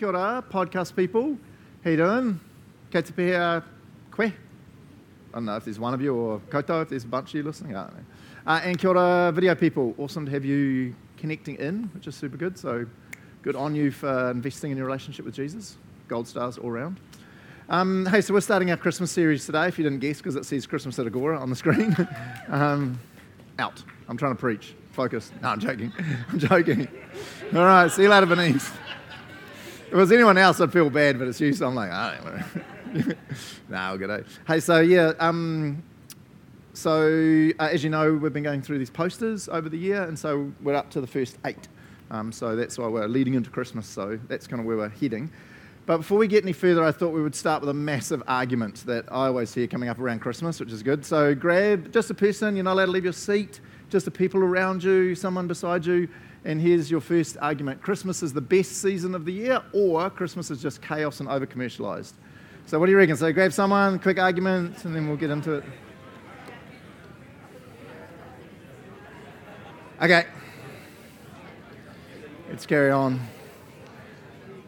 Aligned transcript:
Kia 0.00 0.08
ora, 0.08 0.42
podcast 0.50 0.96
people. 0.96 1.36
How 1.84 1.90
you 1.90 1.98
doing? 1.98 2.40
Kei 2.90 3.02
te 3.02 3.12
pēhea 3.12 3.62
koe. 4.10 4.24
I 4.24 4.32
don't 5.34 5.44
know 5.44 5.56
if 5.56 5.66
there's 5.66 5.78
one 5.78 5.92
of 5.92 6.00
you 6.00 6.14
or 6.14 6.40
koutou, 6.48 6.80
if 6.80 6.88
there's 6.88 7.04
a 7.04 7.06
bunch 7.06 7.28
of 7.28 7.34
you 7.34 7.42
listening. 7.42 7.76
Uh, 7.76 7.90
and 8.46 8.78
kia 8.78 8.88
ora, 8.88 9.30
video 9.30 9.54
people. 9.54 9.94
Awesome 9.98 10.24
to 10.24 10.32
have 10.32 10.42
you 10.42 10.94
connecting 11.18 11.56
in, 11.56 11.90
which 11.92 12.06
is 12.06 12.14
super 12.14 12.38
good. 12.38 12.56
So 12.56 12.86
good 13.42 13.54
on 13.54 13.74
you 13.74 13.90
for 13.90 14.30
investing 14.30 14.70
in 14.70 14.78
your 14.78 14.86
relationship 14.86 15.26
with 15.26 15.34
Jesus. 15.34 15.76
Gold 16.08 16.26
stars 16.26 16.56
all 16.56 16.70
around. 16.70 16.98
Um, 17.68 18.06
hey, 18.06 18.22
so 18.22 18.32
we're 18.32 18.40
starting 18.40 18.70
our 18.70 18.78
Christmas 18.78 19.10
series 19.10 19.44
today, 19.44 19.68
if 19.68 19.76
you 19.76 19.84
didn't 19.84 20.00
guess, 20.00 20.16
because 20.16 20.34
it 20.34 20.46
says 20.46 20.66
Christmas 20.66 20.98
at 20.98 21.06
Agora 21.06 21.38
on 21.38 21.50
the 21.50 21.56
screen. 21.56 21.94
um, 22.48 22.98
out. 23.58 23.82
I'm 24.08 24.16
trying 24.16 24.32
to 24.32 24.40
preach. 24.40 24.74
Focus. 24.92 25.30
No, 25.42 25.48
I'm 25.48 25.60
joking. 25.60 25.92
I'm 26.30 26.38
joking. 26.38 26.88
All 27.54 27.66
right, 27.66 27.92
see 27.92 28.04
you 28.04 28.08
later, 28.08 28.24
Bernice. 28.24 28.70
If 29.90 29.94
it 29.94 29.98
was 29.98 30.12
anyone 30.12 30.38
else, 30.38 30.60
I'd 30.60 30.72
feel 30.72 30.88
bad, 30.88 31.18
but 31.18 31.26
it's 31.26 31.40
you, 31.40 31.52
so 31.52 31.66
I'm 31.66 31.74
like, 31.74 31.90
I 31.90 32.14
don't 32.14 33.04
know. 33.08 33.14
nah, 33.68 33.94
it. 33.94 34.26
Hey, 34.46 34.60
so 34.60 34.78
yeah, 34.78 35.14
um, 35.18 35.82
so 36.74 37.50
uh, 37.58 37.64
as 37.64 37.82
you 37.82 37.90
know, 37.90 38.14
we've 38.14 38.32
been 38.32 38.44
going 38.44 38.62
through 38.62 38.78
these 38.78 38.88
posters 38.88 39.48
over 39.48 39.68
the 39.68 39.76
year, 39.76 40.04
and 40.04 40.16
so 40.16 40.52
we're 40.62 40.76
up 40.76 40.90
to 40.90 41.00
the 41.00 41.08
first 41.08 41.38
eight. 41.44 41.66
Um, 42.12 42.30
so 42.30 42.54
that's 42.54 42.78
why 42.78 42.86
we're 42.86 43.08
leading 43.08 43.34
into 43.34 43.50
Christmas, 43.50 43.84
so 43.84 44.16
that's 44.28 44.46
kind 44.46 44.60
of 44.60 44.66
where 44.66 44.76
we're 44.76 44.90
heading. 44.90 45.28
But 45.86 45.96
before 45.96 46.18
we 46.18 46.28
get 46.28 46.44
any 46.44 46.52
further, 46.52 46.84
I 46.84 46.92
thought 46.92 47.10
we 47.10 47.20
would 47.20 47.34
start 47.34 47.60
with 47.60 47.70
a 47.70 47.74
massive 47.74 48.22
argument 48.28 48.86
that 48.86 49.06
I 49.10 49.26
always 49.26 49.52
hear 49.52 49.66
coming 49.66 49.88
up 49.88 49.98
around 49.98 50.20
Christmas, 50.20 50.60
which 50.60 50.70
is 50.70 50.84
good. 50.84 51.04
So 51.04 51.34
grab 51.34 51.92
just 51.92 52.08
a 52.10 52.14
person, 52.14 52.54
you're 52.54 52.62
not 52.62 52.74
allowed 52.74 52.86
to 52.86 52.92
leave 52.92 53.02
your 53.02 53.12
seat, 53.12 53.60
just 53.88 54.04
the 54.04 54.12
people 54.12 54.40
around 54.40 54.84
you, 54.84 55.16
someone 55.16 55.48
beside 55.48 55.84
you, 55.84 56.08
and 56.44 56.60
here's 56.60 56.90
your 56.90 57.00
first 57.00 57.36
argument 57.40 57.82
Christmas 57.82 58.22
is 58.22 58.32
the 58.32 58.40
best 58.40 58.80
season 58.82 59.14
of 59.14 59.24
the 59.24 59.32
year, 59.32 59.62
or 59.72 60.08
Christmas 60.10 60.50
is 60.50 60.60
just 60.60 60.80
chaos 60.80 61.20
and 61.20 61.28
over 61.28 61.46
commercialized. 61.46 62.14
So, 62.66 62.78
what 62.78 62.86
do 62.86 62.92
you 62.92 62.98
reckon? 62.98 63.16
So, 63.16 63.32
grab 63.32 63.52
someone, 63.52 63.98
quick 63.98 64.18
argument, 64.18 64.84
and 64.84 64.94
then 64.94 65.08
we'll 65.08 65.16
get 65.16 65.30
into 65.30 65.54
it. 65.54 65.64
Okay. 70.00 70.24
Let's 72.48 72.64
carry 72.64 72.90
on. 72.90 73.20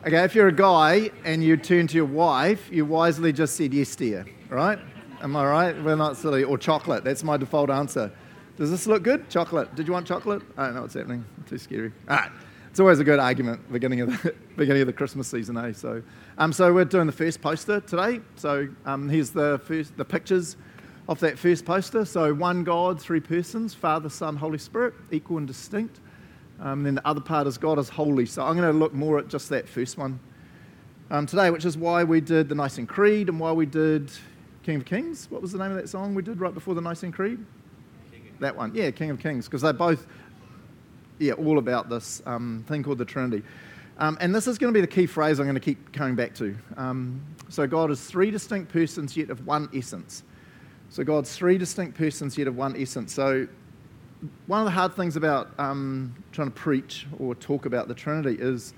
Okay, 0.07 0.25
if 0.25 0.35
you're 0.35 0.49
a 0.49 0.53
guy 0.53 1.11
and 1.25 1.43
you 1.43 1.57
turn 1.57 1.87
to 1.87 1.97
your 1.97 2.05
wife, 2.07 2.69
you 2.71 2.85
wisely 2.85 3.33
just 3.33 3.57
said 3.57 3.73
yes, 3.73 3.95
dear, 3.97 4.27
right? 4.49 4.79
Am 5.23 5.37
I 5.37 5.47
right? 5.47 5.83
We're 5.83 5.97
not 5.97 6.17
silly. 6.17 6.43
Or 6.43 6.59
chocolate. 6.59 7.05
That's 7.05 7.23
my 7.23 7.37
default 7.37 7.71
answer. 7.71 8.13
Does 8.63 8.71
this 8.71 8.87
look 8.87 9.03
good? 9.03 9.29
Chocolate. 9.29 9.75
Did 9.75 9.89
you 9.89 9.93
want 9.93 10.07
chocolate? 10.07 10.41
I 10.57 10.67
don't 10.67 10.77
know 10.77 10.83
what's 10.83 10.95
happening. 10.95 11.25
Too 11.49 11.59
scary. 11.59 11.91
All 12.09 12.15
right. 12.15 12.31
It's 12.71 12.79
always 12.79 13.01
a 13.01 13.05
good 13.05 13.19
argument 13.19 13.73
beginning 13.73 14.03
of 14.03 14.23
the 14.23 14.37
beginning 14.57 14.83
of 14.83 14.87
the 14.87 14.93
Christmas 14.93 15.27
season, 15.27 15.57
eh? 15.57 15.73
So, 15.73 16.01
um, 16.39 16.53
so 16.53 16.73
we're 16.73 16.85
doing 16.85 17.07
the 17.07 17.13
first 17.13 17.43
poster 17.43 17.81
today. 17.81 18.21
So 18.37 18.69
um, 18.87 19.09
here's 19.09 19.31
the 19.31 19.61
first 19.65 19.97
the 19.97 20.05
pictures 20.05 20.57
of 21.09 21.19
that 21.19 21.41
first 21.41 21.65
poster. 21.65 22.05
So 22.05 22.33
one 22.33 22.63
God, 22.63 23.01
three 23.01 23.19
persons: 23.19 23.75
Father, 23.75 24.09
Son, 24.09 24.37
Holy 24.37 24.59
Spirit, 24.59 24.95
equal 25.11 25.39
and 25.39 25.49
distinct. 25.49 25.99
Um, 26.61 26.85
then 26.85 26.95
the 26.95 27.05
other 27.05 27.21
part 27.21 27.49
is 27.49 27.59
God 27.59 27.81
is 27.81 27.89
holy. 27.89 28.27
So 28.27 28.45
I'm 28.45 28.57
going 28.57 28.73
to 28.73 28.79
look 28.79 28.95
more 28.95 29.19
at 29.19 29.27
just 29.27 29.49
that 29.49 29.69
first 29.69 29.99
one 29.99 30.21
um, 31.11 31.27
today, 31.27 31.51
which 31.51 31.65
is 31.65 31.77
why 31.77 32.05
we 32.05 32.21
did 32.21 32.49
the 32.49 32.55
Nicene 32.55 32.87
Creed 32.87 33.29
and 33.29 33.41
why 33.41 33.51
we 33.51 33.67
did 33.67 34.13
King 34.63 34.77
of 34.77 34.85
Kings. 34.85 35.29
What 35.33 35.43
was 35.43 35.51
the 35.51 35.59
name 35.59 35.73
of 35.73 35.79
that 35.79 35.89
song 35.89 36.15
we 36.15 36.23
did 36.23 36.41
right 36.41 36.55
before 36.55 36.77
the 36.77 36.81
Nicene 36.81 37.11
Creed? 37.11 37.45
That 38.43 38.57
one, 38.57 38.75
yeah, 38.75 38.91
King 38.91 39.11
of 39.11 39.21
Kings, 39.21 39.47
because 39.47 39.63
they're 39.63 39.73
both, 39.73 40.07
yeah, 41.19 41.35
all 41.35 41.59
about 41.59 41.89
this 41.89 42.21
um, 42.27 42.65
thing 42.69 42.83
called 42.83 42.99
the 42.99 43.05
Trinity. 43.05 43.43
Um, 43.99 44.19
and 44.21 44.35
this 44.35 44.47
is 44.47 44.59
going 44.59 44.73
to 44.73 44.77
be 44.77 44.81
the 44.81 44.87
key 44.87 45.07
phrase 45.07 45.39
I'm 45.39 45.47
going 45.47 45.55
to 45.55 45.61
keep 45.61 45.93
coming 45.93 46.17
back 46.17 46.35
to. 46.37 46.57
Um, 46.77 47.23
so 47.49 47.67
God 47.67 47.91
is 47.91 48.01
three 48.01 48.33
distinct 48.33 48.73
persons 48.73 49.17
yet 49.17 49.31
of 49.31 49.47
one 49.47 49.69
essence. 49.73 50.25
So 50.91 51.05
God's 51.05 51.35
three 51.37 51.57
distinct 51.57 51.97
persons 51.97 52.37
yet 52.37 52.49
of 52.49 52.57
one 52.57 52.75
essence. 52.77 53.15
So 53.15 53.47
one 54.47 54.61
of 54.61 54.65
the 54.65 54.73
hard 54.73 54.95
things 54.95 55.17
about 55.17 55.51
um, 55.59 56.15
trying 56.33 56.49
to 56.49 56.55
preach 56.55 57.07
or 57.19 57.35
talk 57.35 57.65
about 57.65 57.87
the 57.87 57.95
Trinity 57.95 58.37
is 58.41 58.75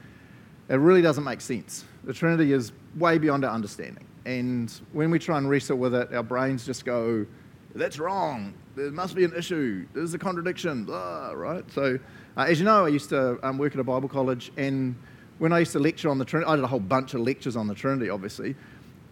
it 0.69 0.77
really 0.77 1.03
doesn't 1.03 1.25
make 1.25 1.41
sense. 1.41 1.85
The 2.05 2.13
Trinity 2.13 2.53
is 2.53 2.73
way 2.97 3.17
beyond 3.17 3.45
our 3.45 3.51
understanding. 3.53 4.07
And 4.27 4.71
when 4.93 5.11
we 5.11 5.19
try 5.19 5.39
and 5.39 5.49
wrestle 5.49 5.79
with 5.79 5.95
it, 5.95 6.13
our 6.13 6.23
brains 6.23 6.67
just 6.67 6.85
go, 6.85 7.27
that's 7.75 7.99
wrong. 7.99 8.55
There 8.77 8.91
must 8.91 9.15
be 9.15 9.25
an 9.25 9.35
issue. 9.35 9.87
There's 9.95 10.15
a 10.15 10.19
contradiction, 10.19 10.85
blah, 10.85 11.33
right? 11.33 11.65
So, 11.73 11.99
uh, 12.37 12.41
as 12.43 12.59
you 12.59 12.65
know, 12.65 12.85
I 12.85 12.89
used 12.89 13.09
to 13.11 13.39
um, 13.47 13.59
work 13.59 13.75
at 13.75 13.81
a 13.81 13.85
Bible 13.85 14.09
college, 14.09 14.53
and 14.57 14.95
when 15.39 15.53
I 15.53 15.61
used 15.61 15.73
to 15.73 15.79
lecture 15.79 16.09
on 16.09 16.19
the 16.19 16.25
Trinity, 16.25 16.51
I 16.51 16.57
did 16.57 16.65
a 16.65 16.69
whole 16.69 16.81
bunch 16.81 17.15
of 17.15 17.21
lectures 17.21 17.57
on 17.57 17.67
the 17.67 17.75
Trinity, 17.75 18.11
obviously. 18.11 18.55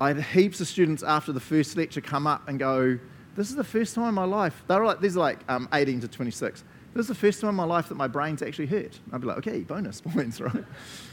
I 0.00 0.08
had 0.08 0.22
heaps 0.22 0.60
of 0.60 0.68
students 0.68 1.02
after 1.02 1.32
the 1.32 1.40
first 1.40 1.76
lecture 1.76 2.00
come 2.00 2.26
up 2.26 2.48
and 2.48 2.58
go, 2.58 2.98
This 3.36 3.50
is 3.50 3.56
the 3.56 3.64
first 3.64 3.94
time 3.94 4.08
in 4.08 4.14
my 4.14 4.24
life. 4.24 4.64
They're 4.66 4.84
like, 4.84 5.00
these 5.00 5.16
are 5.16 5.20
like 5.20 5.40
um, 5.48 5.68
18 5.72 6.00
to 6.00 6.08
26. 6.08 6.64
This 6.94 7.04
is 7.04 7.08
the 7.08 7.14
first 7.14 7.40
time 7.40 7.50
in 7.50 7.56
my 7.56 7.64
life 7.64 7.88
that 7.88 7.94
my 7.94 8.06
brain's 8.06 8.42
actually 8.42 8.66
hurt. 8.66 8.98
I'd 9.12 9.20
be 9.20 9.26
like, 9.26 9.38
okay, 9.38 9.60
bonus 9.60 10.00
points, 10.06 10.40
right? 10.40 10.64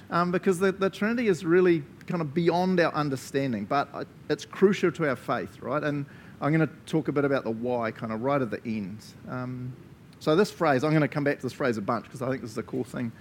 Um, 0.10 0.32
because 0.32 0.60
the, 0.60 0.72
the 0.72 0.90
Trinity 0.90 1.28
is 1.28 1.46
really 1.46 1.84
kind 2.08 2.22
of 2.22 2.34
beyond 2.34 2.80
our 2.80 2.94
understanding, 2.94 3.66
but 3.66 3.88
uh, 3.94 4.06
it's 4.30 4.44
crucial 4.44 4.92
to 4.94 5.08
our 5.08 5.16
faith, 5.16 5.62
right? 5.62 5.84
And 5.84 6.06
I'm 6.42 6.54
going 6.54 6.68
to 6.68 6.74
talk 6.86 7.10
a 7.10 7.12
bit 7.12 7.26
about 7.26 7.44
the 7.44 7.52
why 7.52 7.92
kind 7.92 8.14
of 8.14 8.22
right 8.22 8.42
at 8.42 8.50
the 8.50 8.62
end. 8.66 9.00
Um, 9.28 9.74
so, 10.20 10.36
this 10.36 10.52
phrase, 10.52 10.84
I'm 10.84 10.92
going 10.92 11.02
to 11.02 11.08
come 11.08 11.24
back 11.24 11.38
to 11.38 11.44
this 11.44 11.54
phrase 11.54 11.78
a 11.78 11.82
bunch 11.82 12.06
because 12.06 12.22
I 12.22 12.30
think 12.30 12.42
this 12.42 12.52
is 12.52 12.58
a 12.58 12.64
cool 12.64 12.84
thing 12.84 13.12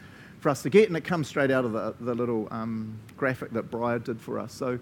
for 0.40 0.50
us 0.50 0.62
to 0.62 0.70
get, 0.70 0.88
and 0.88 0.96
it 0.96 1.04
comes 1.04 1.28
straight 1.28 1.50
out 1.50 1.64
of 1.64 1.72
the, 1.72 1.94
the 2.00 2.14
little 2.14 2.48
um, 2.50 2.98
graphic 3.16 3.50
that 3.52 3.70
Briar 3.70 3.98
did 3.98 4.20
for 4.20 4.38
us. 4.38 4.52
So, 4.52 4.78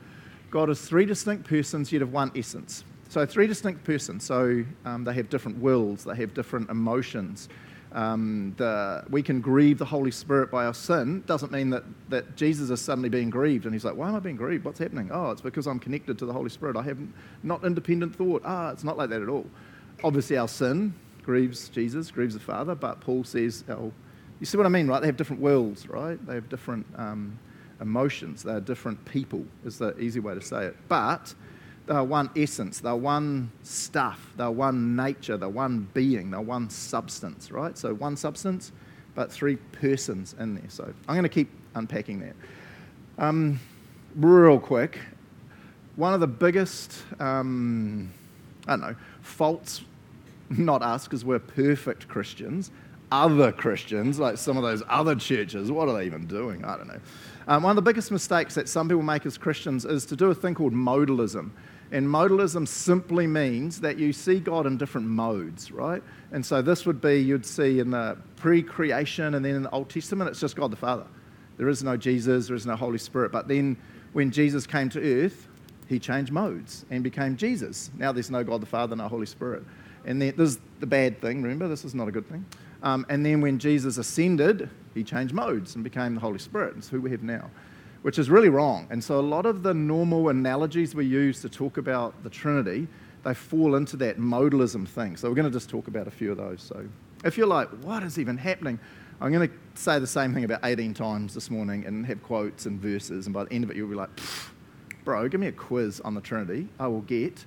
God 0.50 0.70
is 0.70 0.80
three 0.80 1.06
distinct 1.06 1.46
persons 1.46 1.92
yet 1.92 2.02
of 2.02 2.12
one 2.12 2.30
essence. 2.36 2.84
So, 3.08 3.24
three 3.24 3.46
distinct 3.46 3.84
persons. 3.84 4.24
So, 4.24 4.64
um, 4.84 5.04
they 5.04 5.14
have 5.14 5.30
different 5.30 5.58
wills, 5.58 6.04
they 6.04 6.16
have 6.16 6.34
different 6.34 6.68
emotions, 6.70 7.48
um, 7.96 8.54
the, 8.58 9.04
we 9.08 9.22
can 9.22 9.40
grieve 9.40 9.78
the 9.78 9.86
Holy 9.86 10.10
Spirit 10.10 10.50
by 10.50 10.66
our 10.66 10.74
sin 10.74 11.24
doesn't 11.26 11.50
mean 11.50 11.70
that, 11.70 11.82
that 12.10 12.36
Jesus 12.36 12.68
is 12.68 12.78
suddenly 12.78 13.08
being 13.08 13.30
grieved 13.30 13.64
and 13.64 13.74
he's 13.74 13.86
like, 13.86 13.96
Why 13.96 14.08
am 14.08 14.14
I 14.14 14.20
being 14.20 14.36
grieved? 14.36 14.66
What's 14.66 14.78
happening? 14.78 15.08
Oh, 15.10 15.30
it's 15.30 15.40
because 15.40 15.66
I'm 15.66 15.78
connected 15.78 16.18
to 16.18 16.26
the 16.26 16.32
Holy 16.32 16.50
Spirit. 16.50 16.76
I 16.76 16.82
have 16.82 16.98
not 17.42 17.64
independent 17.64 18.14
thought. 18.14 18.42
Ah, 18.44 18.70
it's 18.70 18.84
not 18.84 18.98
like 18.98 19.08
that 19.08 19.22
at 19.22 19.30
all. 19.30 19.46
Obviously, 20.04 20.36
our 20.36 20.46
sin 20.46 20.92
grieves 21.22 21.70
Jesus, 21.70 22.10
grieves 22.10 22.34
the 22.34 22.40
Father, 22.40 22.74
but 22.74 23.00
Paul 23.00 23.24
says, 23.24 23.64
oh, 23.70 23.90
You 24.40 24.46
see 24.46 24.58
what 24.58 24.66
I 24.66 24.68
mean, 24.68 24.88
right? 24.88 25.00
They 25.00 25.08
have 25.08 25.16
different 25.16 25.40
wills, 25.40 25.86
right? 25.86 26.24
They 26.26 26.34
have 26.34 26.50
different 26.50 26.84
um, 26.96 27.38
emotions. 27.80 28.42
They're 28.42 28.60
different 28.60 29.02
people, 29.06 29.42
is 29.64 29.78
the 29.78 29.98
easy 29.98 30.20
way 30.20 30.34
to 30.34 30.42
say 30.42 30.66
it. 30.66 30.76
But 30.88 31.34
they're 31.86 32.04
one 32.04 32.30
essence, 32.36 32.80
they're 32.80 32.96
one 32.96 33.50
stuff, 33.62 34.32
they're 34.36 34.50
one 34.50 34.96
nature, 34.96 35.36
they're 35.36 35.48
one 35.48 35.88
being, 35.94 36.30
they're 36.30 36.40
one 36.40 36.68
substance, 36.68 37.50
right? 37.50 37.78
So 37.78 37.94
one 37.94 38.16
substance, 38.16 38.72
but 39.14 39.30
three 39.30 39.56
persons 39.56 40.34
in 40.38 40.54
there. 40.54 40.68
So 40.68 40.84
I'm 41.08 41.14
going 41.14 41.22
to 41.22 41.28
keep 41.28 41.48
unpacking 41.74 42.20
that. 42.20 42.34
Um, 43.18 43.60
real 44.16 44.58
quick, 44.58 44.98
one 45.94 46.12
of 46.12 46.20
the 46.20 46.26
biggest, 46.26 47.02
um, 47.20 48.12
I 48.66 48.72
don't 48.72 48.80
know, 48.80 48.96
faults, 49.22 49.82
not 50.50 50.82
us 50.82 51.04
because 51.04 51.24
we're 51.24 51.38
perfect 51.38 52.08
Christians, 52.08 52.70
other 53.12 53.52
Christians, 53.52 54.18
like 54.18 54.36
some 54.36 54.56
of 54.56 54.62
those 54.62 54.82
other 54.88 55.14
churches, 55.14 55.70
what 55.70 55.88
are 55.88 55.96
they 55.96 56.06
even 56.06 56.26
doing? 56.26 56.64
I 56.64 56.76
don't 56.76 56.88
know. 56.88 57.00
Um, 57.48 57.62
one 57.62 57.70
of 57.70 57.76
the 57.76 57.88
biggest 57.88 58.10
mistakes 58.10 58.54
that 58.56 58.68
some 58.68 58.88
people 58.88 59.04
make 59.04 59.24
as 59.24 59.38
Christians 59.38 59.84
is 59.84 60.04
to 60.06 60.16
do 60.16 60.30
a 60.30 60.34
thing 60.34 60.54
called 60.54 60.74
modalism. 60.74 61.50
And 61.92 62.06
modalism 62.06 62.66
simply 62.66 63.26
means 63.26 63.80
that 63.80 63.98
you 63.98 64.12
see 64.12 64.40
God 64.40 64.66
in 64.66 64.76
different 64.76 65.06
modes, 65.06 65.70
right? 65.70 66.02
And 66.32 66.44
so 66.44 66.60
this 66.60 66.84
would 66.84 67.00
be 67.00 67.16
you'd 67.16 67.46
see 67.46 67.78
in 67.78 67.90
the 67.90 68.18
pre 68.36 68.62
creation 68.62 69.34
and 69.34 69.44
then 69.44 69.54
in 69.54 69.62
the 69.62 69.70
Old 69.70 69.88
Testament, 69.88 70.28
it's 70.30 70.40
just 70.40 70.56
God 70.56 70.72
the 70.72 70.76
Father. 70.76 71.06
There 71.58 71.68
is 71.68 71.82
no 71.82 71.96
Jesus, 71.96 72.48
there 72.48 72.56
is 72.56 72.66
no 72.66 72.76
Holy 72.76 72.98
Spirit. 72.98 73.30
But 73.30 73.48
then 73.48 73.76
when 74.12 74.30
Jesus 74.30 74.66
came 74.66 74.88
to 74.90 75.24
earth, 75.24 75.48
he 75.88 75.98
changed 75.98 76.32
modes 76.32 76.84
and 76.90 77.04
became 77.04 77.36
Jesus. 77.36 77.90
Now 77.96 78.10
there's 78.10 78.30
no 78.30 78.42
God 78.42 78.60
the 78.60 78.66
Father, 78.66 78.96
no 78.96 79.08
Holy 79.08 79.26
Spirit. 79.26 79.62
And 80.04 80.20
then, 80.20 80.34
this 80.36 80.50
is 80.50 80.58
the 80.80 80.86
bad 80.86 81.20
thing, 81.20 81.42
remember? 81.42 81.68
This 81.68 81.84
is 81.84 81.94
not 81.94 82.08
a 82.08 82.12
good 82.12 82.28
thing. 82.28 82.44
Um, 82.82 83.06
and 83.08 83.24
then 83.24 83.40
when 83.40 83.58
Jesus 83.58 83.96
ascended, 83.98 84.68
he 84.94 85.02
changed 85.02 85.34
modes 85.34 85.74
and 85.74 85.82
became 85.82 86.14
the 86.14 86.20
Holy 86.20 86.38
Spirit. 86.38 86.74
It's 86.76 86.88
who 86.88 87.00
we 87.00 87.10
have 87.10 87.22
now 87.22 87.50
which 88.06 88.20
is 88.20 88.30
really 88.30 88.48
wrong. 88.48 88.86
And 88.88 89.02
so 89.02 89.18
a 89.18 89.20
lot 89.20 89.46
of 89.46 89.64
the 89.64 89.74
normal 89.74 90.28
analogies 90.28 90.94
we 90.94 91.04
use 91.04 91.40
to 91.40 91.48
talk 91.48 91.76
about 91.76 92.22
the 92.22 92.30
Trinity, 92.30 92.86
they 93.24 93.34
fall 93.34 93.74
into 93.74 93.96
that 93.96 94.16
modalism 94.16 94.86
thing. 94.86 95.16
So 95.16 95.28
we're 95.28 95.34
going 95.34 95.50
to 95.50 95.52
just 95.52 95.68
talk 95.68 95.88
about 95.88 96.06
a 96.06 96.12
few 96.12 96.30
of 96.30 96.36
those. 96.36 96.62
So 96.62 96.86
if 97.24 97.36
you're 97.36 97.48
like, 97.48 97.68
what 97.82 98.04
is 98.04 98.16
even 98.16 98.36
happening? 98.36 98.78
I'm 99.20 99.32
going 99.32 99.48
to 99.48 99.54
say 99.74 99.98
the 99.98 100.06
same 100.06 100.32
thing 100.32 100.44
about 100.44 100.60
18 100.62 100.94
times 100.94 101.34
this 101.34 101.50
morning 101.50 101.84
and 101.84 102.06
have 102.06 102.22
quotes 102.22 102.66
and 102.66 102.80
verses. 102.80 103.26
And 103.26 103.34
by 103.34 103.42
the 103.42 103.52
end 103.52 103.64
of 103.64 103.72
it, 103.72 103.76
you'll 103.76 103.88
be 103.88 103.96
like, 103.96 104.10
bro, 105.04 105.26
give 105.26 105.40
me 105.40 105.48
a 105.48 105.52
quiz 105.52 106.00
on 106.02 106.14
the 106.14 106.20
Trinity. 106.20 106.68
I 106.78 106.86
will 106.86 107.00
get 107.00 107.44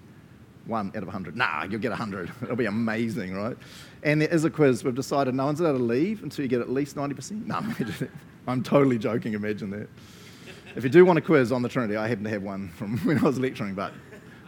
one 0.66 0.88
out 0.90 1.04
of 1.04 1.06
100. 1.06 1.38
Nah, 1.38 1.68
you'll 1.70 1.80
get 1.80 1.92
100. 1.92 2.34
It'll 2.44 2.58
be 2.58 2.66
amazing, 2.66 3.34
right? 3.34 3.56
And 4.04 4.22
there 4.22 4.28
is 4.28 4.44
a 4.44 4.50
quiz. 4.50 4.84
We've 4.84 4.94
decided 4.94 5.36
no 5.36 5.46
one's 5.46 5.62
allowed 5.62 5.78
to 5.78 5.78
leave 5.78 6.22
until 6.22 6.44
you 6.44 6.50
get 6.50 6.60
at 6.60 6.70
least 6.70 6.98
90%. 6.98 7.46
No, 7.48 8.10
I'm 8.52 8.62
totally 8.62 8.98
joking. 8.98 9.36
Imagine 9.36 9.70
that. 9.70 9.88
If 10.76 10.84
you 10.84 10.90
do 10.90 11.06
want 11.06 11.18
a 11.18 11.22
quiz 11.22 11.52
on 11.52 11.62
the 11.62 11.70
Trinity, 11.70 11.98
I 11.98 12.08
happen 12.08 12.24
to 12.24 12.30
have 12.30 12.44
one 12.44 12.70
from 12.70 12.98
when 13.06 13.18
I 13.18 13.22
was 13.22 13.40
lecturing, 13.40 13.74
but 13.74 13.94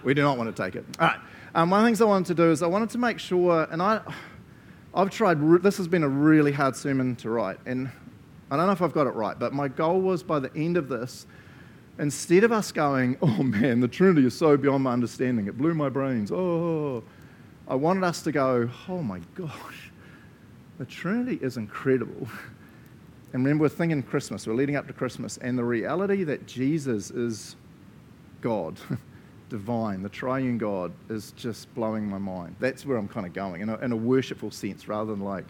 we 0.04 0.14
do 0.14 0.22
not 0.22 0.38
want 0.38 0.56
to 0.56 0.64
take 0.64 0.76
it. 0.76 0.86
All 1.00 1.08
right. 1.08 1.20
Um, 1.54 1.70
one 1.70 1.82
of 1.82 1.84
the 1.84 1.88
things 1.90 2.02
I 2.02 2.06
wanted 2.06 2.28
to 2.28 2.36
do 2.36 2.52
is 2.52 2.64
I 2.64 2.68
wanted 2.68 2.90
to 2.92 2.98
make 2.98 3.20
sure, 3.20 3.68
and 3.72 3.82
I, 3.82 4.02
I've 4.94 5.10
tried, 5.10 5.42
this 5.62 5.78
has 5.78 5.88
been 5.88 6.04
a 6.04 6.10
really 6.10 6.52
hard 6.52 6.76
sermon 6.76 7.16
to 7.18 7.30
write, 7.30 7.60
and 7.66 7.90
I 8.50 8.58
don't 8.58 8.68
know 8.68 8.72
if 8.72 8.82
I've 8.82 8.94
got 8.94 9.08
it 9.08 9.12
right, 9.16 9.38
but 9.38 9.54
my 9.54 9.68
goal 9.68 10.00
was 10.00 10.24
by 10.24 10.40
the 10.40 10.52
end 10.56 10.78
of 10.78 10.88
this, 10.88 11.26
instead 12.00 12.44
of 12.44 12.52
us 12.52 12.72
going, 12.72 13.18
oh 13.22 13.44
man, 13.44 13.82
the 13.82 13.88
Trinity 13.88 14.26
is 14.26 14.38
so 14.38 14.56
beyond 14.56 14.84
my 14.84 14.94
understanding, 14.94 15.48
it 15.48 15.58
blew 15.58 15.74
my 15.74 15.90
brains, 15.90 16.32
oh, 16.32 17.04
I 17.68 17.76
wanted 17.76 18.04
us 18.04 18.22
to 18.24 18.32
go, 18.32 18.70
oh 18.88 19.02
my 19.02 19.20
gosh, 19.36 19.92
the 20.78 20.86
Trinity 20.86 21.38
is 21.42 21.58
incredible. 21.58 22.28
And 23.34 23.46
remember, 23.46 23.64
we're 23.64 23.70
thinking 23.70 24.04
Christmas, 24.04 24.46
we're 24.46 24.54
leading 24.54 24.76
up 24.76 24.88
to 24.88 24.94
Christmas, 24.94 25.38
and 25.38 25.58
the 25.58 25.64
reality 25.64 26.26
that 26.26 26.48
Jesus 26.48 27.12
is 27.12 27.56
God, 28.42 28.78
divine, 29.50 30.04
the 30.04 30.10
triune 30.10 30.58
God, 30.58 30.92
is 31.10 31.32
just 31.38 31.74
blowing 31.74 32.10
my 32.10 32.18
mind. 32.18 32.58
That's 32.60 32.86
where 32.86 32.98
I'm 32.98 33.08
kind 33.08 33.26
of 33.26 33.32
going, 33.32 33.62
in 33.62 33.70
a, 33.70 33.78
in 33.78 33.94
a 33.94 33.96
worshipful 33.96 34.52
sense, 34.52 34.90
rather 34.90 35.12
than 35.12 35.22
like, 35.22 35.46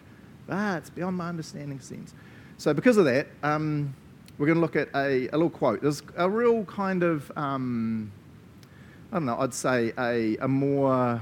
ah, 0.48 0.76
it's 0.76 0.90
beyond 0.90 1.16
my 1.16 1.28
understanding 1.28 1.80
sense. 1.80 2.14
So, 2.56 2.72
because 2.72 2.98
of 2.98 3.04
that, 3.06 3.26
um, 3.42 3.92
we're 4.38 4.46
going 4.46 4.56
to 4.56 4.62
look 4.62 4.76
at 4.76 4.88
a, 4.94 5.26
a, 5.28 5.32
little 5.32 5.50
quote. 5.50 5.82
There's 5.82 6.02
a 6.16 6.30
real 6.30 6.64
kind 6.64 7.02
of, 7.02 7.32
um, 7.36 8.12
I 9.10 9.16
don't 9.16 9.26
know, 9.26 9.38
I'd 9.40 9.54
say 9.54 9.92
a, 9.98 10.36
a 10.36 10.46
more 10.46 11.20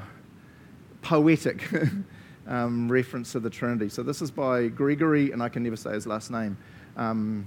poetic 1.01 1.67
um, 2.51 2.91
reference 2.91 3.33
to 3.33 3.41
the 3.41 3.49
Trinity. 3.49 3.89
So 3.89 4.03
this 4.03 4.21
is 4.21 4.31
by 4.31 4.67
Gregory, 4.67 5.31
and 5.31 5.43
I 5.43 5.49
can 5.49 5.63
never 5.63 5.77
say 5.77 5.93
his 5.93 6.07
last 6.07 6.31
name, 6.31 6.59
um, 6.97 7.47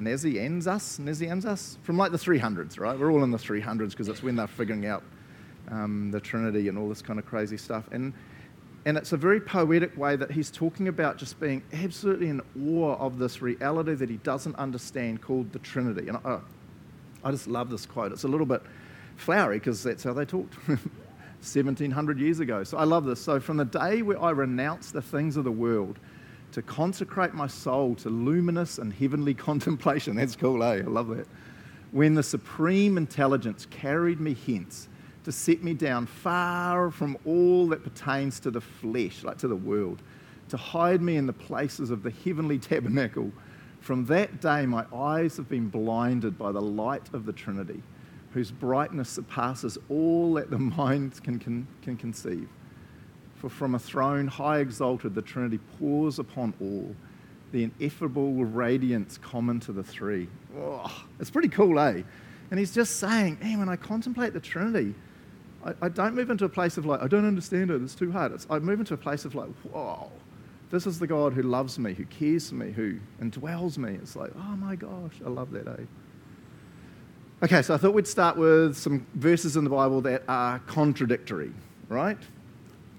Nazianzus, 0.00 1.00
Nazianzus, 1.00 1.78
from 1.82 1.96
like 1.96 2.12
the 2.12 2.18
300s, 2.18 2.78
right? 2.78 2.96
We're 2.96 3.10
all 3.10 3.24
in 3.24 3.30
the 3.30 3.38
300s 3.38 3.90
because 3.90 4.08
it's 4.08 4.22
when 4.22 4.36
they're 4.36 4.46
figuring 4.46 4.86
out 4.86 5.02
um, 5.70 6.10
the 6.10 6.20
Trinity 6.20 6.68
and 6.68 6.76
all 6.78 6.88
this 6.88 7.00
kind 7.00 7.18
of 7.18 7.24
crazy 7.24 7.56
stuff. 7.56 7.88
And, 7.90 8.12
and 8.84 8.98
it's 8.98 9.12
a 9.12 9.16
very 9.16 9.40
poetic 9.40 9.96
way 9.96 10.14
that 10.14 10.30
he's 10.30 10.50
talking 10.50 10.88
about 10.88 11.16
just 11.16 11.40
being 11.40 11.62
absolutely 11.72 12.28
in 12.28 12.42
awe 12.68 12.96
of 12.96 13.18
this 13.18 13.40
reality 13.40 13.94
that 13.94 14.10
he 14.10 14.18
doesn't 14.18 14.56
understand 14.56 15.22
called 15.22 15.52
the 15.52 15.58
Trinity. 15.60 16.08
And 16.08 16.18
I, 16.18 16.40
I 17.24 17.30
just 17.30 17.48
love 17.48 17.70
this 17.70 17.86
quote. 17.86 18.12
It's 18.12 18.24
a 18.24 18.28
little 18.28 18.46
bit 18.46 18.62
flowery 19.16 19.58
because 19.58 19.82
that's 19.82 20.04
how 20.04 20.12
they 20.12 20.26
talked. 20.26 20.54
1700 21.40 22.18
years 22.18 22.40
ago. 22.40 22.64
So 22.64 22.78
I 22.78 22.84
love 22.84 23.04
this. 23.04 23.20
So 23.20 23.40
from 23.40 23.56
the 23.56 23.64
day 23.64 24.02
where 24.02 24.20
I 24.20 24.30
renounce 24.30 24.90
the 24.90 25.02
things 25.02 25.36
of 25.36 25.44
the 25.44 25.52
world 25.52 25.98
to 26.52 26.62
consecrate 26.62 27.34
my 27.34 27.46
soul 27.46 27.94
to 27.96 28.08
luminous 28.08 28.78
and 28.78 28.92
heavenly 28.92 29.34
contemplation, 29.48 30.16
that's 30.16 30.36
cool, 30.36 30.62
eh? 30.62 30.78
I 30.78 30.80
love 30.82 31.08
that. 31.08 31.26
When 31.92 32.14
the 32.14 32.22
supreme 32.22 32.96
intelligence 32.96 33.66
carried 33.70 34.20
me 34.20 34.36
hence 34.46 34.88
to 35.24 35.32
set 35.32 35.62
me 35.62 35.74
down 35.74 36.06
far 36.06 36.90
from 36.90 37.16
all 37.24 37.68
that 37.68 37.82
pertains 37.82 38.38
to 38.40 38.50
the 38.50 38.60
flesh, 38.60 39.24
like 39.24 39.38
to 39.38 39.48
the 39.48 39.56
world, 39.56 40.02
to 40.48 40.56
hide 40.56 41.02
me 41.02 41.16
in 41.16 41.26
the 41.26 41.32
places 41.32 41.90
of 41.90 42.02
the 42.02 42.10
heavenly 42.24 42.58
tabernacle. 42.58 43.32
From 43.80 44.04
that 44.06 44.40
day, 44.40 44.66
my 44.66 44.84
eyes 44.94 45.36
have 45.36 45.48
been 45.48 45.68
blinded 45.68 46.38
by 46.38 46.52
the 46.52 46.60
light 46.60 47.08
of 47.12 47.26
the 47.26 47.32
Trinity 47.32 47.82
whose 48.36 48.50
brightness 48.50 49.08
surpasses 49.08 49.78
all 49.88 50.34
that 50.34 50.50
the 50.50 50.58
mind 50.76 51.22
can, 51.24 51.38
can, 51.38 51.66
can 51.80 51.96
conceive. 51.96 52.46
For 53.36 53.48
from 53.48 53.74
a 53.74 53.78
throne 53.78 54.26
high 54.26 54.58
exalted, 54.58 55.14
the 55.14 55.22
Trinity 55.22 55.58
pours 55.78 56.18
upon 56.18 56.52
all 56.60 56.94
the 57.52 57.64
ineffable 57.64 58.44
radiance 58.44 59.16
common 59.16 59.58
to 59.60 59.72
the 59.72 59.82
three. 59.82 60.28
Oh, 60.54 61.06
it's 61.18 61.30
pretty 61.30 61.48
cool, 61.48 61.80
eh? 61.80 62.02
And 62.50 62.60
he's 62.60 62.74
just 62.74 63.00
saying, 63.00 63.38
hey, 63.40 63.56
when 63.56 63.70
I 63.70 63.76
contemplate 63.76 64.34
the 64.34 64.40
Trinity, 64.40 64.94
I, 65.64 65.72
I, 65.80 65.88
don't 65.88 66.14
move 66.14 66.28
into 66.28 66.44
a 66.44 66.48
place 66.50 66.76
of 66.76 66.84
like, 66.84 67.00
I 67.00 67.08
don't 67.08 67.26
understand 67.26 67.70
it, 67.70 67.80
it's 67.80 67.94
too 67.94 68.12
hard. 68.12 68.32
It's, 68.32 68.46
I 68.50 68.58
move 68.58 68.80
into 68.80 68.92
a 68.92 68.98
place 68.98 69.24
of 69.24 69.34
like, 69.34 69.48
whoa, 69.72 70.12
this 70.70 70.86
is 70.86 70.98
the 70.98 71.06
God 71.06 71.32
who 71.32 71.42
loves 71.42 71.78
me, 71.78 71.94
who 71.94 72.04
cares 72.04 72.50
for 72.50 72.56
me, 72.56 72.70
who 72.70 72.98
indwells 73.18 73.78
me. 73.78 73.94
It's 73.94 74.14
like, 74.14 74.32
oh 74.36 74.56
my 74.56 74.76
gosh, 74.76 75.14
I 75.24 75.30
love 75.30 75.52
that, 75.52 75.66
eh? 75.66 75.84
Okay, 77.42 77.60
so 77.60 77.74
I 77.74 77.76
thought 77.76 77.92
we'd 77.92 78.06
start 78.06 78.38
with 78.38 78.78
some 78.78 79.06
verses 79.12 79.58
in 79.58 79.64
the 79.64 79.68
Bible 79.68 80.00
that 80.00 80.22
are 80.26 80.58
contradictory, 80.60 81.52
right? 81.86 82.16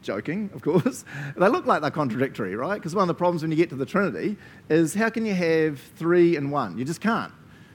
Joking, 0.04 0.52
of 0.54 0.62
course. 0.62 1.06
they 1.36 1.48
look 1.50 1.66
like 1.66 1.82
they're 1.82 1.90
contradictory, 1.90 2.56
right? 2.56 2.76
Because 2.76 2.94
one 2.94 3.02
of 3.02 3.08
the 3.08 3.16
problems 3.16 3.42
when 3.42 3.50
you 3.50 3.58
get 3.58 3.70
to 3.70 3.76
the 3.76 3.86
Trinity 3.86 4.38
is 4.70 4.94
how 4.94 5.10
can 5.10 5.26
you 5.26 5.34
have 5.34 5.80
three 5.96 6.36
and 6.36 6.52
one? 6.52 6.78
You 6.78 6.86
just 6.86 7.02
can't. 7.02 7.34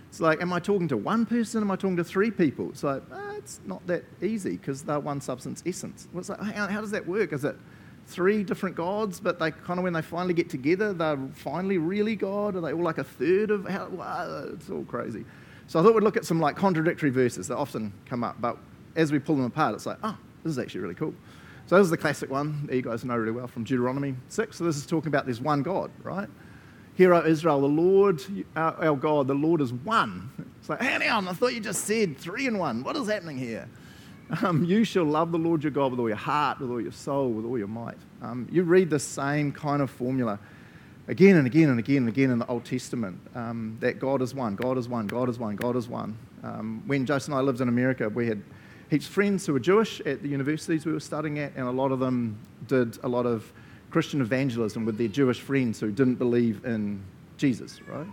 It's 0.09 0.20
like, 0.20 0.41
am 0.41 0.53
I 0.53 0.61
talking 0.61 0.87
to 0.87 0.97
one 0.97 1.26
person? 1.26 1.62
Am 1.62 1.70
I 1.73 1.75
talking 1.75 1.97
to 1.97 2.05
three 2.05 2.31
people? 2.31 2.69
It's 2.69 2.85
like, 2.85 3.03
ah, 3.11 3.32
it's 3.37 3.59
not 3.67 3.85
that 3.88 4.05
easy 4.23 4.56
because 4.56 4.82
they're 4.82 5.00
one 5.00 5.20
substance 5.20 5.64
essence. 5.67 6.06
It's 6.14 6.29
like, 6.29 6.41
how, 6.41 6.69
how 6.69 6.81
does 6.81 6.93
that 6.93 7.05
work? 7.09 7.32
Is 7.32 7.44
it 7.44 7.56
three 8.06 8.44
different 8.44 8.76
gods, 8.76 9.19
but 9.19 9.41
they 9.41 9.50
kind 9.50 9.81
of, 9.81 9.82
when 9.82 9.94
they 9.94 10.03
finally 10.03 10.35
get 10.35 10.49
together, 10.49 10.93
they're 10.93 11.19
finally 11.35 11.79
really 11.79 12.14
God? 12.14 12.55
Are 12.55 12.61
they 12.61 12.73
all 12.73 12.85
like 12.85 12.99
a 12.99 13.05
third 13.05 13.50
of 13.50 13.67
how? 13.67 13.88
It's 14.53 14.70
all 14.70 14.85
crazy. 14.85 15.25
So 15.72 15.80
I 15.80 15.82
thought 15.82 15.94
we'd 15.94 16.04
look 16.04 16.19
at 16.19 16.26
some 16.26 16.38
like 16.38 16.54
contradictory 16.54 17.08
verses 17.08 17.48
that 17.48 17.56
often 17.56 17.94
come 18.04 18.22
up, 18.22 18.38
but 18.38 18.58
as 18.94 19.10
we 19.10 19.19
pull 19.19 19.36
them 19.36 19.46
apart, 19.46 19.74
it's 19.74 19.86
like, 19.86 19.96
oh, 20.02 20.19
this 20.44 20.50
is 20.50 20.58
actually 20.58 20.82
really 20.82 20.94
cool. 20.94 21.14
So 21.64 21.78
this 21.78 21.86
is 21.86 21.90
the 21.90 21.96
classic 21.96 22.30
one 22.30 22.66
that 22.66 22.76
you 22.76 22.82
guys 22.82 23.06
know 23.06 23.16
really 23.16 23.32
well 23.32 23.46
from 23.46 23.64
Deuteronomy 23.64 24.14
6. 24.28 24.54
So 24.54 24.64
this 24.64 24.76
is 24.76 24.84
talking 24.84 25.08
about 25.08 25.24
this 25.24 25.40
one 25.40 25.62
God, 25.62 25.90
right? 26.02 26.28
Hear, 26.92 27.14
O 27.14 27.24
Israel, 27.24 27.62
the 27.62 27.69
Lord, 27.69 28.22
our, 28.54 28.84
our 28.84 28.96
God, 28.96 29.28
the 29.28 29.34
Lord 29.34 29.62
is 29.62 29.72
one. 29.72 30.30
It's 30.60 30.69
like, 30.69 30.82
hang 30.82 31.08
on, 31.08 31.26
I 31.26 31.32
thought 31.32 31.54
you 31.54 31.60
just 31.60 31.86
said 31.86 32.18
three 32.18 32.46
in 32.46 32.58
one. 32.58 32.84
What 32.84 32.94
is 32.98 33.08
happening 33.08 33.38
here? 33.38 33.66
Um, 34.42 34.64
you 34.64 34.84
shall 34.84 35.04
love 35.04 35.32
the 35.32 35.38
Lord 35.38 35.64
your 35.64 35.70
God 35.70 35.92
with 35.92 36.00
all 36.00 36.08
your 36.08 36.18
heart, 36.18 36.60
with 36.60 36.70
all 36.70 36.82
your 36.82 36.92
soul, 36.92 37.30
with 37.30 37.46
all 37.46 37.56
your 37.56 37.66
might. 37.66 37.96
Um, 38.20 38.46
you 38.52 38.62
read 38.62 38.90
the 38.90 38.98
same 38.98 39.52
kind 39.52 39.80
of 39.80 39.90
formula 39.90 40.38
again 41.08 41.37
and 41.37 41.46
again 41.46 41.69
and 41.69 41.78
again 41.78 41.99
and 41.99 42.08
again 42.08 42.31
in 42.31 42.38
the 42.38 42.46
Old 42.46 42.64
Testament 42.64 43.19
um, 43.34 43.76
that 43.81 43.99
God 43.99 44.22
is 44.22 44.34
one, 44.34 44.54
God 44.54 44.78
is 44.78 44.88
one, 44.88 45.06
God 45.06 45.28
is 45.28 45.38
one, 45.38 45.56
God 45.56 45.76
is 45.76 45.88
one. 45.88 46.16
Um, 46.43 46.82
when 46.87 47.06
Jason 47.06 47.32
and 47.32 47.40
I 47.40 47.43
lived 47.43 47.60
in 47.60 47.69
America, 47.69 48.08
we 48.08 48.26
had 48.26 48.43
heaps 48.90 49.06
of 49.06 49.12
friends 49.12 49.46
who 49.46 49.52
were 49.52 49.60
Jewish 49.60 50.00
at 50.02 50.22
the 50.22 50.28
universities 50.28 50.84
we 50.84 50.93
were 50.93 51.00
studying 51.00 51.38
at, 51.38 51.52
and 51.56 51.66
a 51.66 51.70
lot 51.70 51.93
of 51.93 51.99
them 51.99 52.38
did 52.69 52.99
a 53.02 53.08
lot 53.08 53.26
of 53.26 53.52
Christian 53.90 54.20
evangelism 54.20 54.84
with 54.84 54.96
their 54.96 55.08
Jewish 55.08 55.40
friends 55.40 55.81
who 55.81 55.90
didn't 55.90 56.16
believe 56.16 56.64
in 56.64 57.02
Jesus, 57.37 57.81
right? 57.88 58.06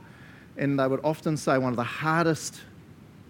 And 0.58 0.80
they 0.80 0.88
would 0.88 1.00
often 1.04 1.38
say 1.38 1.58
one 1.58 1.72
of 1.72 1.78
the 1.78 1.84
hardest 1.84 2.62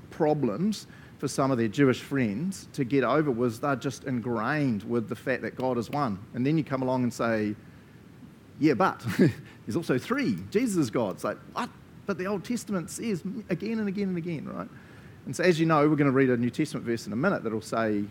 problems 0.10 0.88
for 1.20 1.28
some 1.28 1.52
of 1.52 1.58
their 1.58 1.68
Jewish 1.68 2.00
friends 2.02 2.68
to 2.74 2.84
get 2.84 3.04
over 3.04 3.30
was 3.30 3.60
they're 3.60 3.76
just 3.76 4.06
ingrained 4.06 4.84
with 4.84 5.10
the 5.10 5.16
fact 5.16 5.42
that 5.42 5.56
God 5.56 5.78
is 5.78 5.90
one. 5.90 6.18
And 6.34 6.46
then 6.46 6.58
you 6.58 6.64
come 6.64 6.82
along 6.82 7.04
and 7.04 7.14
say, 7.14 7.56
yeah, 8.60 8.74
but 8.74 9.06
there's 9.18 9.76
also 9.76 9.98
three. 9.98 10.38
Jesus 10.52 10.78
is 10.78 10.90
God. 10.90 11.16
It's 11.16 11.24
like, 11.24 11.38
what? 11.54 11.70
But 12.06 12.18
the 12.18 12.26
Old 12.26 12.44
Testament 12.44 12.90
says 12.90 13.24
again 13.50 13.80
and 13.80 13.88
again 13.88 14.10
and 14.10 14.18
again, 14.18 14.48
right? 14.48 14.68
And 15.26 15.36
so, 15.36 15.44
as 15.44 15.60
you 15.60 15.66
know, 15.66 15.88
we're 15.88 15.96
going 15.96 16.08
to 16.08 16.12
read 16.12 16.30
a 16.30 16.38
New 16.38 16.50
Testament 16.50 16.86
verse 16.86 17.06
in 17.06 17.14
a 17.14 17.16
minute 17.16 17.44
that'll 17.44 17.62
say 17.62 18.04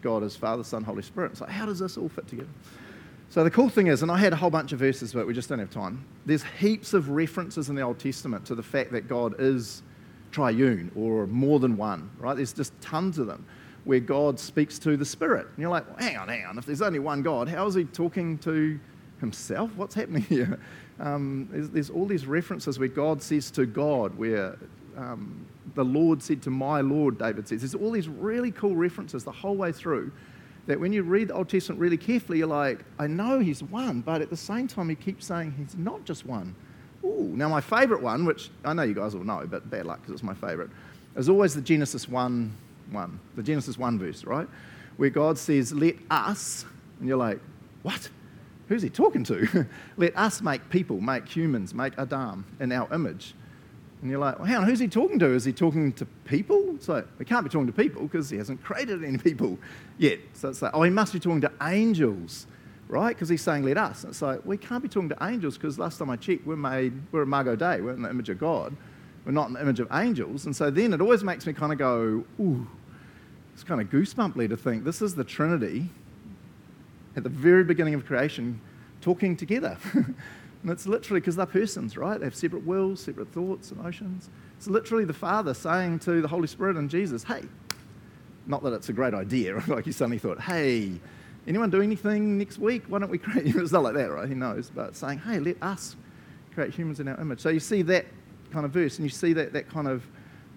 God 0.00 0.22
is 0.22 0.34
Father, 0.34 0.64
Son, 0.64 0.82
Holy 0.82 1.02
Spirit. 1.02 1.32
It's 1.32 1.40
like, 1.40 1.50
how 1.50 1.66
does 1.66 1.78
this 1.78 1.96
all 1.96 2.08
fit 2.08 2.26
together? 2.26 2.48
So, 3.28 3.44
the 3.44 3.50
cool 3.50 3.68
thing 3.68 3.86
is, 3.86 4.02
and 4.02 4.10
I 4.10 4.18
had 4.18 4.32
a 4.32 4.36
whole 4.36 4.50
bunch 4.50 4.72
of 4.72 4.78
verses, 4.78 5.12
but 5.12 5.26
we 5.26 5.34
just 5.34 5.48
don't 5.48 5.58
have 5.58 5.70
time. 5.70 6.04
There's 6.26 6.42
heaps 6.58 6.94
of 6.94 7.10
references 7.10 7.68
in 7.68 7.74
the 7.74 7.82
Old 7.82 7.98
Testament 7.98 8.46
to 8.46 8.54
the 8.54 8.62
fact 8.62 8.92
that 8.92 9.08
God 9.08 9.34
is 9.38 9.82
triune 10.30 10.90
or 10.96 11.26
more 11.26 11.60
than 11.60 11.76
one, 11.76 12.10
right? 12.18 12.34
There's 12.34 12.52
just 12.52 12.78
tons 12.80 13.18
of 13.18 13.26
them 13.26 13.44
where 13.84 14.00
God 14.00 14.38
speaks 14.38 14.78
to 14.80 14.96
the 14.96 15.04
Spirit. 15.04 15.46
And 15.48 15.58
you're 15.58 15.70
like, 15.70 15.86
well, 15.88 15.98
hang 15.98 16.16
on, 16.16 16.28
hang 16.28 16.44
on. 16.46 16.58
If 16.58 16.66
there's 16.66 16.82
only 16.82 17.00
one 17.00 17.22
God, 17.22 17.48
how 17.48 17.66
is 17.66 17.74
he 17.74 17.84
talking 17.84 18.38
to 18.38 18.78
himself? 19.22 19.70
What's 19.76 19.94
happening 19.94 20.22
here? 20.28 20.58
Um, 21.00 21.48
there's, 21.50 21.70
there's, 21.70 21.90
all 21.90 22.04
these 22.04 22.26
references 22.26 22.78
where 22.78 22.88
God 22.88 23.22
says 23.22 23.50
to 23.52 23.64
God, 23.64 24.16
where 24.18 24.58
um, 24.96 25.46
the 25.74 25.84
Lord 25.84 26.22
said 26.22 26.42
to 26.42 26.50
my 26.50 26.82
Lord, 26.82 27.18
David 27.18 27.48
says. 27.48 27.62
There's 27.62 27.74
all 27.74 27.90
these 27.90 28.08
really 28.08 28.50
cool 28.50 28.76
references 28.76 29.24
the 29.24 29.32
whole 29.32 29.56
way 29.56 29.72
through 29.72 30.12
that 30.66 30.78
when 30.78 30.92
you 30.92 31.02
read 31.02 31.28
the 31.28 31.34
Old 31.34 31.48
Testament 31.48 31.80
really 31.80 31.96
carefully, 31.96 32.38
you're 32.38 32.46
like, 32.46 32.84
I 32.98 33.06
know 33.06 33.40
he's 33.40 33.62
one, 33.62 34.00
but 34.00 34.22
at 34.22 34.30
the 34.30 34.36
same 34.36 34.68
time, 34.68 34.88
he 34.88 34.94
keeps 34.94 35.26
saying 35.26 35.54
he's 35.58 35.76
not 35.76 36.04
just 36.04 36.24
one. 36.24 36.54
Ooh, 37.04 37.32
now 37.34 37.48
my 37.48 37.60
favourite 37.60 38.02
one, 38.02 38.24
which 38.24 38.50
I 38.64 38.72
know 38.72 38.82
you 38.82 38.94
guys 38.94 39.16
will 39.16 39.24
know, 39.24 39.44
but 39.48 39.68
bad 39.68 39.86
luck 39.86 40.00
because 40.00 40.14
it's 40.14 40.22
my 40.22 40.34
favourite, 40.34 40.70
is 41.16 41.28
always 41.28 41.54
the 41.54 41.60
Genesis 41.60 42.08
1 42.08 42.56
1, 42.90 43.20
the 43.36 43.42
Genesis 43.42 43.78
1 43.78 43.98
verse, 43.98 44.24
right? 44.24 44.46
Where 44.98 45.10
God 45.10 45.38
says, 45.38 45.72
Let 45.72 45.96
us, 46.10 46.64
and 47.00 47.08
you're 47.08 47.16
like, 47.16 47.40
What? 47.82 48.08
Who's 48.72 48.80
he 48.80 48.88
talking 48.88 49.22
to? 49.24 49.66
Let 49.98 50.16
us 50.16 50.40
make 50.40 50.70
people, 50.70 50.98
make 50.98 51.28
humans, 51.28 51.74
make 51.74 51.92
Adam 51.98 52.46
in 52.58 52.72
our 52.72 52.90
image. 52.94 53.34
And 54.00 54.10
you're 54.10 54.18
like, 54.18 54.38
well, 54.38 54.46
hang 54.46 54.56
on, 54.56 54.64
who's 54.64 54.78
he 54.78 54.88
talking 54.88 55.18
to? 55.18 55.26
Is 55.26 55.44
he 55.44 55.52
talking 55.52 55.92
to 55.92 56.06
people? 56.24 56.78
So 56.80 57.04
he 57.18 57.26
can't 57.26 57.44
be 57.44 57.50
talking 57.50 57.66
to 57.66 57.72
people 57.74 58.00
because 58.04 58.30
he 58.30 58.38
hasn't 58.38 58.64
created 58.64 59.04
any 59.04 59.18
people 59.18 59.58
yet. 59.98 60.20
So 60.32 60.48
it's 60.48 60.62
like, 60.62 60.70
oh, 60.72 60.84
he 60.84 60.90
must 60.90 61.12
be 61.12 61.20
talking 61.20 61.42
to 61.42 61.52
angels, 61.60 62.46
right? 62.88 63.14
Because 63.14 63.28
he's 63.28 63.42
saying, 63.42 63.62
let 63.62 63.76
us. 63.76 64.04
And 64.04 64.12
it's 64.12 64.22
like, 64.22 64.42
we 64.46 64.56
can't 64.56 64.82
be 64.82 64.88
talking 64.88 65.10
to 65.10 65.18
angels 65.20 65.58
because 65.58 65.78
last 65.78 65.98
time 65.98 66.08
I 66.08 66.16
checked, 66.16 66.46
we're 66.46 66.56
made, 66.56 66.94
we're 67.12 67.20
a 67.20 67.26
Imago 67.26 67.54
Dei, 67.54 67.82
we're 67.82 67.92
in 67.92 68.00
the 68.00 68.08
image 68.08 68.30
of 68.30 68.38
God. 68.38 68.74
We're 69.26 69.32
not 69.32 69.48
in 69.48 69.52
the 69.52 69.60
image 69.60 69.80
of 69.80 69.88
angels. 69.92 70.46
And 70.46 70.56
so 70.56 70.70
then 70.70 70.94
it 70.94 71.02
always 71.02 71.22
makes 71.22 71.46
me 71.46 71.52
kind 71.52 71.72
of 71.72 71.78
go, 71.78 72.24
ooh, 72.40 72.66
it's 73.52 73.64
kind 73.64 73.82
of 73.82 73.90
goosebumply 73.90 74.48
to 74.48 74.56
think 74.56 74.84
this 74.84 75.02
is 75.02 75.14
the 75.14 75.24
Trinity 75.24 75.90
at 77.16 77.22
the 77.22 77.28
very 77.28 77.64
beginning 77.64 77.94
of 77.94 78.06
creation 78.06 78.60
talking 79.00 79.36
together. 79.36 79.76
and 79.94 80.70
it's 80.70 80.86
literally 80.86 81.20
because 81.20 81.36
they're 81.36 81.46
persons, 81.46 81.96
right? 81.96 82.18
They 82.18 82.26
have 82.26 82.34
separate 82.34 82.64
wills, 82.64 83.00
separate 83.00 83.32
thoughts, 83.32 83.72
emotions. 83.72 84.30
It's 84.56 84.68
literally 84.68 85.04
the 85.04 85.12
Father 85.12 85.54
saying 85.54 85.98
to 86.00 86.22
the 86.22 86.28
Holy 86.28 86.46
Spirit 86.46 86.76
and 86.76 86.88
Jesus, 86.88 87.24
hey, 87.24 87.42
not 88.46 88.62
that 88.62 88.72
it's 88.72 88.88
a 88.88 88.92
great 88.92 89.14
idea, 89.14 89.62
like 89.68 89.86
you 89.86 89.92
suddenly 89.92 90.18
thought, 90.18 90.40
hey, 90.40 90.92
anyone 91.46 91.70
do 91.70 91.82
anything 91.82 92.38
next 92.38 92.58
week? 92.58 92.84
Why 92.88 92.98
don't 92.98 93.10
we 93.10 93.18
create 93.18 93.46
humans? 93.46 93.62
It's 93.64 93.72
not 93.72 93.82
like 93.82 93.94
that, 93.94 94.10
right? 94.10 94.28
He 94.28 94.34
knows, 94.34 94.70
but 94.70 94.96
saying, 94.96 95.18
hey, 95.18 95.38
let 95.40 95.62
us 95.62 95.96
create 96.54 96.74
humans 96.74 97.00
in 97.00 97.08
our 97.08 97.20
image. 97.20 97.40
So 97.40 97.48
you 97.48 97.60
see 97.60 97.82
that 97.82 98.06
kind 98.52 98.64
of 98.64 98.70
verse, 98.70 98.98
and 98.98 99.04
you 99.04 99.10
see 99.10 99.32
that, 99.32 99.52
that 99.52 99.68
kind 99.68 99.88
of 99.88 100.06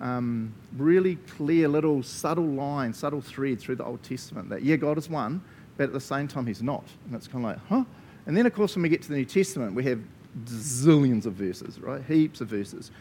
um, 0.01 0.53
really 0.77 1.15
clear 1.15 1.67
little 1.67 2.03
subtle 2.03 2.45
line, 2.45 2.93
subtle 2.93 3.21
thread 3.21 3.59
through 3.59 3.75
the 3.75 3.85
Old 3.85 4.03
Testament 4.03 4.49
that, 4.49 4.61
yeah, 4.61 4.75
God 4.75 4.97
is 4.97 5.09
one, 5.09 5.41
but 5.77 5.83
at 5.85 5.93
the 5.93 5.99
same 5.99 6.27
time, 6.27 6.45
He's 6.45 6.63
not. 6.63 6.85
And 7.05 7.15
it's 7.15 7.27
kind 7.27 7.45
of 7.45 7.51
like, 7.51 7.67
huh? 7.67 7.83
And 8.25 8.35
then, 8.35 8.45
of 8.45 8.53
course, 8.53 8.75
when 8.75 8.83
we 8.83 8.89
get 8.89 9.01
to 9.03 9.09
the 9.09 9.15
New 9.15 9.25
Testament, 9.25 9.75
we 9.75 9.83
have 9.83 9.99
zillions 10.45 11.25
of 11.25 11.33
verses, 11.33 11.79
right? 11.79 12.03
Heaps 12.03 12.41
of 12.41 12.47
verses 12.47 12.91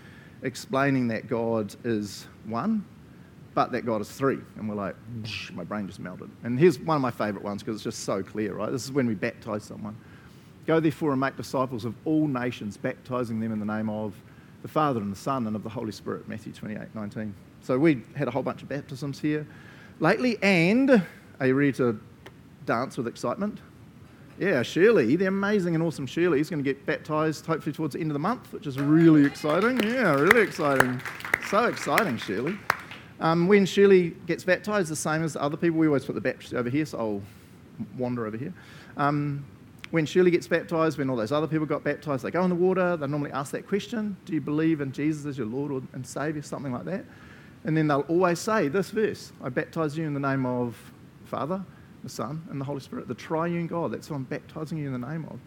explaining 0.43 1.09
that 1.09 1.27
God 1.27 1.75
is 1.85 2.27
one, 2.45 2.85
but 3.55 3.73
that 3.73 3.87
God 3.87 4.01
is 4.01 4.11
three. 4.11 4.39
And 4.57 4.69
we're 4.69 4.75
like, 4.75 4.95
my 5.53 5.65
brain 5.65 5.87
just 5.87 6.01
melted. 6.01 6.31
And 6.43 6.59
here's 6.59 6.79
one 6.79 6.97
of 6.97 7.03
my 7.03 7.11
favorite 7.11 7.43
ones 7.43 7.63
because 7.63 7.77
it's 7.77 7.85
just 7.85 8.01
so 8.01 8.23
clear, 8.23 8.55
right? 8.55 8.71
This 8.71 8.85
is 8.85 8.93
when 8.93 9.07
we 9.07 9.15
baptize 9.15 9.65
someone. 9.65 9.97
Go 10.67 10.81
therefore 10.81 11.13
and 11.13 11.21
make 11.21 11.37
disciples 11.37 11.85
of 11.85 11.95
all 12.05 12.27
nations, 12.27 12.77
baptizing 12.77 13.41
them 13.41 13.53
in 13.53 13.59
the 13.59 13.67
name 13.67 13.89
of 13.89 14.15
the 14.63 14.69
Father 14.69 15.01
and 15.01 15.13
the 15.13 15.17
Son 15.17 15.47
and 15.47 15.57
of 15.57 15.63
the 15.63 15.69
Holy 15.69 15.93
Spirit, 15.93 16.29
Matthew 16.29 16.53
28 16.53 16.95
19. 16.95 17.35
So 17.63 17.79
we 17.79 18.03
had 18.15 18.29
a 18.29 18.31
whole 18.31 18.43
bunch 18.43 18.63
of 18.63 18.69
baptisms 18.69 19.19
here 19.19 19.47
lately. 20.01 20.39
And 20.43 21.03
are 21.41 21.47
you 21.47 21.55
ready 21.55 21.73
to 21.73 21.99
dance 22.67 22.97
with 22.97 23.07
excitement? 23.07 23.61
Yeah, 24.39 24.63
Shirley, 24.63 25.15
the 25.15 25.27
amazing 25.27 25.75
and 25.75 25.85
awesome 25.85 26.07
Shirley, 26.07 26.41
is 26.41 26.51
going 26.51 26.63
to 26.63 26.69
get 26.69 26.85
baptized 26.87 27.47
hopefully 27.47 27.73
towards 27.73 27.95
the 27.95 28.01
end 28.01 28.11
of 28.11 28.15
the 28.15 28.19
month, 28.21 28.53
which 28.53 28.67
is 28.67 28.81
really 28.81 29.25
exciting. 29.25 29.81
Yeah, 29.83 30.15
really 30.15 30.43
exciting. 30.43 31.01
So 31.49 31.67
exciting, 31.67 32.17
Shirley. 32.17 32.59
Um, 33.21 33.47
when 33.47 33.65
Shirley 33.65 34.11
gets 34.27 34.43
baptized, 34.43 34.91
the 34.91 34.97
same 34.97 35.23
as 35.23 35.37
other 35.37 35.57
people, 35.57 35.79
we 35.79 35.87
always 35.87 36.05
put 36.05 36.17
the 36.17 36.21
baptist 36.21 36.53
over 36.53 36.69
here, 36.69 36.85
so 36.85 36.99
I'll 36.99 37.23
wander 37.97 38.27
over 38.27 38.37
here. 38.37 38.53
Um, 38.97 39.45
when 39.93 40.07
Shirley 40.07 40.33
gets 40.33 40.49
baptized, 40.49 40.99
when 40.99 41.09
all 41.09 41.17
those 41.17 41.31
other 41.31 41.47
people 41.47 41.67
got 41.67 41.85
baptized, 41.85 42.25
they 42.25 42.33
go 42.33 42.43
in 42.43 42.51
the 42.51 42.57
water, 42.57 42.97
they 42.97 43.07
normally 43.07 43.31
ask 43.31 43.53
that 43.53 43.69
question 43.69 44.17
Do 44.25 44.33
you 44.33 44.41
believe 44.41 44.81
in 44.81 44.91
Jesus 44.91 45.27
as 45.27 45.39
your 45.39 45.47
Lord 45.47 45.87
and 45.93 46.05
Savior? 46.05 46.43
Something 46.43 46.73
like 46.73 46.85
that. 46.87 47.05
And 47.63 47.77
then 47.77 47.87
they'll 47.87 48.01
always 48.01 48.41
say 48.41 48.67
this 48.67 48.91
verse 48.91 49.33
I 49.43 49.49
baptize 49.49 49.97
you 49.97 50.05
in 50.05 50.15
the 50.15 50.21
name 50.21 50.45
of 50.47 50.77
Father, 51.27 51.65
the 52.05 52.11
Son, 52.11 52.47
and 52.51 52.61
the 52.61 52.65
Holy 52.65 52.81
Spirit, 52.81 53.09
the 53.09 53.15
triune 53.15 53.67
God. 53.67 53.93
That's 53.93 54.09
what 54.09 54.17
I'm 54.17 54.25
baptizing 54.25 54.79
you 54.79 54.87
in 54.87 55.01
the 55.01 55.07
name 55.07 55.25
of. 55.25 55.41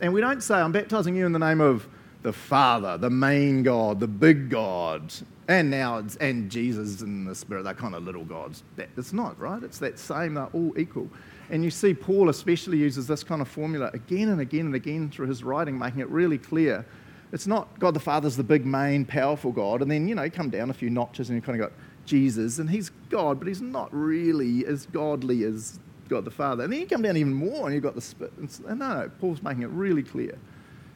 And 0.00 0.12
we 0.12 0.20
don't 0.20 0.42
say, 0.42 0.54
I'm 0.54 0.72
baptizing 0.72 1.16
you 1.16 1.26
in 1.26 1.32
the 1.32 1.38
name 1.38 1.60
of 1.60 1.88
the 2.22 2.32
Father, 2.32 2.96
the 2.96 3.10
main 3.10 3.62
God, 3.62 4.00
the 4.00 4.06
big 4.06 4.48
God, 4.48 5.12
and 5.46 5.70
now 5.70 5.98
it's, 5.98 6.16
and 6.16 6.50
Jesus 6.50 7.02
and 7.02 7.26
the 7.26 7.34
Spirit, 7.34 7.64
they're 7.64 7.74
kind 7.74 7.94
of 7.94 8.02
little 8.02 8.24
gods. 8.24 8.62
It's 8.78 9.12
not, 9.12 9.38
right? 9.38 9.62
It's 9.62 9.78
that 9.80 9.98
same, 9.98 10.34
they're 10.34 10.48
all 10.54 10.72
equal. 10.78 11.08
And 11.50 11.62
you 11.62 11.70
see, 11.70 11.92
Paul 11.92 12.30
especially 12.30 12.78
uses 12.78 13.06
this 13.06 13.22
kind 13.22 13.42
of 13.42 13.48
formula 13.48 13.90
again 13.92 14.30
and 14.30 14.40
again 14.40 14.66
and 14.66 14.74
again 14.74 15.10
through 15.10 15.26
his 15.26 15.44
writing, 15.44 15.78
making 15.78 16.00
it 16.00 16.08
really 16.08 16.38
clear. 16.38 16.86
It's 17.32 17.46
not 17.46 17.78
God 17.78 17.92
the 17.94 18.00
Father's 18.00 18.36
the 18.36 18.44
big, 18.44 18.64
main, 18.64 19.04
powerful 19.04 19.52
God, 19.52 19.82
and 19.82 19.90
then, 19.90 20.08
you 20.08 20.14
know, 20.14 20.30
come 20.30 20.48
down 20.48 20.70
a 20.70 20.74
few 20.74 20.88
notches 20.88 21.28
and 21.28 21.36
you've 21.36 21.44
kind 21.44 21.60
of 21.60 21.68
got 21.68 21.78
Jesus, 22.06 22.58
and 22.58 22.70
he's 22.70 22.90
God, 23.10 23.38
but 23.38 23.48
he's 23.48 23.60
not 23.60 23.88
really 23.92 24.64
as 24.64 24.86
godly 24.86 25.44
as 25.44 25.78
God 26.08 26.24
the 26.24 26.30
Father. 26.30 26.64
And 26.64 26.72
then 26.72 26.80
you 26.80 26.86
come 26.86 27.02
down 27.02 27.16
even 27.16 27.34
more 27.34 27.66
and 27.66 27.74
you've 27.74 27.82
got 27.82 27.94
the 27.94 28.00
Spirit. 28.00 28.32
No, 28.66 28.74
no, 28.74 29.10
Paul's 29.20 29.42
making 29.42 29.62
it 29.62 29.70
really 29.70 30.02
clear. 30.02 30.38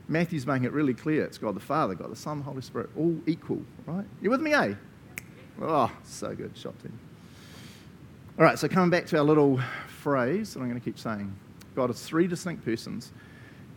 Matthew's 0.08 0.46
making 0.46 0.64
it 0.64 0.72
really 0.72 0.94
clear. 0.94 1.24
It's 1.24 1.38
God 1.38 1.54
the 1.54 1.60
Father, 1.60 1.94
God 1.94 2.10
the 2.10 2.16
Son, 2.16 2.38
the 2.38 2.44
Holy 2.44 2.62
Spirit, 2.62 2.90
all 2.96 3.16
equal, 3.26 3.62
right? 3.86 4.06
You 4.22 4.30
with 4.30 4.40
me, 4.40 4.54
eh? 4.54 4.74
Oh, 5.60 5.90
so 6.04 6.34
good. 6.34 6.56
Shot 6.56 6.78
team. 6.82 6.98
All 8.38 8.44
right, 8.44 8.58
so 8.58 8.68
coming 8.68 8.90
back 8.90 9.06
to 9.06 9.18
our 9.18 9.24
little 9.24 9.60
phrase 9.88 10.54
that 10.54 10.60
I'm 10.60 10.68
going 10.68 10.80
to 10.80 10.84
keep 10.84 10.98
saying 10.98 11.34
God 11.74 11.90
is 11.90 12.00
three 12.02 12.26
distinct 12.26 12.64
persons, 12.64 13.12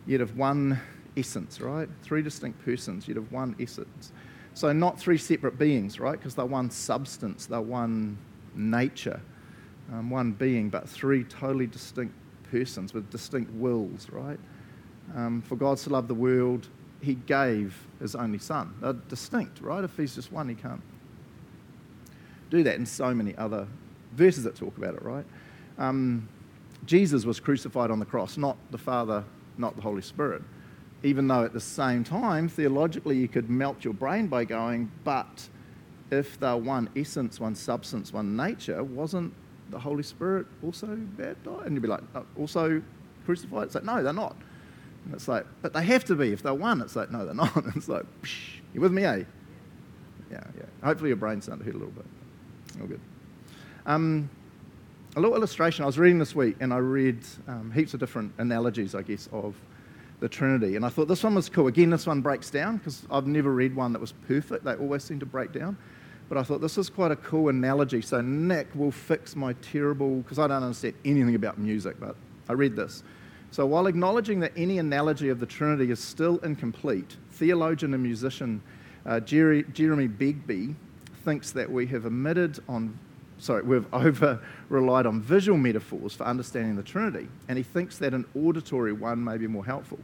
yet 0.06 0.20
of 0.20 0.36
one 0.38 0.80
essence, 1.16 1.60
right? 1.60 1.88
Three 2.02 2.22
distinct 2.22 2.64
persons, 2.64 3.08
yet 3.08 3.16
of 3.16 3.30
one 3.32 3.56
essence. 3.60 4.12
So, 4.54 4.72
not 4.72 4.98
three 4.98 5.18
separate 5.18 5.58
beings, 5.58 5.98
right? 5.98 6.18
Because 6.18 6.34
they're 6.34 6.44
one 6.44 6.70
substance, 6.70 7.46
they're 7.46 7.60
one 7.60 8.18
nature, 8.54 9.20
um, 9.92 10.10
one 10.10 10.32
being, 10.32 10.68
but 10.68 10.88
three 10.88 11.24
totally 11.24 11.66
distinct 11.66 12.14
persons 12.50 12.92
with 12.92 13.10
distinct 13.10 13.52
wills, 13.54 14.08
right? 14.10 14.38
Um, 15.16 15.42
for 15.42 15.56
God 15.56 15.78
to 15.78 15.90
love 15.90 16.08
the 16.08 16.14
world, 16.14 16.68
he 17.00 17.14
gave 17.14 17.86
his 18.00 18.14
only 18.14 18.38
son. 18.38 18.74
They're 18.80 18.92
distinct, 18.92 19.60
right? 19.60 19.82
If 19.82 19.96
he's 19.96 20.14
just 20.14 20.32
one, 20.32 20.48
he 20.48 20.54
can't 20.54 20.82
do 22.50 22.62
that 22.62 22.76
in 22.76 22.86
so 22.86 23.12
many 23.14 23.34
other 23.36 23.66
verses 24.12 24.44
that 24.44 24.54
talk 24.54 24.76
about 24.76 24.94
it, 24.94 25.02
right? 25.02 25.24
Um, 25.78 26.28
Jesus 26.84 27.24
was 27.24 27.40
crucified 27.40 27.90
on 27.90 27.98
the 27.98 28.04
cross, 28.04 28.36
not 28.36 28.56
the 28.70 28.78
Father, 28.78 29.24
not 29.58 29.76
the 29.76 29.82
Holy 29.82 30.02
Spirit. 30.02 30.42
Even 31.02 31.26
though 31.26 31.44
at 31.44 31.52
the 31.52 31.60
same 31.60 32.04
time, 32.04 32.48
theologically, 32.48 33.16
you 33.16 33.28
could 33.28 33.50
melt 33.50 33.84
your 33.84 33.94
brain 33.94 34.28
by 34.28 34.44
going, 34.44 34.90
but 35.02 35.48
if 36.10 36.38
they're 36.38 36.56
one 36.56 36.88
essence, 36.94 37.40
one 37.40 37.54
substance, 37.54 38.12
one 38.12 38.36
nature, 38.36 38.84
wasn't 38.84 39.32
the 39.72 39.78
Holy 39.78 40.02
Spirit 40.02 40.46
also 40.62 40.86
baptized? 40.86 41.66
And 41.66 41.74
you'd 41.74 41.82
be 41.82 41.88
like, 41.88 42.02
oh, 42.14 42.24
also 42.38 42.80
crucified? 43.24 43.64
It's 43.64 43.74
like, 43.74 43.84
no, 43.84 44.02
they're 44.02 44.12
not. 44.12 44.36
And 45.04 45.14
it's 45.14 45.26
like, 45.26 45.46
but 45.62 45.72
they 45.72 45.82
have 45.84 46.04
to 46.04 46.14
be. 46.14 46.32
If 46.32 46.42
they're 46.42 46.54
one, 46.54 46.80
it's 46.80 46.94
like, 46.94 47.10
no, 47.10 47.24
they're 47.24 47.34
not. 47.34 47.52
it's 47.76 47.88
like, 47.88 48.04
psh, 48.22 48.60
you 48.72 48.80
with 48.80 48.92
me, 48.92 49.04
eh? 49.04 49.24
Yeah, 50.30 50.44
yeah. 50.56 50.64
Hopefully 50.84 51.08
your 51.08 51.16
brain's 51.16 51.44
starting 51.44 51.64
to 51.64 51.70
hurt 51.70 51.74
a 51.74 51.78
little 51.78 51.92
bit. 51.92 52.06
All 52.80 52.86
good. 52.86 53.00
Um, 53.84 54.30
a 55.16 55.20
little 55.20 55.36
illustration. 55.36 55.82
I 55.82 55.86
was 55.86 55.98
reading 55.98 56.18
this 56.18 56.34
week 56.34 56.56
and 56.60 56.72
I 56.72 56.78
read 56.78 57.18
um, 57.48 57.70
heaps 57.72 57.92
of 57.94 58.00
different 58.00 58.32
analogies, 58.38 58.94
I 58.94 59.02
guess, 59.02 59.28
of 59.32 59.54
the 60.20 60.28
Trinity. 60.28 60.76
And 60.76 60.86
I 60.86 60.88
thought 60.88 61.08
this 61.08 61.22
one 61.22 61.34
was 61.34 61.48
cool. 61.48 61.66
Again, 61.66 61.90
this 61.90 62.06
one 62.06 62.20
breaks 62.22 62.48
down 62.48 62.78
because 62.78 63.06
I've 63.10 63.26
never 63.26 63.52
read 63.52 63.74
one 63.74 63.92
that 63.92 64.00
was 64.00 64.12
perfect. 64.26 64.64
They 64.64 64.74
always 64.74 65.02
seem 65.02 65.18
to 65.20 65.26
break 65.26 65.52
down. 65.52 65.76
But 66.32 66.40
I 66.40 66.44
thought 66.44 66.62
this 66.62 66.78
is 66.78 66.88
quite 66.88 67.10
a 67.10 67.16
cool 67.16 67.50
analogy. 67.50 68.00
So 68.00 68.22
Nick 68.22 68.74
will 68.74 68.90
fix 68.90 69.36
my 69.36 69.52
terrible, 69.60 70.22
because 70.22 70.38
I 70.38 70.46
don't 70.46 70.62
understand 70.62 70.94
anything 71.04 71.34
about 71.34 71.58
music, 71.58 72.00
but 72.00 72.16
I 72.48 72.54
read 72.54 72.74
this. 72.74 73.02
So 73.50 73.66
while 73.66 73.86
acknowledging 73.86 74.40
that 74.40 74.52
any 74.56 74.78
analogy 74.78 75.28
of 75.28 75.40
the 75.40 75.44
Trinity 75.44 75.90
is 75.90 76.00
still 76.00 76.38
incomplete, 76.38 77.18
theologian 77.32 77.92
and 77.92 78.02
musician 78.02 78.62
uh, 79.04 79.20
Jerry, 79.20 79.64
Jeremy 79.74 80.06
Begbie 80.06 80.74
thinks 81.22 81.50
that 81.50 81.70
we 81.70 81.86
have 81.88 82.06
omitted 82.06 82.60
on 82.66 82.98
sorry, 83.36 83.62
we've 83.62 83.84
over 83.92 84.40
relied 84.70 85.04
on 85.04 85.20
visual 85.20 85.58
metaphors 85.58 86.14
for 86.14 86.24
understanding 86.24 86.76
the 86.76 86.82
Trinity, 86.82 87.28
and 87.48 87.58
he 87.58 87.62
thinks 87.62 87.98
that 87.98 88.14
an 88.14 88.24
auditory 88.34 88.94
one 88.94 89.22
may 89.22 89.36
be 89.36 89.46
more 89.46 89.66
helpful. 89.66 89.98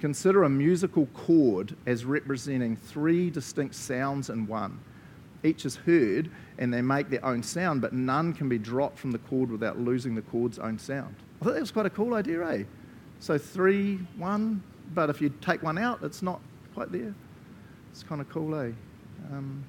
Consider 0.00 0.42
a 0.42 0.50
musical 0.50 1.06
chord 1.14 1.74
as 1.86 2.04
representing 2.04 2.76
three 2.76 3.30
distinct 3.30 3.74
sounds 3.74 4.28
in 4.28 4.46
one. 4.46 4.78
Each 5.44 5.64
is 5.64 5.76
heard 5.76 6.30
and 6.58 6.72
they 6.72 6.82
make 6.82 7.10
their 7.10 7.24
own 7.24 7.42
sound, 7.42 7.80
but 7.80 7.92
none 7.92 8.32
can 8.32 8.48
be 8.48 8.58
dropped 8.58 8.98
from 8.98 9.10
the 9.10 9.18
chord 9.18 9.50
without 9.50 9.78
losing 9.78 10.14
the 10.14 10.22
chord's 10.22 10.58
own 10.58 10.78
sound. 10.78 11.14
I 11.40 11.44
thought 11.44 11.54
that 11.54 11.60
was 11.60 11.72
quite 11.72 11.86
a 11.86 11.90
cool 11.90 12.14
idea, 12.14 12.46
eh? 12.46 12.64
So 13.20 13.38
three, 13.38 13.96
one, 14.16 14.62
but 14.94 15.10
if 15.10 15.20
you 15.20 15.32
take 15.40 15.62
one 15.62 15.78
out, 15.78 16.02
it's 16.02 16.22
not 16.22 16.40
quite 16.74 16.92
there. 16.92 17.14
It's 17.90 18.02
kind 18.02 18.20
of 18.20 18.28
cool, 18.28 18.54
eh? 18.54 18.70
Um, 19.32 19.64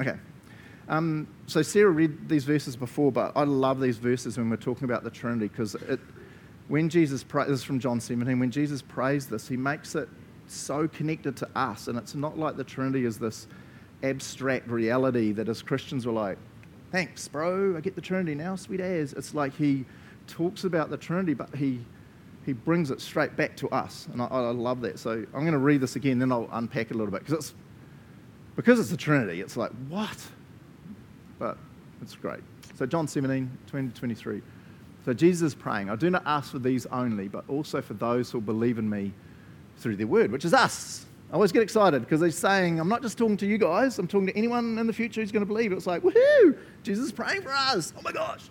okay, 0.00 0.16
um, 0.88 1.26
so 1.46 1.62
Sarah 1.62 1.90
read 1.90 2.28
these 2.28 2.44
verses 2.44 2.76
before, 2.76 3.10
but 3.10 3.32
I 3.36 3.44
love 3.44 3.80
these 3.80 3.98
verses 3.98 4.36
when 4.36 4.50
we're 4.50 4.56
talking 4.56 4.84
about 4.84 5.04
the 5.04 5.10
Trinity 5.10 5.48
because 5.48 5.74
it, 5.74 6.00
when 6.68 6.88
Jesus 6.88 7.22
prays, 7.22 7.48
this 7.48 7.60
is 7.60 7.64
from 7.64 7.78
John 7.78 8.00
17, 8.00 8.38
when 8.38 8.50
Jesus 8.50 8.82
prays 8.82 9.26
this, 9.26 9.48
he 9.48 9.56
makes 9.56 9.94
it 9.94 10.08
so 10.46 10.88
connected 10.88 11.36
to 11.38 11.48
us. 11.54 11.88
And 11.88 11.98
it's 11.98 12.14
not 12.14 12.38
like 12.38 12.56
the 12.56 12.64
Trinity 12.64 13.04
is 13.04 13.18
this 13.18 13.46
abstract 14.04 14.68
reality 14.68 15.32
that 15.32 15.48
as 15.48 15.62
Christians 15.62 16.06
we're 16.06 16.12
like, 16.12 16.38
thanks, 16.92 17.26
bro, 17.26 17.76
I 17.76 17.80
get 17.80 17.94
the 17.94 18.00
Trinity 18.00 18.34
now, 18.34 18.56
sweet 18.56 18.80
as. 18.80 19.12
It's 19.12 19.34
like 19.34 19.54
he 19.56 19.84
talks 20.26 20.64
about 20.64 20.90
the 20.90 20.96
Trinity, 20.96 21.34
but 21.34 21.54
he, 21.54 21.80
he 22.46 22.52
brings 22.52 22.90
it 22.90 23.00
straight 23.00 23.36
back 23.36 23.56
to 23.56 23.68
us. 23.70 24.06
And 24.12 24.22
I, 24.22 24.26
I 24.26 24.50
love 24.50 24.80
that. 24.82 24.98
So 24.98 25.10
I'm 25.10 25.40
going 25.40 25.52
to 25.52 25.58
read 25.58 25.80
this 25.80 25.96
again, 25.96 26.18
then 26.18 26.30
I'll 26.30 26.48
unpack 26.52 26.90
it 26.90 26.94
a 26.94 26.98
little 26.98 27.12
bit 27.12 27.20
because 27.20 27.34
it's, 27.34 27.54
because 28.54 28.78
it's 28.78 28.90
the 28.90 28.96
Trinity, 28.96 29.40
it's 29.40 29.56
like, 29.56 29.72
what? 29.88 30.16
but 31.38 31.58
it's 32.00 32.14
great. 32.14 32.40
So, 32.76 32.86
John 32.86 33.06
17, 33.06 33.50
20 33.66 33.88
23. 33.90 34.42
So, 35.04 35.12
Jesus 35.12 35.48
is 35.48 35.54
praying, 35.54 35.90
I 35.90 35.96
do 35.96 36.10
not 36.10 36.22
ask 36.26 36.50
for 36.50 36.58
these 36.58 36.86
only, 36.86 37.28
but 37.28 37.44
also 37.48 37.82
for 37.82 37.94
those 37.94 38.30
who 38.30 38.40
believe 38.40 38.78
in 38.78 38.88
me 38.88 39.12
through 39.76 39.96
their 39.96 40.06
word, 40.06 40.32
which 40.32 40.44
is 40.44 40.54
us. 40.54 41.06
I 41.34 41.36
always 41.36 41.50
get 41.50 41.64
excited 41.64 42.00
because 42.02 42.20
he's 42.20 42.38
saying, 42.38 42.78
I'm 42.78 42.88
not 42.88 43.02
just 43.02 43.18
talking 43.18 43.36
to 43.38 43.46
you 43.46 43.58
guys, 43.58 43.98
I'm 43.98 44.06
talking 44.06 44.28
to 44.28 44.36
anyone 44.36 44.78
in 44.78 44.86
the 44.86 44.92
future 44.92 45.20
who's 45.20 45.32
going 45.32 45.42
to 45.42 45.46
believe. 45.46 45.72
It's 45.72 45.84
like, 45.84 46.00
woohoo, 46.04 46.56
Jesus 46.84 47.06
is 47.06 47.12
praying 47.12 47.42
for 47.42 47.50
us. 47.50 47.92
Oh 47.98 48.02
my 48.02 48.12
gosh. 48.12 48.42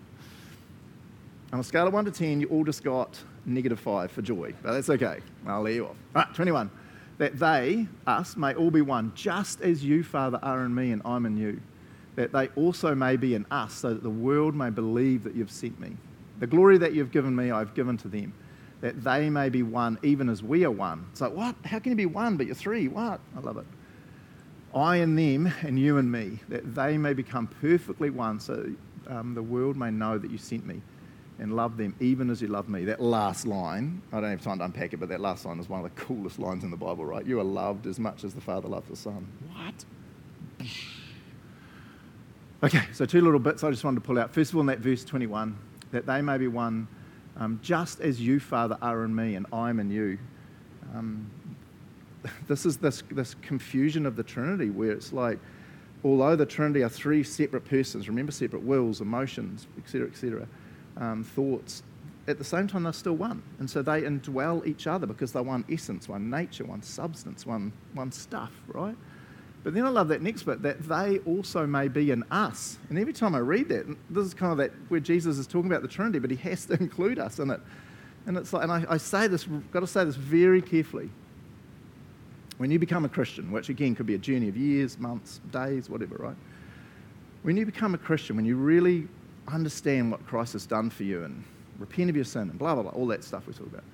On 1.54 1.60
a 1.60 1.64
scale 1.64 1.86
of 1.86 1.94
1 1.94 2.04
to 2.04 2.10
10, 2.10 2.42
you 2.42 2.48
all 2.48 2.62
just 2.62 2.84
got 2.84 3.18
negative 3.46 3.80
5 3.80 4.10
for 4.10 4.20
joy. 4.20 4.52
But 4.62 4.72
that's 4.72 4.90
okay. 4.90 5.20
I'll 5.46 5.62
let 5.62 5.72
you 5.72 5.86
off. 5.86 5.96
All 6.14 6.24
right, 6.24 6.34
21. 6.34 6.70
That 7.16 7.38
they, 7.38 7.88
us, 8.06 8.36
may 8.36 8.52
all 8.52 8.70
be 8.70 8.82
one, 8.82 9.12
just 9.14 9.62
as 9.62 9.82
you, 9.82 10.02
Father, 10.04 10.38
are 10.42 10.66
in 10.66 10.74
me 10.74 10.92
and 10.92 11.00
I'm 11.06 11.24
in 11.24 11.38
you. 11.38 11.62
That 12.16 12.32
they 12.32 12.48
also 12.48 12.94
may 12.94 13.16
be 13.16 13.34
in 13.34 13.46
us, 13.50 13.72
so 13.72 13.94
that 13.94 14.02
the 14.02 14.10
world 14.10 14.54
may 14.54 14.68
believe 14.68 15.24
that 15.24 15.34
you've 15.34 15.50
sent 15.50 15.80
me. 15.80 15.96
The 16.38 16.46
glory 16.46 16.76
that 16.76 16.92
you've 16.92 17.12
given 17.12 17.34
me, 17.34 17.50
I've 17.50 17.72
given 17.72 17.96
to 17.96 18.08
them 18.08 18.34
that 18.84 19.02
they 19.02 19.30
may 19.30 19.48
be 19.48 19.62
one 19.62 19.98
even 20.02 20.28
as 20.28 20.42
we 20.42 20.62
are 20.62 20.70
one. 20.70 21.06
It's 21.10 21.22
like, 21.22 21.32
what? 21.32 21.54
How 21.64 21.78
can 21.78 21.92
you 21.92 21.96
be 21.96 22.04
one 22.04 22.36
but 22.36 22.44
you're 22.44 22.54
three? 22.54 22.86
What? 22.86 23.18
I 23.34 23.40
love 23.40 23.56
it. 23.56 23.64
I 24.74 24.96
and 24.96 25.18
them 25.18 25.50
and 25.62 25.78
you 25.78 25.96
and 25.96 26.12
me, 26.12 26.38
that 26.50 26.74
they 26.74 26.98
may 26.98 27.14
become 27.14 27.46
perfectly 27.46 28.10
one 28.10 28.38
so 28.38 28.74
um, 29.06 29.32
the 29.32 29.42
world 29.42 29.78
may 29.78 29.90
know 29.90 30.18
that 30.18 30.30
you 30.30 30.36
sent 30.36 30.66
me 30.66 30.82
and 31.38 31.56
love 31.56 31.78
them 31.78 31.94
even 31.98 32.28
as 32.28 32.42
you 32.42 32.48
love 32.48 32.68
me. 32.68 32.84
That 32.84 33.00
last 33.00 33.46
line, 33.46 34.02
I 34.12 34.20
don't 34.20 34.28
have 34.28 34.42
time 34.42 34.58
to 34.58 34.66
unpack 34.66 34.92
it, 34.92 34.98
but 34.98 35.08
that 35.08 35.20
last 35.20 35.46
line 35.46 35.58
is 35.58 35.66
one 35.66 35.82
of 35.82 35.84
the 35.84 36.02
coolest 36.02 36.38
lines 36.38 36.62
in 36.62 36.70
the 36.70 36.76
Bible, 36.76 37.06
right? 37.06 37.24
You 37.24 37.40
are 37.40 37.44
loved 37.44 37.86
as 37.86 37.98
much 37.98 38.22
as 38.22 38.34
the 38.34 38.42
Father 38.42 38.68
loved 38.68 38.90
the 38.90 38.96
Son. 38.96 39.26
What? 39.50 40.68
Okay, 42.62 42.82
so 42.92 43.06
two 43.06 43.22
little 43.22 43.40
bits 43.40 43.64
I 43.64 43.70
just 43.70 43.82
wanted 43.82 44.00
to 44.00 44.06
pull 44.06 44.18
out. 44.18 44.30
First 44.30 44.50
of 44.50 44.56
all, 44.56 44.60
in 44.60 44.66
that 44.66 44.80
verse 44.80 45.06
21, 45.06 45.56
that 45.90 46.04
they 46.04 46.20
may 46.20 46.36
be 46.36 46.48
one 46.48 46.86
um, 47.36 47.58
just 47.62 48.00
as 48.00 48.20
you, 48.20 48.40
Father, 48.40 48.78
are 48.80 49.04
in 49.04 49.14
me 49.14 49.34
and 49.34 49.46
I'm 49.52 49.80
in 49.80 49.90
you. 49.90 50.18
Um, 50.94 51.30
this 52.48 52.64
is 52.64 52.76
this, 52.76 53.02
this 53.10 53.34
confusion 53.42 54.06
of 54.06 54.16
the 54.16 54.22
Trinity 54.22 54.70
where 54.70 54.92
it's 54.92 55.12
like, 55.12 55.38
although 56.04 56.36
the 56.36 56.46
Trinity 56.46 56.82
are 56.82 56.88
three 56.88 57.22
separate 57.22 57.64
persons, 57.64 58.08
remember 58.08 58.32
separate 58.32 58.62
wills, 58.62 59.00
emotions, 59.00 59.66
etc., 59.78 60.08
etc., 60.08 60.46
um, 60.96 61.24
thoughts, 61.24 61.82
at 62.26 62.38
the 62.38 62.44
same 62.44 62.66
time 62.66 62.84
they're 62.84 62.92
still 62.92 63.16
one. 63.16 63.42
And 63.58 63.68
so 63.68 63.82
they 63.82 64.02
indwell 64.02 64.66
each 64.66 64.86
other 64.86 65.06
because 65.06 65.32
they're 65.32 65.42
one 65.42 65.64
essence, 65.70 66.08
one 66.08 66.30
nature, 66.30 66.64
one 66.64 66.82
substance, 66.82 67.44
one, 67.44 67.72
one 67.92 68.12
stuff, 68.12 68.52
right? 68.68 68.96
But 69.64 69.72
then 69.72 69.86
I 69.86 69.88
love 69.88 70.08
that 70.08 70.20
next 70.20 70.42
bit 70.42 70.60
that 70.62 70.82
they 70.86 71.18
also 71.20 71.66
may 71.66 71.88
be 71.88 72.10
in 72.10 72.22
us. 72.30 72.78
And 72.90 72.98
every 72.98 73.14
time 73.14 73.34
I 73.34 73.38
read 73.38 73.70
that, 73.70 73.86
this 74.10 74.26
is 74.26 74.34
kind 74.34 74.52
of 74.52 74.58
that 74.58 74.72
where 74.88 75.00
Jesus 75.00 75.38
is 75.38 75.46
talking 75.46 75.70
about 75.70 75.80
the 75.80 75.88
Trinity, 75.88 76.18
but 76.18 76.30
he 76.30 76.36
has 76.48 76.66
to 76.66 76.74
include 76.80 77.18
us 77.18 77.38
in 77.38 77.50
it. 77.50 77.60
And 78.26 78.36
it's 78.36 78.52
like, 78.52 78.62
and 78.62 78.72
I, 78.72 78.84
I 78.88 78.96
say 78.98 79.26
this, 79.26 79.44
I've 79.44 79.70
got 79.70 79.80
to 79.80 79.86
say 79.86 80.04
this 80.04 80.16
very 80.16 80.60
carefully. 80.60 81.10
When 82.58 82.70
you 82.70 82.78
become 82.78 83.04
a 83.06 83.08
Christian, 83.08 83.50
which 83.50 83.70
again 83.70 83.94
could 83.94 84.06
be 84.06 84.14
a 84.14 84.18
journey 84.18 84.48
of 84.48 84.56
years, 84.56 84.98
months, 84.98 85.40
days, 85.50 85.88
whatever, 85.88 86.16
right? 86.16 86.36
When 87.42 87.56
you 87.56 87.66
become 87.66 87.94
a 87.94 87.98
Christian, 87.98 88.36
when 88.36 88.44
you 88.44 88.56
really 88.56 89.08
understand 89.48 90.10
what 90.10 90.24
Christ 90.26 90.52
has 90.52 90.66
done 90.66 90.90
for 90.90 91.02
you 91.02 91.24
and 91.24 91.42
repent 91.78 92.10
of 92.10 92.16
your 92.16 92.24
sin 92.24 92.42
and 92.42 92.58
blah, 92.58 92.74
blah, 92.74 92.84
blah, 92.84 92.92
all 92.92 93.06
that 93.08 93.24
stuff 93.24 93.46
we 93.46 93.54
talk 93.54 93.66
about, 93.66 93.84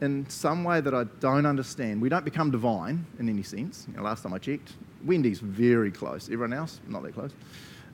in 0.00 0.28
some 0.28 0.64
way 0.64 0.80
that 0.80 0.94
I 0.94 1.04
don't 1.20 1.46
understand. 1.46 2.00
We 2.00 2.08
don't 2.08 2.24
become 2.24 2.50
divine 2.50 3.06
in 3.18 3.28
any 3.28 3.42
sense. 3.42 3.86
You 3.88 3.96
know, 3.96 4.02
last 4.02 4.22
time 4.22 4.34
I 4.34 4.38
checked, 4.38 4.72
Wendy's 5.04 5.40
very 5.40 5.90
close. 5.90 6.26
Everyone 6.26 6.52
else, 6.52 6.80
not 6.88 7.02
that 7.02 7.14
close. 7.14 7.32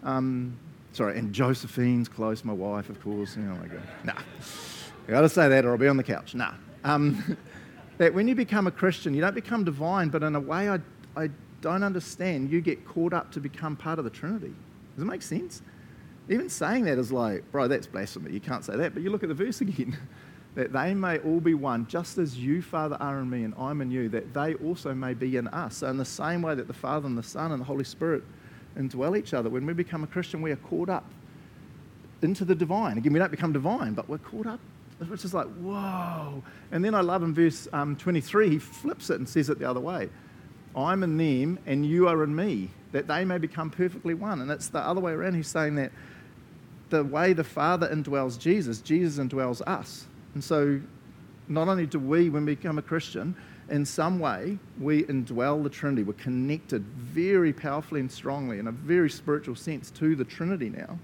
Um, 0.02 0.56
sorry, 0.92 1.18
and 1.18 1.32
Josephine's 1.32 2.08
close, 2.08 2.44
my 2.44 2.52
wife, 2.52 2.88
of 2.88 3.02
course. 3.02 3.36
Oh 3.36 3.40
my 3.40 3.66
God. 3.66 3.82
Nah. 4.04 4.12
I 5.06 5.10
got 5.10 5.22
to 5.22 5.28
say 5.28 5.48
that 5.48 5.64
or 5.64 5.72
I'll 5.72 5.78
be 5.78 5.88
on 5.88 5.96
the 5.96 6.02
couch. 6.02 6.34
Nah. 6.34 6.54
Um, 6.84 7.36
that 7.98 8.14
when 8.14 8.28
you 8.28 8.34
become 8.34 8.66
a 8.66 8.70
Christian, 8.70 9.14
you 9.14 9.20
don't 9.20 9.34
become 9.34 9.64
divine, 9.64 10.08
but 10.08 10.22
in 10.22 10.34
a 10.34 10.40
way 10.40 10.68
I, 10.68 10.78
I 11.16 11.30
don't 11.60 11.82
understand, 11.82 12.50
you 12.50 12.60
get 12.60 12.86
caught 12.86 13.12
up 13.12 13.32
to 13.32 13.40
become 13.40 13.76
part 13.76 13.98
of 13.98 14.04
the 14.04 14.10
Trinity. 14.10 14.54
Does 14.94 15.02
it 15.02 15.06
make 15.06 15.22
sense? 15.22 15.62
Even 16.28 16.48
saying 16.48 16.84
that 16.84 16.98
is 16.98 17.10
like, 17.10 17.50
bro, 17.50 17.68
that's 17.68 17.86
blasphemy. 17.86 18.32
You 18.32 18.40
can't 18.40 18.64
say 18.64 18.76
that. 18.76 18.92
But 18.92 19.02
you 19.02 19.10
look 19.10 19.22
at 19.22 19.28
the 19.28 19.34
verse 19.34 19.60
again. 19.60 19.96
that 20.58 20.72
they 20.72 20.92
may 20.92 21.18
all 21.18 21.38
be 21.38 21.54
one, 21.54 21.86
just 21.86 22.18
as 22.18 22.36
you, 22.36 22.60
Father, 22.60 22.96
are 22.98 23.20
in 23.20 23.30
me 23.30 23.44
and 23.44 23.54
I'm 23.56 23.80
in 23.80 23.92
you, 23.92 24.08
that 24.08 24.34
they 24.34 24.54
also 24.54 24.92
may 24.92 25.14
be 25.14 25.36
in 25.36 25.46
us. 25.46 25.76
So, 25.76 25.86
in 25.86 25.96
the 25.96 26.04
same 26.04 26.42
way 26.42 26.56
that 26.56 26.66
the 26.66 26.74
Father 26.74 27.06
and 27.06 27.16
the 27.16 27.22
Son 27.22 27.52
and 27.52 27.60
the 27.60 27.64
Holy 27.64 27.84
Spirit 27.84 28.24
indwell 28.76 29.16
each 29.16 29.34
other, 29.34 29.48
when 29.48 29.64
we 29.64 29.72
become 29.72 30.02
a 30.02 30.08
Christian, 30.08 30.42
we 30.42 30.50
are 30.50 30.56
caught 30.56 30.88
up 30.88 31.04
into 32.22 32.44
the 32.44 32.56
divine. 32.56 32.98
Again, 32.98 33.12
we 33.12 33.20
don't 33.20 33.30
become 33.30 33.52
divine, 33.52 33.94
but 33.94 34.08
we're 34.08 34.18
caught 34.18 34.48
up, 34.48 34.58
which 35.06 35.24
is 35.24 35.32
like, 35.32 35.46
whoa. 35.60 36.42
And 36.72 36.84
then 36.84 36.92
I 36.92 37.02
love 37.02 37.22
in 37.22 37.32
verse 37.32 37.68
um, 37.72 37.94
23, 37.94 38.50
he 38.50 38.58
flips 38.58 39.10
it 39.10 39.20
and 39.20 39.28
says 39.28 39.50
it 39.50 39.60
the 39.60 39.70
other 39.70 39.78
way 39.78 40.08
I'm 40.74 41.04
in 41.04 41.16
them 41.16 41.60
and 41.66 41.86
you 41.86 42.08
are 42.08 42.24
in 42.24 42.34
me, 42.34 42.70
that 42.90 43.06
they 43.06 43.24
may 43.24 43.38
become 43.38 43.70
perfectly 43.70 44.14
one. 44.14 44.40
And 44.40 44.50
it's 44.50 44.70
the 44.70 44.80
other 44.80 45.00
way 45.00 45.12
around. 45.12 45.34
He's 45.34 45.46
saying 45.46 45.76
that 45.76 45.92
the 46.90 47.04
way 47.04 47.32
the 47.32 47.44
Father 47.44 47.88
indwells 47.88 48.36
Jesus, 48.36 48.80
Jesus 48.80 49.24
indwells 49.24 49.60
us. 49.64 50.08
And 50.38 50.44
so, 50.44 50.80
not 51.48 51.66
only 51.66 51.84
do 51.84 51.98
we, 51.98 52.30
when 52.30 52.44
we 52.44 52.54
become 52.54 52.78
a 52.78 52.82
Christian, 52.82 53.34
in 53.70 53.84
some 53.84 54.20
way, 54.20 54.56
we 54.78 55.02
indwell 55.02 55.60
the 55.64 55.68
Trinity. 55.68 56.04
We're 56.04 56.12
connected 56.12 56.84
very 56.84 57.52
powerfully 57.52 57.98
and 57.98 58.08
strongly 58.08 58.60
in 58.60 58.68
a 58.68 58.70
very 58.70 59.10
spiritual 59.10 59.56
sense 59.56 59.90
to 59.90 60.14
the 60.14 60.24
Trinity 60.24 60.68
now. 60.68 60.96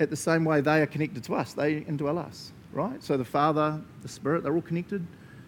At 0.00 0.08
the 0.08 0.16
same 0.16 0.46
way, 0.46 0.62
they 0.62 0.80
are 0.80 0.86
connected 0.86 1.22
to 1.24 1.34
us, 1.34 1.52
they 1.52 1.82
indwell 1.82 2.16
us, 2.16 2.52
right? 2.72 3.04
So 3.04 3.18
the 3.18 3.24
Father, 3.26 3.82
the 4.00 4.08
Spirit, 4.08 4.44
they're 4.44 4.54
all 4.54 4.62
connected. 4.62 5.06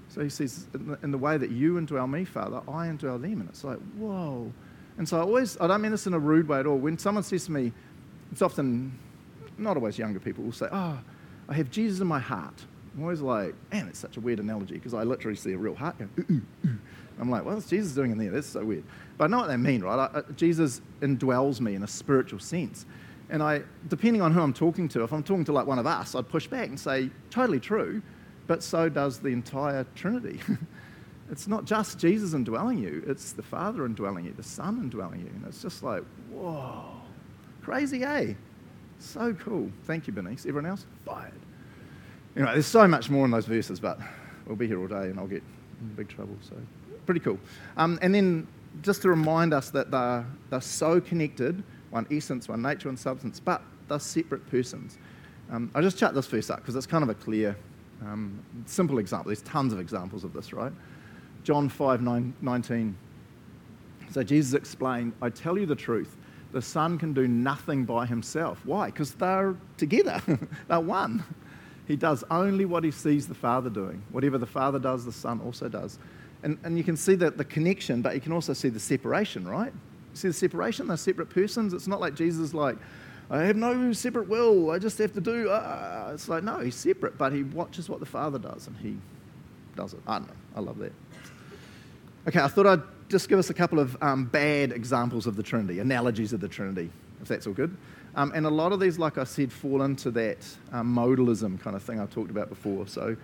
So 0.08 0.20
he 0.22 0.28
says, 0.28 0.66
in 1.02 1.10
the 1.10 1.16
way 1.16 1.38
that 1.38 1.50
you 1.50 1.76
indwell 1.76 2.10
me, 2.10 2.26
Father, 2.26 2.60
I 2.68 2.88
indwell 2.88 3.18
them. 3.18 3.40
And 3.40 3.48
it's 3.48 3.64
like, 3.64 3.78
whoa. 3.96 4.52
And 4.98 5.08
so 5.08 5.16
I 5.16 5.22
always, 5.22 5.56
I 5.58 5.68
don't 5.68 5.80
mean 5.80 5.92
this 5.92 6.06
in 6.06 6.12
a 6.12 6.18
rude 6.18 6.48
way 6.48 6.60
at 6.60 6.66
all. 6.66 6.76
When 6.76 6.98
someone 6.98 7.24
says 7.24 7.46
to 7.46 7.52
me, 7.52 7.72
it's 8.30 8.42
often, 8.42 8.92
not 9.56 9.78
always 9.78 9.96
younger 9.96 10.20
people, 10.20 10.44
will 10.44 10.52
say, 10.52 10.68
oh, 10.70 10.98
I 11.50 11.54
have 11.54 11.68
Jesus 11.68 12.00
in 12.00 12.06
my 12.06 12.20
heart. 12.20 12.64
I'm 12.94 13.02
always 13.02 13.20
like, 13.20 13.54
man, 13.72 13.88
it's 13.88 13.98
such 13.98 14.16
a 14.16 14.20
weird 14.20 14.40
analogy 14.40 14.74
because 14.74 14.94
I 14.94 15.04
literally 15.04 15.36
see 15.36 15.52
a 15.52 15.58
real 15.58 15.74
heart 15.74 15.98
going, 15.98 16.10
ooh, 16.18 16.32
ooh, 16.32 16.68
ooh. 16.68 16.78
I'm 17.20 17.30
like, 17.30 17.44
what's 17.44 17.68
Jesus 17.68 17.92
doing 17.92 18.12
in 18.12 18.18
there? 18.18 18.30
That's 18.30 18.46
so 18.46 18.64
weird. 18.64 18.84
But 19.18 19.24
I 19.24 19.26
know 19.28 19.38
what 19.38 19.48
they 19.48 19.56
mean, 19.56 19.82
right? 19.82 20.10
I, 20.12 20.22
Jesus 20.32 20.80
indwells 21.02 21.60
me 21.60 21.74
in 21.74 21.82
a 21.82 21.88
spiritual 21.88 22.40
sense. 22.40 22.86
And 23.28 23.42
I, 23.42 23.62
depending 23.88 24.22
on 24.22 24.32
who 24.32 24.40
I'm 24.40 24.54
talking 24.54 24.88
to, 24.88 25.04
if 25.04 25.12
I'm 25.12 25.22
talking 25.22 25.44
to 25.44 25.52
like 25.52 25.66
one 25.66 25.78
of 25.78 25.86
us, 25.86 26.14
I'd 26.14 26.28
push 26.28 26.46
back 26.46 26.68
and 26.68 26.80
say, 26.80 27.10
totally 27.28 27.60
true, 27.60 28.02
but 28.46 28.62
so 28.62 28.88
does 28.88 29.20
the 29.20 29.28
entire 29.28 29.84
Trinity. 29.94 30.40
it's 31.30 31.46
not 31.46 31.64
just 31.64 31.98
Jesus 31.98 32.32
indwelling 32.32 32.78
you, 32.78 33.04
it's 33.06 33.32
the 33.32 33.42
Father 33.42 33.84
indwelling 33.84 34.24
you, 34.24 34.32
the 34.32 34.42
Son 34.42 34.78
indwelling 34.78 35.20
you. 35.20 35.26
And 35.28 35.44
it's 35.46 35.62
just 35.62 35.82
like, 35.82 36.02
whoa, 36.30 36.84
crazy, 37.62 38.02
eh? 38.02 38.34
So 38.98 39.32
cool. 39.34 39.70
Thank 39.84 40.06
you, 40.06 40.12
Bernice. 40.12 40.46
Everyone 40.46 40.66
else? 40.66 40.86
Fired. 41.04 41.32
Know, 42.36 42.52
there's 42.52 42.66
so 42.66 42.86
much 42.86 43.10
more 43.10 43.24
in 43.24 43.30
those 43.30 43.46
verses, 43.46 43.80
but 43.80 43.98
we'll 44.46 44.56
be 44.56 44.66
here 44.66 44.80
all 44.80 44.86
day 44.86 45.08
and 45.08 45.18
I'll 45.18 45.26
get 45.26 45.42
in 45.80 45.88
big 45.94 46.08
trouble. 46.08 46.36
So, 46.48 46.56
pretty 47.06 47.20
cool. 47.20 47.38
Um, 47.76 47.98
and 48.02 48.14
then 48.14 48.46
just 48.82 49.02
to 49.02 49.08
remind 49.08 49.52
us 49.52 49.70
that 49.70 49.90
they're, 49.90 50.24
they're 50.48 50.60
so 50.60 51.00
connected 51.00 51.62
one 51.90 52.06
essence, 52.10 52.48
one 52.48 52.62
nature, 52.62 52.88
one 52.88 52.96
substance, 52.96 53.40
but 53.40 53.62
they're 53.88 53.98
separate 53.98 54.48
persons. 54.48 54.98
Um, 55.50 55.70
I 55.74 55.80
just 55.80 55.98
chat 55.98 56.14
this 56.14 56.26
verse 56.26 56.50
up 56.50 56.60
because 56.60 56.76
it's 56.76 56.86
kind 56.86 57.02
of 57.02 57.10
a 57.10 57.14
clear, 57.14 57.56
um, 58.02 58.40
simple 58.66 58.98
example. 58.98 59.28
There's 59.28 59.42
tons 59.42 59.72
of 59.72 59.80
examples 59.80 60.22
of 60.22 60.32
this, 60.32 60.52
right? 60.52 60.72
John 61.42 61.68
5 61.68 62.02
9, 62.02 62.34
19. 62.40 62.96
So 64.12 64.22
Jesus 64.22 64.54
explained, 64.54 65.12
I 65.20 65.30
tell 65.30 65.58
you 65.58 65.66
the 65.66 65.74
truth. 65.74 66.16
The 66.52 66.62
Son 66.62 66.98
can 66.98 67.12
do 67.12 67.28
nothing 67.28 67.84
by 67.84 68.06
himself. 68.06 68.60
Why? 68.64 68.86
Because 68.86 69.14
they're 69.14 69.56
together, 69.76 70.20
they're 70.68 70.80
one. 70.80 71.24
He 71.86 71.96
does 71.96 72.22
only 72.30 72.64
what 72.64 72.84
he 72.84 72.90
sees 72.90 73.26
the 73.26 73.34
Father 73.34 73.70
doing. 73.70 74.02
Whatever 74.10 74.38
the 74.38 74.46
Father 74.46 74.78
does, 74.78 75.04
the 75.04 75.12
Son 75.12 75.40
also 75.44 75.68
does. 75.68 75.98
And, 76.42 76.58
and 76.64 76.78
you 76.78 76.84
can 76.84 76.96
see 76.96 77.14
that 77.16 77.36
the 77.36 77.44
connection, 77.44 78.00
but 78.02 78.14
you 78.14 78.20
can 78.20 78.32
also 78.32 78.52
see 78.52 78.68
the 78.68 78.80
separation, 78.80 79.46
right? 79.46 79.72
You 79.72 80.16
see 80.16 80.28
the 80.28 80.34
separation? 80.34 80.86
They're 80.88 80.96
separate 80.96 81.30
persons. 81.30 81.74
It's 81.74 81.86
not 81.86 82.00
like 82.00 82.14
Jesus 82.14 82.54
like, 82.54 82.76
I 83.30 83.42
have 83.42 83.56
no 83.56 83.92
separate 83.92 84.28
will. 84.28 84.70
I 84.70 84.78
just 84.78 84.98
have 84.98 85.12
to 85.14 85.20
do. 85.20 85.50
Uh. 85.50 86.10
It's 86.14 86.28
like, 86.28 86.42
no, 86.42 86.58
he's 86.58 86.74
separate, 86.74 87.16
but 87.16 87.32
he 87.32 87.44
watches 87.44 87.88
what 87.88 88.00
the 88.00 88.06
Father 88.06 88.38
does 88.38 88.66
and 88.66 88.76
he 88.78 88.96
does 89.76 89.94
it. 89.94 90.00
I 90.06 90.18
know. 90.18 90.26
I 90.56 90.60
love 90.60 90.78
that. 90.78 90.92
Okay, 92.26 92.40
I 92.40 92.48
thought 92.48 92.66
I'd 92.66 92.82
just 93.08 93.28
give 93.28 93.38
us 93.38 93.50
a 93.50 93.54
couple 93.54 93.78
of 93.78 93.96
um, 94.02 94.24
bad 94.24 94.72
examples 94.72 95.26
of 95.26 95.36
the 95.36 95.42
Trinity, 95.42 95.78
analogies 95.78 96.32
of 96.32 96.40
the 96.40 96.48
Trinity, 96.48 96.90
if 97.22 97.28
that's 97.28 97.46
all 97.46 97.52
good. 97.52 97.76
Um, 98.14 98.32
and 98.34 98.46
a 98.46 98.50
lot 98.50 98.72
of 98.72 98.80
these, 98.80 98.98
like 98.98 99.18
I 99.18 99.24
said, 99.24 99.52
fall 99.52 99.82
into 99.82 100.10
that 100.12 100.38
um, 100.72 100.94
modalism 100.94 101.60
kind 101.60 101.76
of 101.76 101.82
thing 101.82 102.00
I've 102.00 102.10
talked 102.10 102.30
about 102.30 102.48
before. 102.48 102.86
So 102.86 103.16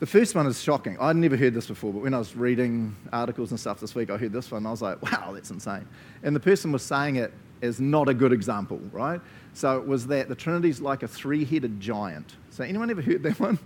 the 0.00 0.06
first 0.06 0.34
one 0.34 0.46
is 0.46 0.62
shocking. 0.62 0.96
I'd 1.00 1.16
never 1.16 1.36
heard 1.36 1.54
this 1.54 1.66
before, 1.66 1.92
but 1.92 2.02
when 2.02 2.14
I 2.14 2.18
was 2.18 2.36
reading 2.36 2.94
articles 3.12 3.50
and 3.50 3.58
stuff 3.58 3.80
this 3.80 3.94
week, 3.94 4.10
I 4.10 4.16
heard 4.16 4.32
this 4.32 4.50
one. 4.50 4.66
I 4.66 4.70
was 4.70 4.82
like, 4.82 5.02
wow, 5.02 5.32
that's 5.32 5.50
insane. 5.50 5.86
And 6.22 6.36
the 6.36 6.40
person 6.40 6.70
was 6.72 6.82
saying 6.82 7.16
it 7.16 7.32
is 7.62 7.80
not 7.80 8.08
a 8.08 8.14
good 8.14 8.32
example, 8.32 8.80
right? 8.92 9.20
So 9.54 9.78
it 9.78 9.86
was 9.86 10.06
that 10.08 10.28
the 10.28 10.34
Trinity's 10.34 10.80
like 10.80 11.02
a 11.02 11.08
three 11.08 11.44
headed 11.44 11.80
giant. 11.80 12.36
So 12.50 12.64
anyone 12.64 12.90
ever 12.90 13.02
heard 13.02 13.22
that 13.24 13.40
one? 13.40 13.58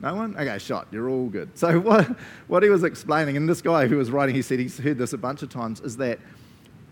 No 0.00 0.14
one? 0.14 0.36
Okay, 0.36 0.58
shot. 0.58 0.86
You're 0.92 1.08
all 1.08 1.26
good. 1.26 1.56
So, 1.58 1.80
what, 1.80 2.06
what 2.46 2.62
he 2.62 2.68
was 2.68 2.84
explaining, 2.84 3.36
and 3.36 3.48
this 3.48 3.62
guy 3.62 3.86
who 3.86 3.96
was 3.96 4.10
writing, 4.10 4.34
he 4.34 4.42
said 4.42 4.58
he's 4.58 4.78
heard 4.78 4.98
this 4.98 5.12
a 5.12 5.18
bunch 5.18 5.42
of 5.42 5.48
times, 5.48 5.80
is 5.80 5.96
that, 5.96 6.18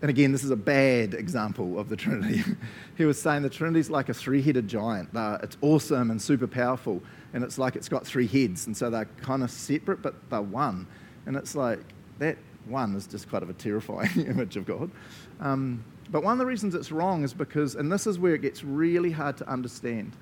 and 0.01 0.09
again, 0.09 0.31
this 0.31 0.43
is 0.43 0.51
a 0.51 0.55
bad 0.55 1.13
example 1.13 1.79
of 1.79 1.89
the 1.89 1.95
Trinity. 1.95 2.43
he 2.97 3.05
was 3.05 3.19
saying 3.19 3.41
the 3.41 3.49
Trinity 3.49 3.79
is 3.79 3.89
like 3.89 4.09
a 4.09 4.13
three 4.13 4.41
headed 4.41 4.67
giant. 4.67 5.09
It's 5.13 5.57
awesome 5.61 6.11
and 6.11 6.21
super 6.21 6.47
powerful, 6.47 7.01
and 7.33 7.43
it's 7.43 7.57
like 7.57 7.75
it's 7.75 7.89
got 7.89 8.05
three 8.05 8.27
heads, 8.27 8.67
and 8.67 8.77
so 8.77 8.89
they're 8.89 9.09
kind 9.21 9.43
of 9.43 9.49
separate, 9.49 10.01
but 10.01 10.15
they're 10.29 10.41
one. 10.41 10.87
And 11.25 11.35
it's 11.35 11.55
like 11.55 11.79
that 12.19 12.37
one 12.65 12.95
is 12.95 13.07
just 13.07 13.29
kind 13.29 13.43
of 13.43 13.49
a 13.49 13.53
terrifying 13.53 14.09
image 14.27 14.55
of 14.55 14.65
God. 14.65 14.91
Um, 15.39 15.83
but 16.09 16.23
one 16.23 16.33
of 16.33 16.39
the 16.39 16.45
reasons 16.45 16.75
it's 16.75 16.91
wrong 16.91 17.23
is 17.23 17.33
because, 17.33 17.75
and 17.75 17.91
this 17.91 18.07
is 18.07 18.19
where 18.19 18.33
it 18.35 18.41
gets 18.41 18.63
really 18.63 19.11
hard 19.11 19.35
to 19.37 19.49
understand 19.49 20.15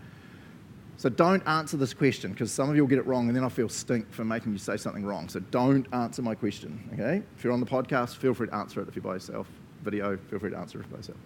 so 0.98 1.10
don't 1.10 1.46
answer 1.46 1.76
this 1.76 1.94
question 1.94 2.32
because 2.32 2.52
some 2.52 2.70
of 2.70 2.76
you 2.76 2.82
will 2.82 2.90
get 2.90 3.00
it 3.00 3.06
wrong 3.06 3.28
and 3.28 3.36
then 3.36 3.44
I 3.44 3.50
feel 3.50 3.68
stink 3.68 4.12
for 4.14 4.24
making 4.24 4.54
you 4.54 4.58
say 4.58 4.78
something 4.78 5.06
wrong. 5.06 5.28
So 5.28 5.40
don't 5.40 5.86
answer 5.94 6.22
my 6.22 6.36
question, 6.36 6.90
okay? 6.94 7.22
If 7.38 7.44
you're 7.44 7.52
on 7.52 7.60
the 7.60 7.66
podcast, 7.66 8.16
feel 8.16 8.34
free 8.34 8.48
to 8.48 8.56
answer 8.56 8.82
it 8.82 8.88
if 8.88 8.96
you're 8.96 9.04
by 9.04 9.14
yourself. 9.14 9.48
Video, 9.86 10.17
feel 10.30 10.39
free 10.39 10.50
to 10.50 10.58
answer 10.58 10.80
by 10.80 10.98
yourself. 10.98 11.17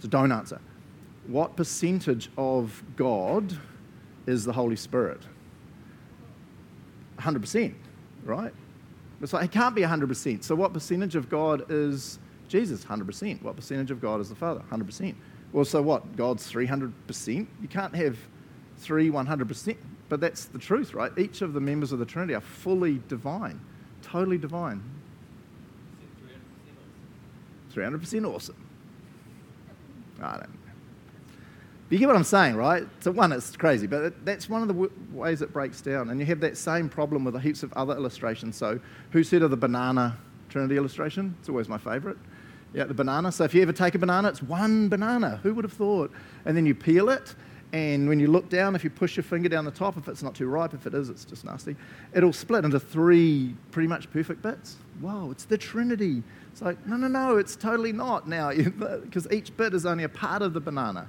So 0.00 0.08
don't 0.08 0.32
answer. 0.32 0.60
What 1.26 1.56
percentage 1.56 2.30
of 2.38 2.82
God 2.96 3.58
is 4.26 4.44
the 4.44 4.52
Holy 4.52 4.76
Spirit? 4.76 5.20
100%, 7.18 7.74
right? 8.24 8.52
It's 9.20 9.32
like 9.32 9.44
it 9.44 9.50
can't 9.50 9.74
be 9.74 9.82
100%. 9.82 10.44
So 10.44 10.54
what 10.54 10.72
percentage 10.72 11.16
of 11.16 11.28
God 11.28 11.64
is 11.70 12.18
Jesus? 12.48 12.84
100%. 12.84 13.42
What 13.42 13.56
percentage 13.56 13.90
of 13.90 14.00
God 14.00 14.20
is 14.20 14.28
the 14.28 14.34
Father? 14.34 14.62
100%. 14.70 15.14
Well, 15.52 15.64
so 15.64 15.82
what? 15.82 16.16
God's 16.16 16.50
300%? 16.50 17.46
You 17.60 17.68
can't 17.68 17.94
have 17.94 18.16
three 18.78 19.10
100%. 19.10 19.76
But 20.08 20.20
that's 20.20 20.44
the 20.46 20.58
truth, 20.58 20.94
right? 20.94 21.10
Each 21.18 21.42
of 21.42 21.52
the 21.52 21.60
members 21.60 21.92
of 21.92 21.98
the 21.98 22.04
Trinity 22.04 22.34
are 22.34 22.40
fully 22.40 23.00
divine, 23.08 23.60
totally 24.02 24.38
divine. 24.38 24.82
300% 27.76 28.26
awesome. 28.26 28.56
I 30.22 30.38
don't 30.38 30.56
you 31.88 31.98
get 31.98 32.08
what 32.08 32.16
I'm 32.16 32.24
saying, 32.24 32.56
right? 32.56 32.84
So, 33.00 33.12
one, 33.12 33.30
it's 33.30 33.56
crazy, 33.56 33.86
but 33.86 34.24
that's 34.24 34.48
one 34.48 34.60
of 34.60 34.68
the 34.68 34.74
w- 34.74 34.92
ways 35.12 35.40
it 35.40 35.52
breaks 35.52 35.80
down. 35.80 36.10
And 36.10 36.18
you 36.18 36.26
have 36.26 36.40
that 36.40 36.56
same 36.56 36.88
problem 36.88 37.24
with 37.24 37.40
heaps 37.40 37.62
of 37.62 37.72
other 37.74 37.94
illustrations. 37.94 38.56
So, 38.56 38.80
who 39.12 39.22
said 39.22 39.42
of 39.42 39.52
the 39.52 39.56
banana 39.56 40.16
Trinity 40.48 40.76
illustration? 40.76 41.36
It's 41.38 41.48
always 41.48 41.68
my 41.68 41.78
favourite. 41.78 42.16
Yeah, 42.74 42.84
the 42.84 42.94
banana. 42.94 43.30
So, 43.30 43.44
if 43.44 43.54
you 43.54 43.62
ever 43.62 43.72
take 43.72 43.94
a 43.94 43.98
banana, 43.98 44.28
it's 44.28 44.42
one 44.42 44.88
banana. 44.88 45.38
Who 45.44 45.54
would 45.54 45.64
have 45.64 45.72
thought? 45.72 46.10
And 46.44 46.56
then 46.56 46.66
you 46.66 46.74
peel 46.74 47.08
it, 47.08 47.36
and 47.72 48.08
when 48.08 48.18
you 48.18 48.26
look 48.28 48.48
down, 48.48 48.74
if 48.74 48.82
you 48.82 48.90
push 48.90 49.16
your 49.16 49.24
finger 49.24 49.48
down 49.48 49.64
the 49.64 49.70
top, 49.70 49.96
if 49.96 50.08
it's 50.08 50.22
not 50.24 50.34
too 50.34 50.48
ripe, 50.48 50.74
if 50.74 50.86
it 50.86 50.94
is, 50.94 51.08
it's 51.08 51.24
just 51.24 51.44
nasty, 51.44 51.76
it'll 52.14 52.32
split 52.32 52.64
into 52.64 52.80
three 52.80 53.54
pretty 53.70 53.88
much 53.88 54.10
perfect 54.10 54.42
bits. 54.42 54.76
Wow, 55.00 55.30
it's 55.30 55.44
the 55.44 55.58
Trinity. 55.58 56.24
It's 56.56 56.62
like, 56.62 56.86
no, 56.86 56.96
no, 56.96 57.06
no, 57.06 57.36
it's 57.36 57.54
totally 57.54 57.92
not 57.92 58.26
now, 58.26 58.50
because 59.02 59.30
each 59.30 59.54
bit 59.58 59.74
is 59.74 59.84
only 59.84 60.04
a 60.04 60.08
part 60.08 60.40
of 60.40 60.54
the 60.54 60.60
banana. 60.60 61.06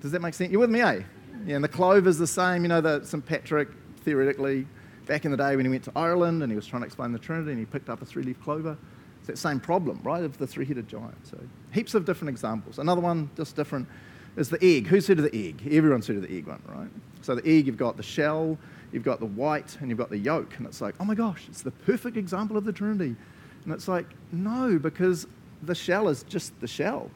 Does 0.00 0.12
that 0.12 0.22
make 0.22 0.34
sense? 0.34 0.52
You're 0.52 0.60
with 0.60 0.70
me, 0.70 0.80
eh? 0.80 1.00
Yeah, 1.44 1.56
and 1.56 1.64
the 1.64 1.68
clove 1.68 2.06
is 2.06 2.16
the 2.16 2.28
same. 2.28 2.62
You 2.62 2.68
know, 2.68 2.80
the 2.80 3.04
St. 3.04 3.26
Patrick, 3.26 3.70
theoretically, 4.04 4.68
back 5.06 5.24
in 5.24 5.32
the 5.32 5.36
day 5.36 5.56
when 5.56 5.64
he 5.64 5.68
went 5.68 5.82
to 5.82 5.92
Ireland 5.96 6.44
and 6.44 6.52
he 6.52 6.54
was 6.54 6.64
trying 6.64 6.82
to 6.82 6.86
explain 6.86 7.10
the 7.10 7.18
Trinity 7.18 7.50
and 7.50 7.58
he 7.58 7.66
picked 7.66 7.88
up 7.88 8.02
a 8.02 8.04
three 8.04 8.22
leaf 8.22 8.40
clover. 8.40 8.78
It's 9.18 9.26
that 9.26 9.38
same 9.38 9.58
problem, 9.58 9.98
right, 10.04 10.22
of 10.22 10.38
the 10.38 10.46
three 10.46 10.64
headed 10.64 10.86
giant. 10.86 11.26
So, 11.26 11.40
heaps 11.72 11.94
of 11.94 12.04
different 12.04 12.28
examples. 12.28 12.78
Another 12.78 13.00
one, 13.00 13.30
just 13.36 13.56
different 13.56 13.88
is 14.36 14.48
the 14.48 14.64
egg. 14.64 14.86
Who's 14.86 15.08
heard 15.08 15.18
of 15.18 15.28
the 15.28 15.48
egg? 15.48 15.60
Everyone's 15.72 16.06
heard 16.06 16.18
of 16.18 16.22
the 16.22 16.38
egg 16.38 16.46
one, 16.46 16.62
right? 16.68 16.90
So 17.22 17.34
the 17.34 17.44
egg, 17.44 17.66
you've 17.66 17.76
got 17.76 17.96
the 17.96 18.04
shell, 18.04 18.56
you've 18.92 19.02
got 19.02 19.18
the 19.18 19.26
white, 19.26 19.76
and 19.80 19.88
you've 19.88 19.98
got 19.98 20.10
the 20.10 20.18
yolk. 20.18 20.56
And 20.58 20.68
it's 20.68 20.80
like, 20.80 20.94
oh 21.00 21.04
my 21.04 21.16
gosh, 21.16 21.46
it's 21.48 21.62
the 21.62 21.72
perfect 21.72 22.16
example 22.16 22.56
of 22.56 22.64
the 22.64 22.72
Trinity. 22.72 23.16
And 23.64 23.72
it's 23.72 23.88
like, 23.88 24.06
no, 24.32 24.78
because 24.78 25.26
the 25.62 25.74
shell 25.74 26.08
is 26.08 26.22
just 26.24 26.58
the 26.60 26.66
shell. 26.66 27.10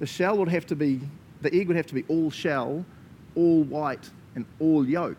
The 0.00 0.06
shell 0.06 0.36
would 0.38 0.48
have 0.48 0.66
to 0.66 0.76
be, 0.76 1.00
the 1.42 1.54
egg 1.54 1.68
would 1.68 1.76
have 1.76 1.86
to 1.86 1.94
be 1.94 2.04
all 2.08 2.30
shell, 2.30 2.84
all 3.36 3.62
white, 3.62 4.10
and 4.34 4.44
all 4.58 4.86
yolk 4.86 5.18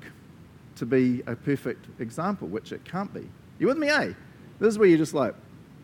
to 0.76 0.86
be 0.86 1.22
a 1.28 1.36
perfect 1.36 1.86
example, 2.00 2.48
which 2.48 2.72
it 2.72 2.84
can't 2.84 3.13
be. 3.13 3.30
You 3.60 3.67
with 3.67 3.78
me, 3.78 3.89
eh? 3.89 4.13
This 4.60 4.69
is 4.69 4.80
where 4.80 4.88
you're 4.88 4.98
just 4.98 5.13
like, 5.13 5.36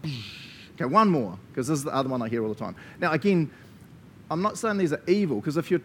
okay, 0.75 0.85
one 0.85 1.09
more, 1.09 1.37
because 1.49 1.67
this 1.67 1.77
is 1.77 1.83
the 1.83 1.93
other 1.93 2.09
one 2.09 2.21
I 2.21 2.27
hear 2.27 2.43
all 2.43 2.49
the 2.49 2.59
time. 2.59 2.75
Now, 2.99 3.11
again, 3.11 3.49
I'm 4.31 4.41
not 4.41 4.57
saying 4.57 4.77
these 4.77 4.93
are 4.93 5.01
evil, 5.07 5.37
because 5.39 5.57
if 5.57 5.71
you're 5.71 5.81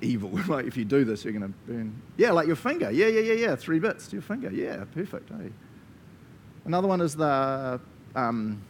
evil, 0.00 0.30
like 0.48 0.66
if 0.66 0.76
you 0.76 0.84
do 0.84 1.04
this, 1.04 1.24
you're 1.24 1.32
going 1.32 1.52
to 1.52 1.58
burn. 1.70 1.94
Yeah, 2.16 2.32
like 2.32 2.46
your 2.46 2.56
finger. 2.56 2.90
Yeah, 2.90 3.06
yeah, 3.06 3.20
yeah, 3.20 3.34
yeah. 3.34 3.56
Three 3.56 3.78
bits 3.78 4.08
to 4.08 4.16
your 4.16 4.22
finger. 4.22 4.50
Yeah, 4.50 4.84
perfect. 4.94 5.28
Hey. 5.30 5.50
Another 6.64 6.88
one 6.88 7.00
is 7.00 7.14
the 7.14 7.80
um, 8.16 8.60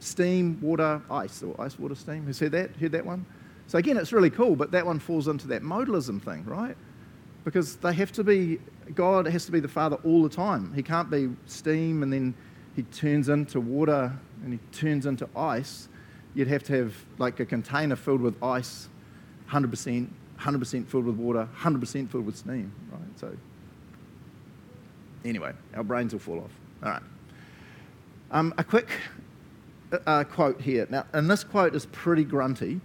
steam, 0.00 0.58
water, 0.62 1.02
ice, 1.10 1.42
or 1.42 1.60
ice, 1.60 1.78
water, 1.78 1.94
steam. 1.94 2.24
Who's 2.24 2.38
heard 2.38 2.52
that? 2.52 2.74
Heard 2.76 2.92
that 2.92 3.04
one? 3.04 3.26
So 3.66 3.76
again, 3.76 3.98
it's 3.98 4.12
really 4.12 4.30
cool, 4.30 4.56
but 4.56 4.70
that 4.70 4.86
one 4.86 4.98
falls 4.98 5.28
into 5.28 5.46
that 5.48 5.62
modalism 5.62 6.22
thing, 6.22 6.44
right? 6.46 6.76
Because 7.44 7.76
they 7.76 7.92
have 7.92 8.12
to 8.12 8.24
be, 8.24 8.58
God 8.94 9.26
has 9.26 9.44
to 9.44 9.52
be 9.52 9.60
the 9.60 9.68
Father 9.68 9.98
all 10.04 10.22
the 10.22 10.28
time. 10.30 10.72
He 10.72 10.82
can't 10.82 11.10
be 11.10 11.28
steam 11.44 12.02
and 12.02 12.10
then 12.10 12.34
he 12.74 12.82
turns 12.84 13.28
into 13.28 13.60
water 13.60 14.16
and 14.42 14.54
he 14.54 14.58
turns 14.72 15.04
into 15.04 15.28
ice 15.36 15.88
you'd 16.38 16.46
have 16.46 16.62
to 16.62 16.72
have 16.72 16.94
like 17.18 17.40
a 17.40 17.44
container 17.44 17.96
filled 17.96 18.20
with 18.20 18.40
ice, 18.42 18.88
100%, 19.50 20.08
100% 20.38 20.86
filled 20.86 21.04
with 21.04 21.16
water, 21.16 21.48
100% 21.58 22.10
filled 22.10 22.26
with 22.26 22.36
steam, 22.36 22.72
right? 22.92 23.18
So, 23.18 23.36
anyway, 25.24 25.52
our 25.74 25.82
brains 25.82 26.12
will 26.12 26.20
fall 26.20 26.38
off. 26.38 26.52
All 26.84 26.90
right. 26.90 27.02
Um, 28.30 28.52
a 28.58 28.64
quick 28.64 28.88
uh, 30.06 30.24
quote 30.24 30.60
here. 30.60 30.86
Now, 30.90 31.06
and 31.14 31.30
this 31.30 31.44
quote 31.44 31.74
is 31.74 31.86
pretty 31.86 32.24
grunty, 32.24 32.80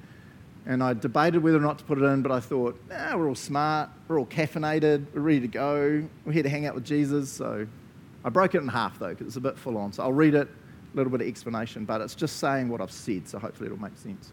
and 0.66 0.82
I 0.82 0.94
debated 0.94 1.44
whether 1.44 1.58
or 1.58 1.62
not 1.62 1.78
to 1.80 1.84
put 1.84 1.98
it 1.98 2.04
in, 2.06 2.22
but 2.22 2.32
I 2.32 2.40
thought, 2.40 2.80
ah, 2.94 3.14
we're 3.18 3.28
all 3.28 3.36
smart, 3.36 3.90
we're 4.08 4.20
all 4.20 4.26
caffeinated, 4.26 5.06
we're 5.14 5.22
ready 5.22 5.42
to 5.42 5.48
go, 5.48 6.08
we're 6.26 6.32
here 6.32 6.44
to 6.44 6.50
hang 6.50 6.66
out 6.66 6.76
with 6.76 6.86
Jesus. 6.86 7.30
So 7.30 7.68
I 8.24 8.30
broke 8.30 8.56
it 8.56 8.62
in 8.62 8.70
half, 8.70 9.00
though, 9.00 9.10
because 9.10 9.28
it's 9.28 9.36
a 9.36 9.42
bit 9.42 9.58
full 9.58 9.78
on. 9.78 9.92
So 9.92 10.04
I'll 10.04 10.14
read 10.14 10.34
it 10.34 10.48
a 10.48 10.98
little 10.98 11.12
bit 11.12 11.20
of 11.20 11.28
explanation, 11.28 11.84
but 11.84 12.00
it's 12.00 12.16
just 12.16 12.38
saying 12.38 12.70
what 12.70 12.80
I've 12.80 12.92
said, 12.92 13.28
so 13.28 13.38
hopefully 13.38 13.68
it'll 13.68 13.82
make 13.82 13.98
sense. 13.98 14.32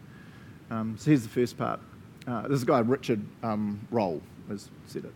Um, 0.69 0.95
so 0.97 1.11
here's 1.11 1.23
the 1.23 1.29
first 1.29 1.57
part. 1.57 1.81
Uh, 2.25 2.47
this 2.47 2.63
guy, 2.63 2.79
Richard 2.79 3.21
um, 3.43 3.85
Roll, 3.91 4.21
has 4.47 4.69
said 4.85 5.03
it. 5.03 5.13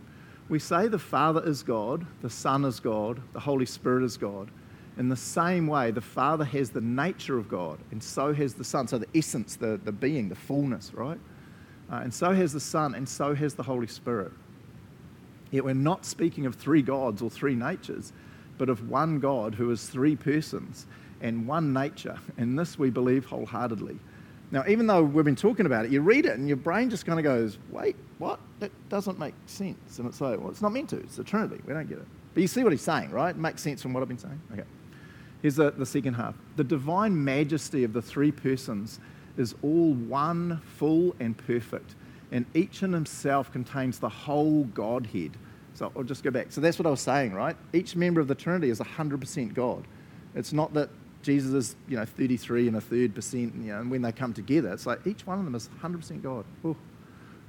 We 0.50 0.60
say 0.60 0.90
the 0.90 1.00
Father 1.00 1.42
is 1.48 1.64
God, 1.64 2.06
the 2.22 2.30
Son 2.30 2.66
is 2.66 2.82
God, 2.82 3.22
the 3.32 3.40
Holy 3.40 3.66
Spirit 3.66 4.04
is 4.04 4.18
God. 4.18 4.50
In 4.98 5.10
the 5.10 5.16
same 5.16 5.68
way, 5.68 5.92
the 5.92 6.02
Father 6.02 6.46
has 6.46 6.70
the 6.70 6.82
nature 6.82 7.38
of 7.38 7.50
God, 7.50 7.80
and 7.92 8.02
so 8.02 8.34
has 8.34 8.54
the 8.54 8.64
Son. 8.64 8.88
So 8.88 8.98
the 8.98 9.08
essence, 9.14 9.56
the, 9.56 9.80
the 9.84 9.92
being, 9.92 10.30
the 10.30 10.36
fullness, 10.36 10.94
right? 10.94 11.20
Uh, 11.92 11.96
and 11.98 12.14
so 12.14 12.32
has 12.34 12.54
the 12.54 12.60
Son, 12.60 12.96
and 12.96 13.08
so 13.08 13.36
has 13.36 13.54
the 13.56 13.64
Holy 13.64 13.88
Spirit. 13.88 14.32
Yet 15.52 15.64
we're 15.64 15.74
not 15.74 16.06
speaking 16.06 16.46
of 16.46 16.56
three 16.56 16.82
gods 16.82 17.22
or 17.22 17.30
three 17.30 17.56
natures, 17.56 18.14
but 18.58 18.70
of 18.70 18.90
one 18.90 19.20
God 19.20 19.56
who 19.56 19.70
is 19.72 19.88
three 19.88 20.16
persons 20.16 20.86
and 21.22 21.48
one 21.48 21.74
nature. 21.74 22.18
And 22.38 22.58
this 22.58 22.80
we 22.80 22.90
believe 22.90 23.26
wholeheartedly. 23.26 24.00
Now, 24.52 24.64
even 24.68 24.88
though 24.88 25.04
we've 25.04 25.26
been 25.26 25.36
talking 25.36 25.66
about 25.66 25.86
it, 25.86 25.92
you 25.92 26.02
read 26.02 26.26
it 26.26 26.38
and 26.38 26.48
your 26.48 26.58
brain 26.58 26.90
just 26.90 27.06
kind 27.06 27.20
of 27.20 27.24
goes, 27.24 27.58
wait, 27.72 27.96
what? 28.20 28.40
That 28.60 28.72
doesn't 28.90 29.20
make 29.20 29.34
sense. 29.48 30.00
And 30.00 30.08
it's 30.08 30.22
like, 30.22 30.40
well, 30.40 30.50
it's 30.50 30.62
not 30.62 30.72
meant 30.72 30.90
to. 30.92 30.98
It's 30.98 31.18
the 31.18 31.24
Trinity. 31.24 31.62
We 31.66 31.74
don't 31.74 31.90
get 31.90 31.98
it. 31.98 32.08
But 32.34 32.42
you 32.42 32.48
see 32.48 32.64
what 32.64 32.72
he's 32.72 32.82
saying, 32.82 33.12
right? 33.12 33.32
It 33.32 33.38
makes 33.38 33.62
sense 33.62 33.82
from 33.82 33.94
what 33.94 34.02
I've 34.02 34.10
been 34.10 34.18
saying. 34.18 34.40
Okay. 34.54 34.64
Here's 35.46 35.58
the, 35.58 35.70
the 35.70 35.86
second 35.86 36.16
half. 36.16 36.34
The 36.56 36.64
divine 36.64 37.24
majesty 37.24 37.84
of 37.84 37.94
the 37.94 38.02
three 38.02 38.32
persons 38.32 39.00
is 39.38 39.54
all 39.62 39.94
one, 39.94 40.60
full, 40.78 41.16
and 41.20 41.38
perfect. 41.38 41.94
And 42.32 42.48
each 42.56 42.82
in 42.82 42.92
himself 42.92 43.52
contains 43.52 44.00
the 44.00 44.10
whole 44.10 44.64
Godhead. 44.64 45.38
So 45.76 45.92
I'll 45.96 46.02
just 46.02 46.24
go 46.24 46.32
back. 46.32 46.48
So 46.52 46.62
that's 46.62 46.80
what 46.80 46.88
I 46.88 46.90
was 46.90 47.02
saying, 47.02 47.34
right? 47.34 47.56
Each 47.74 47.96
member 47.96 48.20
of 48.20 48.28
the 48.28 48.34
Trinity 48.34 48.72
is 48.72 48.80
100% 48.80 49.54
God. 49.54 49.86
It's 50.34 50.52
not 50.52 50.74
that 50.74 50.90
Jesus 51.22 51.54
is, 51.54 51.76
you 51.88 51.96
know, 51.96 52.06
33 52.06 52.70
and 52.70 52.78
a 52.78 52.82
third 52.82 53.14
percent, 53.14 53.54
you 53.54 53.72
know, 53.72 53.82
and 53.82 53.92
when 53.92 54.02
they 54.02 54.12
come 54.12 54.34
together, 54.34 54.74
it's 54.74 54.88
like 54.88 55.06
each 55.06 55.28
one 55.28 55.38
of 55.38 55.46
them 55.46 55.54
is 55.54 55.70
100% 55.80 56.24
God. 56.24 56.44
Oh, 56.64 56.76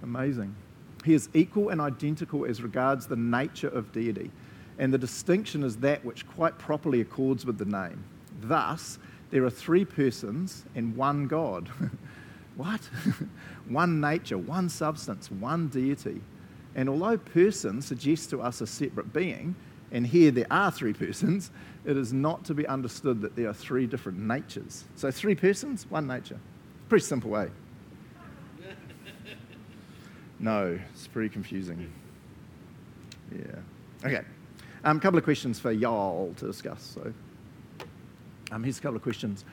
amazing. 0.02 0.54
He 1.02 1.14
is 1.14 1.30
equal 1.32 1.70
and 1.70 1.80
identical 1.80 2.44
as 2.44 2.62
regards 2.62 3.06
the 3.06 3.16
nature 3.16 3.68
of 3.68 3.90
deity, 3.92 4.32
and 4.78 4.92
the 4.92 4.98
distinction 4.98 5.62
is 5.62 5.76
that 5.78 6.04
which 6.04 6.26
quite 6.28 6.58
properly 6.58 7.00
accords 7.00 7.46
with 7.46 7.58
the 7.58 7.64
name. 7.64 8.04
Thus, 8.40 8.98
there 9.30 9.44
are 9.44 9.50
three 9.50 9.84
persons 9.84 10.64
and 10.74 10.96
one 10.96 11.26
God. 11.26 11.68
what? 12.56 12.80
one 13.68 14.00
nature, 14.00 14.38
one 14.38 14.68
substance, 14.68 15.30
one 15.30 15.68
deity. 15.68 16.20
And 16.74 16.88
although 16.88 17.16
person 17.16 17.80
suggests 17.80 18.26
to 18.28 18.42
us 18.42 18.60
a 18.60 18.66
separate 18.66 19.12
being, 19.12 19.56
and 19.92 20.06
here 20.06 20.30
there 20.30 20.46
are 20.50 20.70
three 20.70 20.92
persons, 20.92 21.50
it 21.84 21.96
is 21.96 22.12
not 22.12 22.44
to 22.44 22.54
be 22.54 22.66
understood 22.66 23.22
that 23.22 23.34
there 23.34 23.48
are 23.48 23.54
three 23.54 23.86
different 23.86 24.18
natures. 24.18 24.84
So, 24.96 25.10
three 25.10 25.34
persons, 25.34 25.86
one 25.88 26.06
nature. 26.06 26.38
Pretty 26.88 27.04
simple 27.04 27.30
way. 27.30 27.48
Eh? 28.62 28.72
No, 30.38 30.78
it's 30.92 31.06
pretty 31.06 31.30
confusing. 31.30 31.90
Yeah. 33.32 33.56
Okay. 34.04 34.22
A 34.84 34.90
um, 34.90 35.00
couple 35.00 35.18
of 35.18 35.24
questions 35.24 35.58
for 35.58 35.72
y'all 35.72 36.32
to 36.36 36.46
discuss. 36.46 36.94
So, 36.94 37.12
um, 38.52 38.62
here's 38.62 38.78
a 38.78 38.80
couple 38.80 38.96
of 38.96 39.02
questions. 39.02 39.44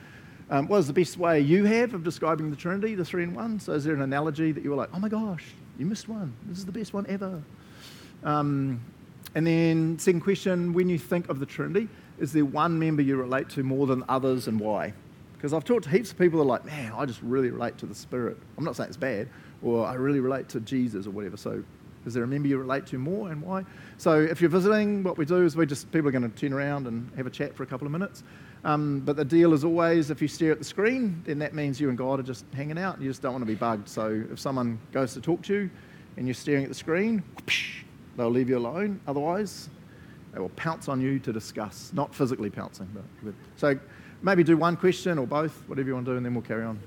Um, 0.50 0.68
what 0.68 0.78
is 0.78 0.86
the 0.86 0.92
best 0.92 1.16
way 1.16 1.40
you 1.40 1.64
have 1.64 1.94
of 1.94 2.04
describing 2.04 2.50
the 2.50 2.56
Trinity, 2.56 2.94
the 2.94 3.04
three 3.04 3.22
in 3.22 3.34
one? 3.34 3.58
So, 3.58 3.72
is 3.72 3.84
there 3.84 3.94
an 3.94 4.02
analogy 4.02 4.52
that 4.52 4.62
you 4.62 4.70
were 4.70 4.76
like, 4.76 4.90
oh 4.92 4.98
my 4.98 5.08
gosh, 5.08 5.44
you 5.78 5.86
missed 5.86 6.08
one? 6.08 6.34
This 6.46 6.58
is 6.58 6.66
the 6.66 6.72
best 6.72 6.92
one 6.92 7.06
ever. 7.08 7.42
Um, 8.22 8.80
and 9.34 9.46
then, 9.46 9.98
second 9.98 10.20
question 10.20 10.72
when 10.72 10.88
you 10.88 10.98
think 10.98 11.28
of 11.28 11.40
the 11.40 11.46
Trinity, 11.46 11.88
is 12.18 12.32
there 12.32 12.44
one 12.44 12.78
member 12.78 13.02
you 13.02 13.16
relate 13.16 13.48
to 13.50 13.62
more 13.62 13.86
than 13.86 14.04
others 14.08 14.46
and 14.46 14.60
why? 14.60 14.92
Because 15.34 15.52
I've 15.52 15.64
talked 15.64 15.84
to 15.84 15.90
heaps 15.90 16.12
of 16.12 16.18
people 16.18 16.38
that 16.38 16.44
are 16.44 16.46
like, 16.46 16.64
man, 16.64 16.92
I 16.96 17.04
just 17.04 17.20
really 17.22 17.50
relate 17.50 17.76
to 17.78 17.86
the 17.86 17.94
Spirit. 17.94 18.36
I'm 18.56 18.64
not 18.64 18.76
saying 18.76 18.88
it's 18.88 18.96
bad, 18.96 19.28
or 19.62 19.86
I 19.86 19.94
really 19.94 20.20
relate 20.20 20.48
to 20.50 20.60
Jesus 20.60 21.06
or 21.06 21.10
whatever. 21.10 21.36
So, 21.36 21.64
is 22.06 22.14
there 22.14 22.24
a 22.24 22.26
member 22.26 22.48
you 22.48 22.58
relate 22.58 22.86
to 22.86 22.98
more 22.98 23.30
and 23.30 23.40
why? 23.40 23.64
So, 23.96 24.20
if 24.20 24.40
you're 24.40 24.50
visiting, 24.50 25.02
what 25.02 25.16
we 25.16 25.24
do 25.24 25.44
is 25.44 25.56
we 25.56 25.66
just, 25.66 25.90
people 25.92 26.08
are 26.08 26.12
going 26.12 26.30
to 26.30 26.36
turn 26.36 26.52
around 26.52 26.86
and 26.86 27.10
have 27.16 27.26
a 27.26 27.30
chat 27.30 27.54
for 27.54 27.62
a 27.62 27.66
couple 27.66 27.86
of 27.86 27.92
minutes. 27.92 28.22
Um, 28.64 29.00
but 29.00 29.16
the 29.16 29.24
deal 29.24 29.52
is 29.52 29.64
always 29.64 30.10
if 30.10 30.22
you 30.22 30.28
stare 30.28 30.52
at 30.52 30.58
the 30.58 30.64
screen, 30.64 31.22
then 31.24 31.38
that 31.40 31.54
means 31.54 31.80
you 31.80 31.88
and 31.88 31.98
God 31.98 32.20
are 32.20 32.24
just 32.24 32.44
hanging 32.54 32.78
out. 32.78 32.96
and 32.96 33.04
You 33.04 33.10
just 33.10 33.22
don't 33.22 33.32
want 33.32 33.42
to 33.42 33.46
be 33.46 33.54
bugged. 33.54 33.88
So, 33.88 34.24
if 34.30 34.38
someone 34.38 34.78
goes 34.92 35.14
to 35.14 35.20
talk 35.20 35.42
to 35.44 35.54
you 35.54 35.70
and 36.16 36.26
you're 36.26 36.34
staring 36.34 36.64
at 36.64 36.68
the 36.68 36.74
screen, 36.74 37.22
whoosh, 37.36 37.82
they'll 38.16 38.30
leave 38.30 38.48
you 38.48 38.58
alone. 38.58 39.00
Otherwise, 39.06 39.68
they 40.32 40.40
will 40.40 40.50
pounce 40.50 40.88
on 40.88 41.00
you 41.00 41.18
to 41.20 41.32
discuss, 41.32 41.92
not 41.94 42.14
physically 42.14 42.50
pouncing. 42.50 42.88
But, 43.22 43.34
so 43.56 43.78
maybe 44.22 44.42
do 44.42 44.56
one 44.56 44.76
question 44.76 45.18
or 45.18 45.26
both, 45.26 45.52
whatever 45.68 45.88
you 45.88 45.94
want 45.94 46.06
to 46.06 46.12
do, 46.12 46.16
and 46.16 46.26
then 46.26 46.34
we'll 46.34 46.42
carry 46.42 46.64
on. 46.64 46.80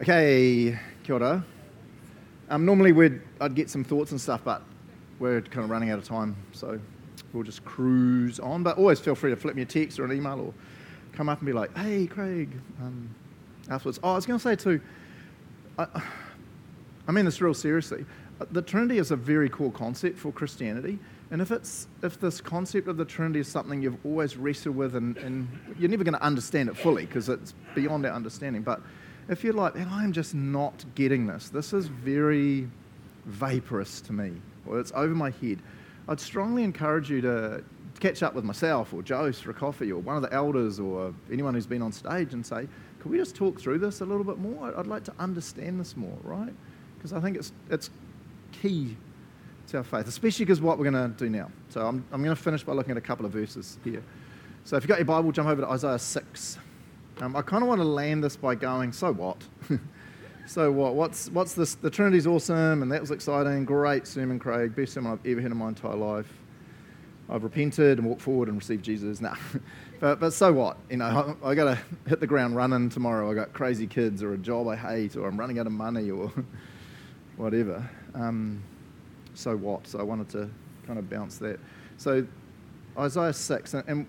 Okay, 0.00 0.78
kia 1.02 1.16
ora. 1.16 1.44
Um, 2.48 2.64
normally 2.64 2.92
we'd, 2.92 3.20
I'd 3.40 3.54
get 3.54 3.70
some 3.70 3.84
thoughts 3.84 4.10
and 4.10 4.20
stuff, 4.20 4.42
but 4.44 4.62
we're 5.18 5.40
kind 5.40 5.64
of 5.64 5.70
running 5.70 5.90
out 5.90 5.98
of 5.98 6.04
time, 6.04 6.36
so 6.52 6.78
we'll 7.32 7.44
just 7.44 7.64
cruise 7.64 8.38
on. 8.40 8.62
But 8.62 8.76
always 8.76 9.00
feel 9.00 9.14
free 9.14 9.30
to 9.30 9.36
flip 9.36 9.54
me 9.54 9.62
a 9.62 9.66
text 9.66 9.98
or 9.98 10.04
an 10.04 10.12
email 10.12 10.40
or 10.40 10.54
come 11.12 11.28
up 11.28 11.38
and 11.38 11.46
be 11.46 11.52
like, 11.52 11.76
hey, 11.76 12.06
Craig, 12.06 12.50
um, 12.80 13.14
afterwards. 13.70 14.00
Oh, 14.02 14.12
I 14.12 14.14
was 14.16 14.26
going 14.26 14.38
to 14.38 14.42
say 14.42 14.56
too, 14.56 14.80
I, 15.78 15.86
I 17.08 17.12
mean 17.12 17.24
this 17.24 17.40
real 17.40 17.54
seriously. 17.54 18.04
The 18.50 18.62
Trinity 18.62 18.98
is 18.98 19.12
a 19.12 19.16
very 19.16 19.48
core 19.48 19.70
concept 19.70 20.18
for 20.18 20.32
Christianity. 20.32 20.98
And 21.30 21.40
if, 21.40 21.50
it's, 21.50 21.86
if 22.02 22.20
this 22.20 22.40
concept 22.40 22.88
of 22.88 22.96
the 22.96 23.04
Trinity 23.04 23.40
is 23.40 23.48
something 23.48 23.80
you've 23.80 24.04
always 24.04 24.36
wrestled 24.36 24.76
with, 24.76 24.96
and, 24.96 25.16
and 25.18 25.48
you're 25.78 25.88
never 25.88 26.04
going 26.04 26.14
to 26.14 26.22
understand 26.22 26.68
it 26.68 26.76
fully 26.76 27.06
because 27.06 27.28
it's 27.28 27.54
beyond 27.74 28.04
our 28.04 28.12
understanding, 28.12 28.62
but 28.62 28.82
if 29.28 29.44
you're 29.44 29.52
like, 29.52 29.76
I'm 29.76 30.12
just 30.12 30.34
not 30.34 30.84
getting 30.94 31.26
this, 31.26 31.48
this 31.48 31.72
is 31.72 31.86
very 31.86 32.68
vaporous 33.26 34.00
to 34.02 34.12
me, 34.12 34.32
or 34.66 34.80
it's 34.80 34.92
over 34.94 35.14
my 35.14 35.30
head, 35.30 35.58
I'd 36.08 36.20
strongly 36.20 36.64
encourage 36.64 37.10
you 37.10 37.20
to 37.20 37.62
catch 38.00 38.22
up 38.22 38.34
with 38.34 38.44
myself 38.44 38.92
or 38.92 39.02
Jose 39.06 39.40
for 39.40 39.50
a 39.50 39.54
coffee 39.54 39.92
or 39.92 40.00
one 40.00 40.16
of 40.16 40.22
the 40.22 40.32
elders 40.32 40.80
or 40.80 41.14
anyone 41.30 41.54
who's 41.54 41.66
been 41.66 41.82
on 41.82 41.92
stage 41.92 42.34
and 42.34 42.44
say, 42.44 42.66
can 43.00 43.10
we 43.10 43.16
just 43.16 43.36
talk 43.36 43.60
through 43.60 43.78
this 43.78 44.00
a 44.00 44.04
little 44.04 44.24
bit 44.24 44.38
more? 44.38 44.76
I'd 44.76 44.86
like 44.86 45.04
to 45.04 45.14
understand 45.18 45.78
this 45.78 45.96
more, 45.96 46.16
right? 46.24 46.52
Because 46.96 47.12
I 47.12 47.20
think 47.20 47.36
it's, 47.36 47.52
it's 47.70 47.90
key 48.50 48.96
to 49.68 49.78
our 49.78 49.84
faith, 49.84 50.08
especially 50.08 50.44
because 50.44 50.60
what 50.60 50.78
we're 50.78 50.90
going 50.90 51.12
to 51.12 51.16
do 51.16 51.30
now. 51.30 51.50
So 51.68 51.86
I'm, 51.86 52.04
I'm 52.12 52.22
going 52.22 52.34
to 52.34 52.42
finish 52.42 52.64
by 52.64 52.72
looking 52.72 52.92
at 52.92 52.96
a 52.96 53.02
couple 53.02 53.24
of 53.24 53.32
verses 53.32 53.78
here. 53.84 54.02
So 54.64 54.76
if 54.76 54.82
you've 54.82 54.88
got 54.88 54.98
your 54.98 55.06
Bible, 55.06 55.32
jump 55.32 55.48
over 55.48 55.62
to 55.62 55.68
Isaiah 55.68 55.98
6. 55.98 56.58
Um, 57.20 57.36
I 57.36 57.42
kind 57.42 57.62
of 57.62 57.68
want 57.68 57.80
to 57.80 57.86
land 57.86 58.24
this 58.24 58.36
by 58.36 58.54
going, 58.54 58.92
so 58.92 59.12
what? 59.12 59.42
so 60.46 60.72
what? 60.72 60.94
What's, 60.94 61.28
what's 61.30 61.54
this? 61.54 61.74
The 61.74 61.90
Trinity's 61.90 62.26
awesome, 62.26 62.82
and 62.82 62.90
that 62.90 63.00
was 63.00 63.10
exciting. 63.10 63.64
Great 63.64 64.06
sermon, 64.06 64.38
Craig. 64.38 64.74
Best 64.74 64.94
sermon 64.94 65.12
I've 65.12 65.26
ever 65.26 65.40
heard 65.40 65.52
in 65.52 65.58
my 65.58 65.68
entire 65.68 65.96
life. 65.96 66.32
I've 67.28 67.44
repented 67.44 67.98
and 67.98 68.06
walked 68.06 68.22
forward 68.22 68.48
and 68.48 68.58
received 68.58 68.84
Jesus. 68.84 69.20
Nah. 69.20 69.36
but, 70.00 70.20
but 70.20 70.32
so 70.32 70.52
what? 70.52 70.76
You 70.90 70.98
know, 70.98 71.36
I, 71.42 71.50
I 71.50 71.54
got 71.54 71.64
to 71.64 71.78
hit 72.08 72.20
the 72.20 72.26
ground 72.26 72.56
running 72.56 72.88
tomorrow. 72.88 73.30
I 73.30 73.34
got 73.34 73.52
crazy 73.52 73.86
kids 73.86 74.22
or 74.22 74.34
a 74.34 74.38
job 74.38 74.68
I 74.68 74.76
hate 74.76 75.16
or 75.16 75.28
I'm 75.28 75.38
running 75.38 75.58
out 75.58 75.66
of 75.66 75.72
money 75.72 76.10
or 76.10 76.32
whatever. 77.36 77.88
Um, 78.14 78.62
so 79.34 79.56
what? 79.56 79.86
So 79.86 79.98
I 79.98 80.02
wanted 80.02 80.28
to 80.30 80.50
kind 80.86 80.98
of 80.98 81.08
bounce 81.08 81.38
that. 81.38 81.58
So 81.96 82.26
Isaiah 82.98 83.32
6, 83.32 83.74
and, 83.74 83.84
and 83.88 84.06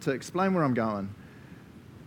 to 0.00 0.10
explain 0.10 0.52
where 0.52 0.64
I'm 0.64 0.74
going, 0.74 1.14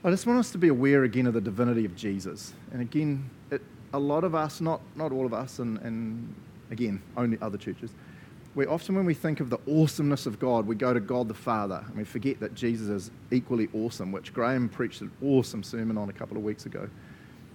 I 0.04 0.10
just 0.10 0.26
want 0.26 0.40
us 0.40 0.50
to 0.52 0.58
be 0.58 0.70
aware 0.70 1.04
again 1.04 1.28
of 1.28 1.36
the 1.36 1.42
divinity 1.42 1.86
of 1.86 1.96
Jesus. 1.96 2.54
And 2.72 2.82
again, 2.82 3.30
it, 3.52 3.62
a 3.94 4.00
lot 4.00 4.24
of 4.24 4.34
us, 4.34 4.60
not, 4.60 4.82
not 4.96 5.12
all 5.12 5.28
of 5.28 5.34
us, 5.34 5.60
and, 5.60 5.78
and 5.80 6.34
again, 6.72 7.00
only 7.16 7.38
other 7.40 7.58
churches, 7.58 7.92
we 8.56 8.66
often, 8.66 8.96
when 8.96 9.06
we 9.06 9.14
think 9.14 9.40
of 9.40 9.52
the 9.52 9.60
awesomeness 9.70 10.26
of 10.26 10.40
God, 10.40 10.66
we 10.66 10.76
go 10.76 10.92
to 10.92 11.00
God 11.00 11.28
the 11.28 11.36
Father 11.36 11.84
and 11.88 11.96
we 11.96 12.04
forget 12.04 12.40
that 12.40 12.56
Jesus 12.56 12.90
is 12.90 13.12
equally 13.30 13.70
awesome, 13.74 14.12
which 14.12 14.34
Graham 14.34 14.68
preached 14.70 15.02
an 15.02 15.12
awesome 15.24 15.64
sermon 15.64 15.98
on 15.98 16.10
a 16.10 16.14
couple 16.14 16.36
of 16.36 16.44
weeks 16.44 16.66
ago. 16.66 16.90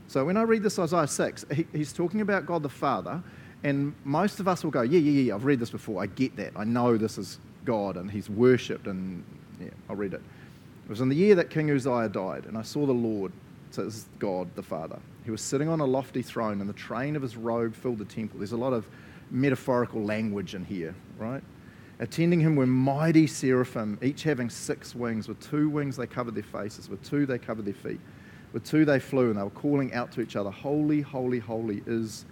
So 0.06 0.24
when 0.24 0.36
I 0.36 0.42
read 0.42 0.62
this 0.62 0.78
Isaiah 0.78 1.08
6, 1.08 1.46
he, 1.52 1.66
he's 1.72 1.92
talking 1.92 2.20
about 2.20 2.46
God 2.46 2.62
the 2.62 2.68
Father, 2.68 3.22
and 3.64 3.92
most 4.04 4.38
of 4.38 4.46
us 4.46 4.62
will 4.62 4.70
go, 4.70 4.82
Yeah, 4.82 5.00
yeah, 5.00 5.22
yeah, 5.22 5.34
I've 5.34 5.44
read 5.44 5.58
this 5.58 5.70
before. 5.70 6.00
I 6.00 6.06
get 6.06 6.36
that. 6.36 6.52
I 6.54 6.62
know 6.62 6.96
this 6.96 7.18
is 7.18 7.40
God 7.64 7.96
and 7.96 8.08
he's 8.08 8.30
worshipped, 8.30 8.86
and 8.86 9.24
yeah, 9.60 9.70
I'll 9.90 9.96
read 9.96 10.14
it. 10.14 10.22
It 10.86 10.90
was 10.90 11.00
in 11.00 11.08
the 11.08 11.16
year 11.16 11.34
that 11.34 11.50
King 11.50 11.68
Uzziah 11.70 12.08
died, 12.08 12.46
and 12.46 12.56
I 12.56 12.62
saw 12.62 12.86
the 12.86 12.92
Lord, 12.92 13.32
is 13.76 14.06
God 14.20 14.48
the 14.54 14.62
Father. 14.62 14.98
He 15.24 15.30
was 15.30 15.42
sitting 15.42 15.68
on 15.68 15.80
a 15.80 15.84
lofty 15.84 16.22
throne, 16.22 16.60
and 16.60 16.70
the 16.70 16.74
train 16.74 17.16
of 17.16 17.22
his 17.22 17.36
robe 17.36 17.74
filled 17.74 17.98
the 17.98 18.04
temple. 18.04 18.38
There's 18.38 18.52
a 18.52 18.56
lot 18.56 18.72
of 18.72 18.86
metaphorical 19.30 20.02
language 20.02 20.54
in 20.54 20.64
here, 20.64 20.94
right? 21.18 21.42
Attending 21.98 22.40
him 22.40 22.56
were 22.56 22.66
mighty 22.66 23.26
seraphim, 23.26 23.98
each 24.00 24.22
having 24.22 24.48
six 24.48 24.94
wings. 24.94 25.28
With 25.28 25.40
two 25.40 25.68
wings 25.68 25.96
they 25.96 26.06
covered 26.06 26.34
their 26.34 26.44
faces, 26.44 26.88
with 26.88 27.02
two 27.02 27.26
they 27.26 27.38
covered 27.38 27.64
their 27.64 27.74
feet. 27.74 28.00
With 28.52 28.64
two 28.64 28.84
they 28.84 29.00
flew, 29.00 29.30
and 29.30 29.38
they 29.38 29.42
were 29.42 29.50
calling 29.50 29.92
out 29.92 30.12
to 30.12 30.20
each 30.20 30.36
other, 30.36 30.50
Holy, 30.50 31.00
holy, 31.00 31.40
holy 31.40 31.82
is 31.86 32.24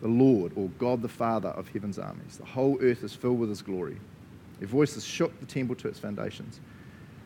the 0.00 0.08
Lord, 0.08 0.52
or 0.56 0.70
God 0.78 1.02
the 1.02 1.08
Father 1.08 1.50
of 1.50 1.68
heaven's 1.68 1.98
armies. 1.98 2.38
The 2.38 2.46
whole 2.46 2.78
earth 2.80 3.04
is 3.04 3.12
filled 3.12 3.38
with 3.38 3.50
his 3.50 3.62
glory. 3.62 3.98
Their 4.58 4.68
voices 4.68 5.04
shook 5.04 5.38
the 5.40 5.46
temple 5.46 5.76
to 5.76 5.88
its 5.88 5.98
foundations, 5.98 6.60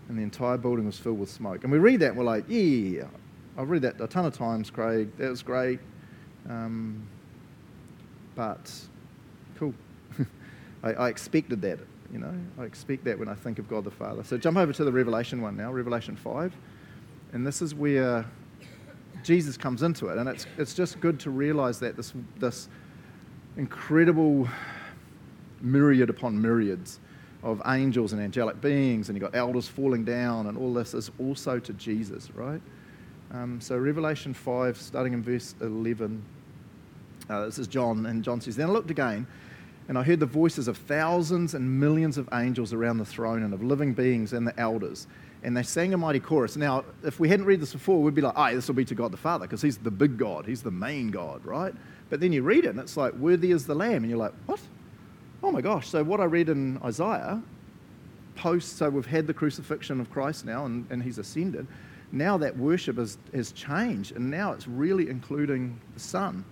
and 0.08 0.18
the 0.18 0.22
entire 0.22 0.56
building 0.56 0.86
was 0.86 0.98
filled 0.98 1.18
with 1.18 1.30
smoke. 1.30 1.64
And 1.64 1.72
we 1.72 1.78
read 1.78 2.00
that, 2.00 2.10
and 2.10 2.18
we're 2.18 2.24
like, 2.24 2.44
yeah, 2.48 3.04
I've 3.56 3.70
read 3.70 3.82
that 3.82 4.00
a 4.00 4.06
ton 4.06 4.24
of 4.26 4.36
times, 4.36 4.70
Craig. 4.70 5.16
That 5.18 5.30
was 5.30 5.42
great. 5.42 5.80
Um, 6.48 7.06
but 8.34 8.70
cool. 9.56 9.74
I, 10.82 10.92
I 10.92 11.08
expected 11.08 11.62
that, 11.62 11.78
you 12.12 12.18
know. 12.18 12.34
I 12.58 12.64
expect 12.64 13.04
that 13.04 13.18
when 13.18 13.28
I 13.28 13.34
think 13.34 13.58
of 13.58 13.68
God 13.68 13.84
the 13.84 13.90
Father. 13.90 14.24
So 14.24 14.36
jump 14.36 14.58
over 14.58 14.72
to 14.72 14.84
the 14.84 14.92
Revelation 14.92 15.40
one 15.40 15.56
now, 15.56 15.72
Revelation 15.72 16.16
5. 16.16 16.54
And 17.32 17.46
this 17.46 17.62
is 17.62 17.74
where 17.74 18.26
Jesus 19.22 19.56
comes 19.56 19.82
into 19.82 20.08
it. 20.08 20.18
And 20.18 20.28
it's, 20.28 20.46
it's 20.58 20.74
just 20.74 21.00
good 21.00 21.18
to 21.20 21.30
realize 21.30 21.80
that 21.80 21.96
this, 21.96 22.12
this 22.38 22.68
incredible 23.56 24.48
myriad 25.60 26.10
upon 26.10 26.40
myriads 26.40 27.00
of 27.44 27.62
angels 27.66 28.12
and 28.12 28.20
angelic 28.20 28.60
beings, 28.60 29.08
and 29.08 29.16
you've 29.16 29.30
got 29.30 29.38
elders 29.38 29.68
falling 29.68 30.04
down, 30.04 30.46
and 30.46 30.58
all 30.58 30.74
this 30.74 30.94
is 30.94 31.10
also 31.20 31.58
to 31.60 31.72
Jesus, 31.74 32.30
right? 32.34 32.60
Um, 33.32 33.60
so, 33.60 33.76
Revelation 33.76 34.34
5, 34.34 34.76
starting 34.76 35.12
in 35.12 35.22
verse 35.22 35.54
11, 35.60 36.22
uh, 37.28 37.44
this 37.44 37.58
is 37.58 37.68
John, 37.68 38.06
and 38.06 38.24
John 38.24 38.40
says, 38.40 38.56
Then 38.56 38.70
I 38.70 38.72
looked 38.72 38.90
again, 38.90 39.26
and 39.88 39.98
I 39.98 40.02
heard 40.02 40.18
the 40.18 40.26
voices 40.26 40.66
of 40.66 40.78
thousands 40.78 41.54
and 41.54 41.78
millions 41.80 42.16
of 42.16 42.28
angels 42.32 42.72
around 42.72 42.98
the 42.98 43.04
throne, 43.04 43.42
and 43.42 43.54
of 43.54 43.62
living 43.62 43.92
beings 43.92 44.32
and 44.32 44.46
the 44.46 44.58
elders 44.58 45.06
and 45.44 45.54
they 45.54 45.62
sang 45.62 45.92
a 45.92 45.96
mighty 45.96 46.20
chorus. 46.20 46.56
Now, 46.56 46.84
if 47.04 47.20
we 47.20 47.28
hadn't 47.28 47.44
read 47.44 47.60
this 47.60 47.74
before, 47.74 48.02
we'd 48.02 48.14
be 48.14 48.22
like, 48.22 48.32
oh, 48.34 48.54
this 48.54 48.66
will 48.66 48.74
be 48.74 48.86
to 48.86 48.94
God 48.94 49.12
the 49.12 49.18
Father, 49.18 49.46
because 49.46 49.60
he's 49.60 49.76
the 49.76 49.90
big 49.90 50.16
God, 50.16 50.46
he's 50.46 50.62
the 50.62 50.70
main 50.70 51.10
God, 51.10 51.44
right? 51.44 51.74
But 52.08 52.20
then 52.20 52.32
you 52.32 52.42
read 52.42 52.64
it, 52.64 52.68
and 52.68 52.80
it's 52.80 52.96
like, 52.96 53.12
worthy 53.14 53.52
is 53.52 53.66
the 53.66 53.74
Lamb, 53.74 54.02
and 54.02 54.08
you're 54.08 54.18
like, 54.18 54.32
what? 54.46 54.60
Oh 55.44 55.52
my 55.52 55.60
gosh. 55.60 55.90
So, 55.90 56.02
what 56.02 56.20
I 56.20 56.24
read 56.24 56.48
in 56.48 56.80
Isaiah, 56.82 57.42
post, 58.34 58.78
so 58.78 58.88
we've 58.88 59.04
had 59.04 59.26
the 59.26 59.34
crucifixion 59.34 60.00
of 60.00 60.10
Christ 60.10 60.46
now, 60.46 60.64
and, 60.64 60.86
and 60.88 61.02
he's 61.02 61.18
ascended. 61.18 61.66
Now 62.12 62.38
that 62.38 62.56
worship 62.56 62.96
has, 62.96 63.18
has 63.34 63.52
changed, 63.52 64.16
and 64.16 64.30
now 64.30 64.52
it's 64.52 64.66
really 64.66 65.10
including 65.10 65.78
the 65.92 66.00
Son. 66.00 66.46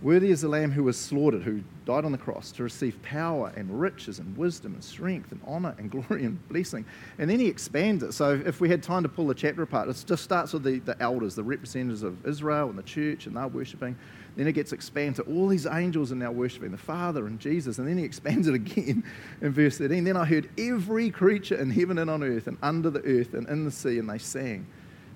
Worthy 0.00 0.30
is 0.30 0.40
the 0.40 0.48
Lamb 0.48 0.70
who 0.70 0.82
was 0.82 0.98
slaughtered, 0.98 1.42
who 1.42 1.62
died 1.84 2.06
on 2.06 2.12
the 2.12 2.18
cross 2.18 2.52
to 2.52 2.62
receive 2.62 3.00
power 3.02 3.52
and 3.54 3.78
riches 3.78 4.18
and 4.18 4.34
wisdom 4.34 4.72
and 4.72 4.82
strength 4.82 5.30
and 5.30 5.40
honor 5.46 5.74
and 5.76 5.90
glory 6.08 6.24
and 6.24 6.48
blessing. 6.48 6.86
And 7.18 7.28
then 7.28 7.38
he 7.38 7.48
expands 7.48 8.02
it. 8.02 8.12
So 8.12 8.40
if 8.46 8.62
we 8.62 8.70
had 8.70 8.82
time 8.82 9.02
to 9.02 9.10
pull 9.10 9.26
the 9.26 9.34
chapter 9.34 9.62
apart, 9.62 9.90
it 9.90 10.04
just 10.06 10.24
starts 10.24 10.54
with 10.54 10.62
the, 10.62 10.78
the 10.78 11.00
elders, 11.02 11.34
the 11.34 11.44
representatives 11.44 12.02
of 12.02 12.26
Israel 12.26 12.70
and 12.70 12.78
the 12.78 12.82
church, 12.82 13.26
and 13.26 13.36
they're 13.36 13.46
worshipping. 13.46 13.94
Then 14.36 14.46
it 14.46 14.52
gets 14.52 14.72
expanded 14.72 15.16
to 15.16 15.32
all 15.32 15.48
these 15.48 15.66
angels 15.66 16.12
are 16.12 16.16
now 16.16 16.30
worshipping 16.30 16.70
the 16.70 16.76
Father 16.76 17.26
and 17.26 17.40
Jesus. 17.40 17.78
And 17.78 17.88
then 17.88 17.96
he 17.96 18.04
expands 18.04 18.46
it 18.46 18.54
again 18.54 19.02
in 19.40 19.52
verse 19.52 19.78
13. 19.78 20.04
Then 20.04 20.16
I 20.16 20.26
heard 20.26 20.50
every 20.58 21.10
creature 21.10 21.56
in 21.56 21.70
heaven 21.70 21.98
and 21.98 22.10
on 22.10 22.22
earth 22.22 22.46
and 22.46 22.58
under 22.62 22.90
the 22.90 23.02
earth 23.02 23.32
and 23.32 23.48
in 23.48 23.64
the 23.64 23.70
sea, 23.70 23.98
and 23.98 24.08
they 24.08 24.18
sang, 24.18 24.66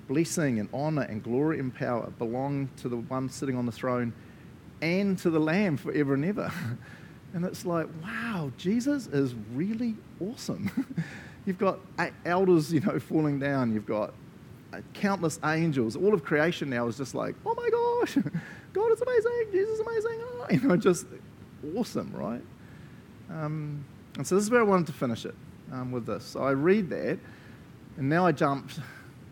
Blessing 0.08 0.58
and 0.58 0.68
honor 0.72 1.02
and 1.02 1.22
glory 1.22 1.60
and 1.60 1.72
power 1.72 2.10
belong 2.18 2.68
to 2.78 2.88
the 2.88 2.96
one 2.96 3.28
sitting 3.28 3.56
on 3.56 3.66
the 3.66 3.72
throne 3.72 4.12
and 4.82 5.18
to 5.18 5.30
the 5.30 5.38
Lamb 5.38 5.76
forever 5.76 6.14
and 6.14 6.24
ever. 6.24 6.52
And 7.32 7.44
it's 7.44 7.64
like, 7.64 7.86
wow, 8.02 8.50
Jesus 8.56 9.06
is 9.06 9.34
really 9.54 9.94
awesome. 10.20 10.68
You've 11.46 11.58
got 11.58 11.78
elders, 12.24 12.72
you 12.72 12.80
know, 12.80 12.98
falling 12.98 13.38
down. 13.38 13.72
You've 13.72 13.86
got 13.86 14.12
uh, 14.72 14.80
countless 14.94 15.38
angels. 15.44 15.96
All 15.96 16.12
of 16.12 16.24
creation 16.24 16.70
now 16.70 16.88
is 16.88 16.96
just 16.96 17.14
like, 17.14 17.34
oh 17.46 17.54
my 17.54 17.70
gosh, 17.70 18.18
God 18.72 18.92
is 18.92 19.00
amazing. 19.00 19.46
Jesus 19.52 19.74
is 19.74 19.80
amazing. 19.80 20.20
Oh, 20.22 20.46
you 20.50 20.60
know, 20.60 20.76
just 20.76 21.06
awesome, 21.76 22.12
right? 22.14 22.42
Um, 23.30 23.84
and 24.16 24.26
so 24.26 24.34
this 24.34 24.44
is 24.44 24.50
where 24.50 24.60
I 24.60 24.64
wanted 24.64 24.86
to 24.86 24.92
finish 24.92 25.24
it 25.24 25.34
um, 25.72 25.92
with 25.92 26.06
this. 26.06 26.24
So 26.24 26.42
I 26.42 26.50
read 26.50 26.90
that, 26.90 27.18
and 27.96 28.08
now 28.08 28.26
I 28.26 28.32
jump 28.32 28.70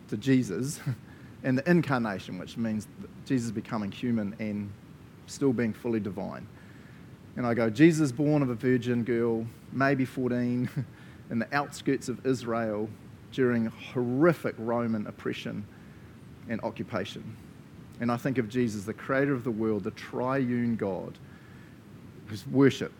to 0.09 0.17
Jesus 0.17 0.79
and 1.43 1.57
the 1.57 1.69
incarnation, 1.69 2.37
which 2.37 2.57
means 2.57 2.87
Jesus 3.25 3.51
becoming 3.51 3.91
human 3.91 4.35
and 4.39 4.69
still 5.27 5.53
being 5.53 5.73
fully 5.73 5.99
divine. 5.99 6.47
And 7.35 7.45
I 7.45 7.53
go, 7.53 7.69
Jesus 7.69 8.11
born 8.11 8.41
of 8.41 8.49
a 8.49 8.55
virgin 8.55 9.03
girl, 9.03 9.45
maybe 9.71 10.05
14, 10.05 10.69
in 11.29 11.39
the 11.39 11.55
outskirts 11.55 12.09
of 12.09 12.25
Israel 12.25 12.89
during 13.31 13.67
horrific 13.67 14.55
Roman 14.57 15.05
oppression 15.07 15.65
and 16.49 16.59
occupation. 16.61 17.35
And 17.99 18.11
I 18.11 18.17
think 18.17 18.37
of 18.37 18.47
Jesus, 18.47 18.85
the 18.85 18.93
creator 18.93 19.33
of 19.33 19.43
the 19.43 19.51
world, 19.51 19.83
the 19.83 19.91
triune 19.91 20.75
God, 20.75 21.17
whose 22.27 22.47
worship, 22.47 22.93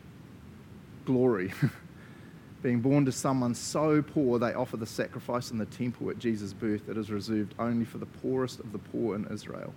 glory, 1.05 1.53
being 2.61 2.81
born 2.81 3.05
to 3.05 3.11
someone 3.11 3.55
so 3.55 4.01
poor 4.01 4.37
they 4.37 4.53
offer 4.53 4.75
the 4.75 4.85
sacrifice 4.85 5.51
in 5.51 5.57
the 5.57 5.65
temple 5.65 6.09
at 6.09 6.19
Jesus' 6.19 6.51
birth 6.51 6.85
that 6.87 6.97
is 6.97 7.09
reserved 7.09 7.55
only 7.57 7.85
for 7.85 7.99
the 7.99 8.05
poorest 8.05 8.59
of 8.59 8.73
the 8.73 8.77
poor 8.77 9.15
in 9.15 9.25
Israel. 9.31 9.73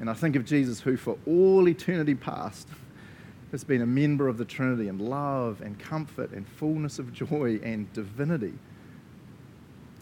And 0.00 0.10
I 0.10 0.14
think 0.14 0.36
of 0.36 0.44
Jesus, 0.44 0.80
who 0.80 0.96
for 0.96 1.16
all 1.26 1.68
eternity 1.68 2.14
past 2.14 2.68
has 3.52 3.62
been 3.62 3.82
a 3.82 3.86
member 3.86 4.26
of 4.26 4.38
the 4.38 4.44
Trinity 4.44 4.88
in 4.88 4.98
love 4.98 5.60
and 5.60 5.78
comfort 5.78 6.32
and 6.32 6.46
fullness 6.46 6.98
of 6.98 7.12
joy 7.12 7.60
and 7.62 7.90
divinity. 7.92 8.54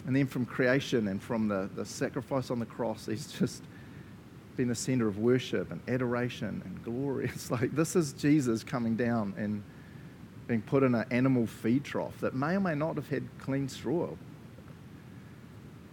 And 0.07 0.17
then 0.17 0.27
from 0.27 0.47
creation 0.47 1.09
and 1.09 1.23
from 1.23 1.49
the, 1.49 1.69
the 1.75 1.85
sacrifice 1.85 2.51
on 2.51 2.59
the 2.59 2.67
cross, 2.67 3.07
he's 3.07 3.31
just 3.39 3.63
been 4.57 4.69
the 4.69 4.75
center 4.75 5.07
of 5.07 5.19
worship 5.19 5.71
and 5.71 5.81
adoration 5.89 6.63
and 6.65 6.83
glory. 6.85 7.31
It's 7.35 7.51
like 7.51 7.75
this 7.75 7.97
is 7.97 8.13
Jesus 8.13 8.65
coming 8.65 8.97
down 8.97 9.35
and 9.37 9.63
being 10.47 10.63
put 10.63 10.83
in 10.83 10.95
an 10.95 11.07
animal 11.11 11.47
feed 11.47 11.85
trough 11.85 12.19
that 12.21 12.35
may 12.35 12.57
or 12.57 12.61
may 12.61 12.75
not 12.75 12.97
have 12.97 13.09
had 13.09 13.27
clean 13.39 13.69
straw 13.69 14.11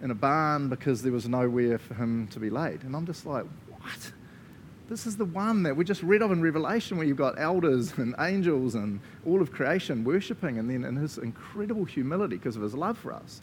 in 0.02 0.12
a 0.12 0.16
barn 0.16 0.68
because 0.68 1.02
there 1.02 1.12
was 1.12 1.28
nowhere 1.28 1.78
for 1.78 1.94
him 1.94 2.28
to 2.30 2.40
be 2.40 2.50
laid. 2.50 2.84
And 2.84 2.96
I'm 2.96 3.06
just 3.06 3.26
like, 3.26 3.46
what? 3.70 4.12
This 4.90 5.06
is 5.06 5.16
the 5.16 5.26
one 5.26 5.64
that 5.64 5.76
we 5.76 5.86
just 5.86 6.04
read 6.04 6.22
of 6.22 6.32
in 6.32 6.42
Revelation 6.42 6.98
where 6.98 7.08
you've 7.08 7.18
got 7.18 7.40
elders 7.40 7.94
and 7.98 8.16
angels 8.20 8.76
and 8.76 9.00
all 9.26 9.42
of 9.42 9.52
creation 9.52 10.04
worshipping, 10.04 10.58
and 10.58 10.70
then 10.70 10.84
in 10.84 10.96
his 10.96 11.18
incredible 11.18 11.86
humility 11.86 12.38
because 12.38 12.56
of 12.56 12.62
his 12.62 12.74
love 12.74 12.98
for 12.98 13.14
us. 13.14 13.42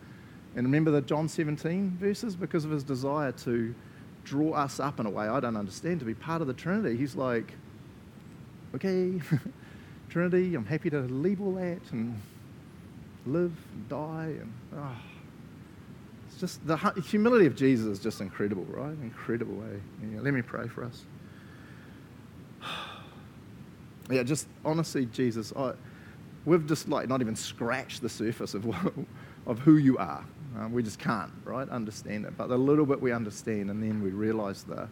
And 0.57 0.67
remember 0.67 0.91
the 0.91 1.01
John 1.01 1.29
17 1.29 1.97
verses? 2.01 2.35
Because 2.35 2.65
of 2.65 2.71
his 2.71 2.83
desire 2.83 3.33
to 3.33 3.75
draw 4.29 4.53
us 4.53 4.79
up 4.79 5.01
in 5.01 5.07
a 5.07 5.11
way 5.11 5.27
I 5.27 5.41
don't 5.41 5.57
understand, 5.57 6.01
to 6.01 6.07
be 6.07 6.15
part 6.15 6.43
of 6.43 6.47
the 6.47 6.55
Trinity. 6.55 6.97
He's 6.97 7.17
like, 7.17 7.53
okay, 8.75 9.21
Trinity, 10.11 10.55
I'm 10.55 10.67
happy 10.67 10.91
to 10.91 11.01
leave 11.01 11.41
all 11.41 11.55
that 11.55 11.81
and 11.93 12.21
live 13.27 13.53
and 13.73 13.89
die. 13.89 14.35
And 14.41 14.53
oh, 14.77 14.97
it's 16.27 16.39
just 16.39 16.67
the 16.67 16.77
humility 16.77 17.47
of 17.47 17.57
Jesus 17.57 17.87
is 17.87 17.99
just 17.99 18.21
incredible, 18.21 18.65
right? 18.65 18.97
Incredible 19.03 19.55
way. 19.55 19.81
Yeah, 20.13 20.21
let 20.21 20.35
me 20.35 20.43
pray 20.43 20.69
for 20.69 20.85
us. 20.85 21.05
yeah, 24.11 24.23
just 24.23 24.47
honestly, 24.65 25.07
Jesus, 25.07 25.53
I, 25.57 25.73
we've 26.45 26.67
just 26.67 26.89
like 26.89 27.09
not 27.09 27.23
even 27.23 27.35
scratched 27.35 28.03
the 28.03 28.11
surface 28.11 28.53
of, 28.53 28.67
of 29.47 29.59
who 29.61 29.79
you 29.79 29.97
are. 29.97 30.25
Um, 30.57 30.73
we 30.73 30.83
just 30.83 30.99
can't, 30.99 31.31
right, 31.45 31.69
understand 31.69 32.25
it. 32.25 32.37
But 32.37 32.49
the 32.49 32.57
little 32.57 32.87
bit 32.87 33.01
we 33.01 33.13
understand, 33.13 33.71
and 33.71 33.83
then 33.83 34.03
we 34.03 34.11
realize 34.11 34.63
the, 34.63 34.89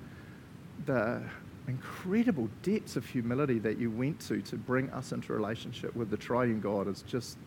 the 0.84 1.22
incredible 1.66 2.48
depths 2.62 2.96
of 2.96 3.06
humility 3.06 3.58
that 3.60 3.78
you 3.78 3.90
went 3.90 4.20
to 4.20 4.40
to 4.42 4.56
bring 4.56 4.90
us 4.90 5.12
into 5.12 5.32
relationship 5.32 5.94
with 5.96 6.10
the 6.10 6.16
triune 6.16 6.60
God 6.60 6.88
is 6.88 7.02
just, 7.02 7.38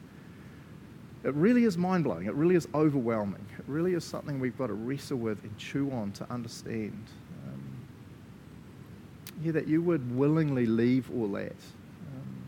it 1.23 1.33
really 1.35 1.65
is 1.65 1.77
mind 1.77 2.03
blowing. 2.03 2.25
It 2.25 2.33
really 2.33 2.55
is 2.55 2.67
overwhelming. 2.73 3.45
It 3.57 3.65
really 3.67 3.93
is 3.93 4.03
something 4.03 4.39
we've 4.39 4.57
got 4.57 4.67
to 4.67 4.73
wrestle 4.73 5.17
with 5.17 5.43
and 5.43 5.57
chew 5.57 5.91
on 5.91 6.11
to 6.13 6.31
understand 6.31 7.05
yeah, 9.41 9.51
that 9.53 9.67
you 9.67 9.81
would 9.81 10.15
willingly 10.15 10.65
leave 10.65 11.09
all 11.11 11.27
that. 11.29 11.51
Um, 11.51 12.43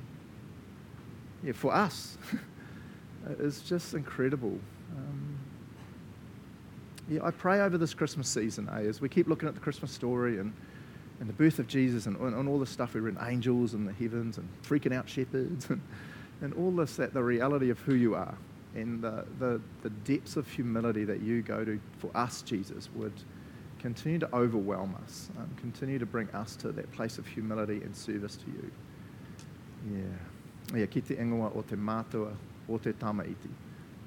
yeah, 1.43 1.53
for 1.53 1.73
us, 1.73 2.17
it's 3.39 3.61
just 3.61 3.93
incredible. 3.93 4.59
Um, 4.95 5.30
yeah, 7.09 7.21
I 7.23 7.31
pray 7.31 7.61
over 7.61 7.77
this 7.77 7.93
Christmas 7.93 8.27
season, 8.27 8.69
eh, 8.73 8.87
as 8.87 9.01
we 9.01 9.09
keep 9.09 9.27
looking 9.27 9.47
at 9.47 9.55
the 9.55 9.61
Christmas 9.61 9.91
story 9.91 10.39
and, 10.39 10.53
and 11.19 11.29
the 11.29 11.33
birth 11.33 11.59
of 11.59 11.67
Jesus 11.67 12.05
and, 12.05 12.17
and 12.17 12.47
all 12.47 12.59
the 12.59 12.65
stuff 12.65 12.93
we 12.93 13.01
read, 13.01 13.17
angels 13.21 13.73
in 13.73 13.85
the 13.85 13.93
heavens 13.93 14.37
and 14.37 14.47
freaking 14.63 14.93
out 14.93 15.09
shepherds 15.09 15.65
and, 15.69 15.81
and 16.41 16.53
all 16.53 16.71
this, 16.71 16.95
that 16.95 17.13
the 17.13 17.23
reality 17.23 17.69
of 17.69 17.79
who 17.79 17.95
you 17.95 18.15
are 18.15 18.37
and 18.75 19.01
the, 19.01 19.25
the, 19.39 19.61
the 19.83 19.89
depths 19.89 20.37
of 20.37 20.47
humility 20.49 21.03
that 21.03 21.21
you 21.21 21.41
go 21.41 21.65
to 21.65 21.79
for 21.97 22.09
us, 22.15 22.41
Jesus, 22.41 22.89
would 22.95 23.13
continue 23.79 24.19
to 24.19 24.33
overwhelm 24.33 24.95
us, 25.03 25.29
um, 25.37 25.49
continue 25.57 25.99
to 25.99 26.05
bring 26.05 26.29
us 26.29 26.55
to 26.55 26.71
that 26.71 26.89
place 26.91 27.17
of 27.17 27.27
humility 27.27 27.81
and 27.83 27.95
service 27.95 28.35
to 28.37 28.45
you. 28.47 28.71
Yeah. 29.91 30.77
Yeah, 30.77 30.85
ki 30.85 31.01
te 31.01 31.15
ingoa 31.15 31.55
o 31.55 31.61
te 31.63 31.75
mātua 31.75 32.33
o 32.69 32.77
te 32.77 32.93
tamaiti. 32.93 33.49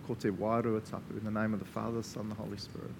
Ko 0.06 0.14
te 0.14 0.30
wairua 0.30 0.80
tapu. 0.80 1.16
In 1.16 1.24
the 1.24 1.30
name 1.30 1.54
of 1.54 1.60
the 1.60 1.66
Father, 1.66 2.02
Son, 2.02 2.22
and 2.22 2.32
the 2.32 2.36
Holy 2.36 2.58
Spirit. 2.58 2.90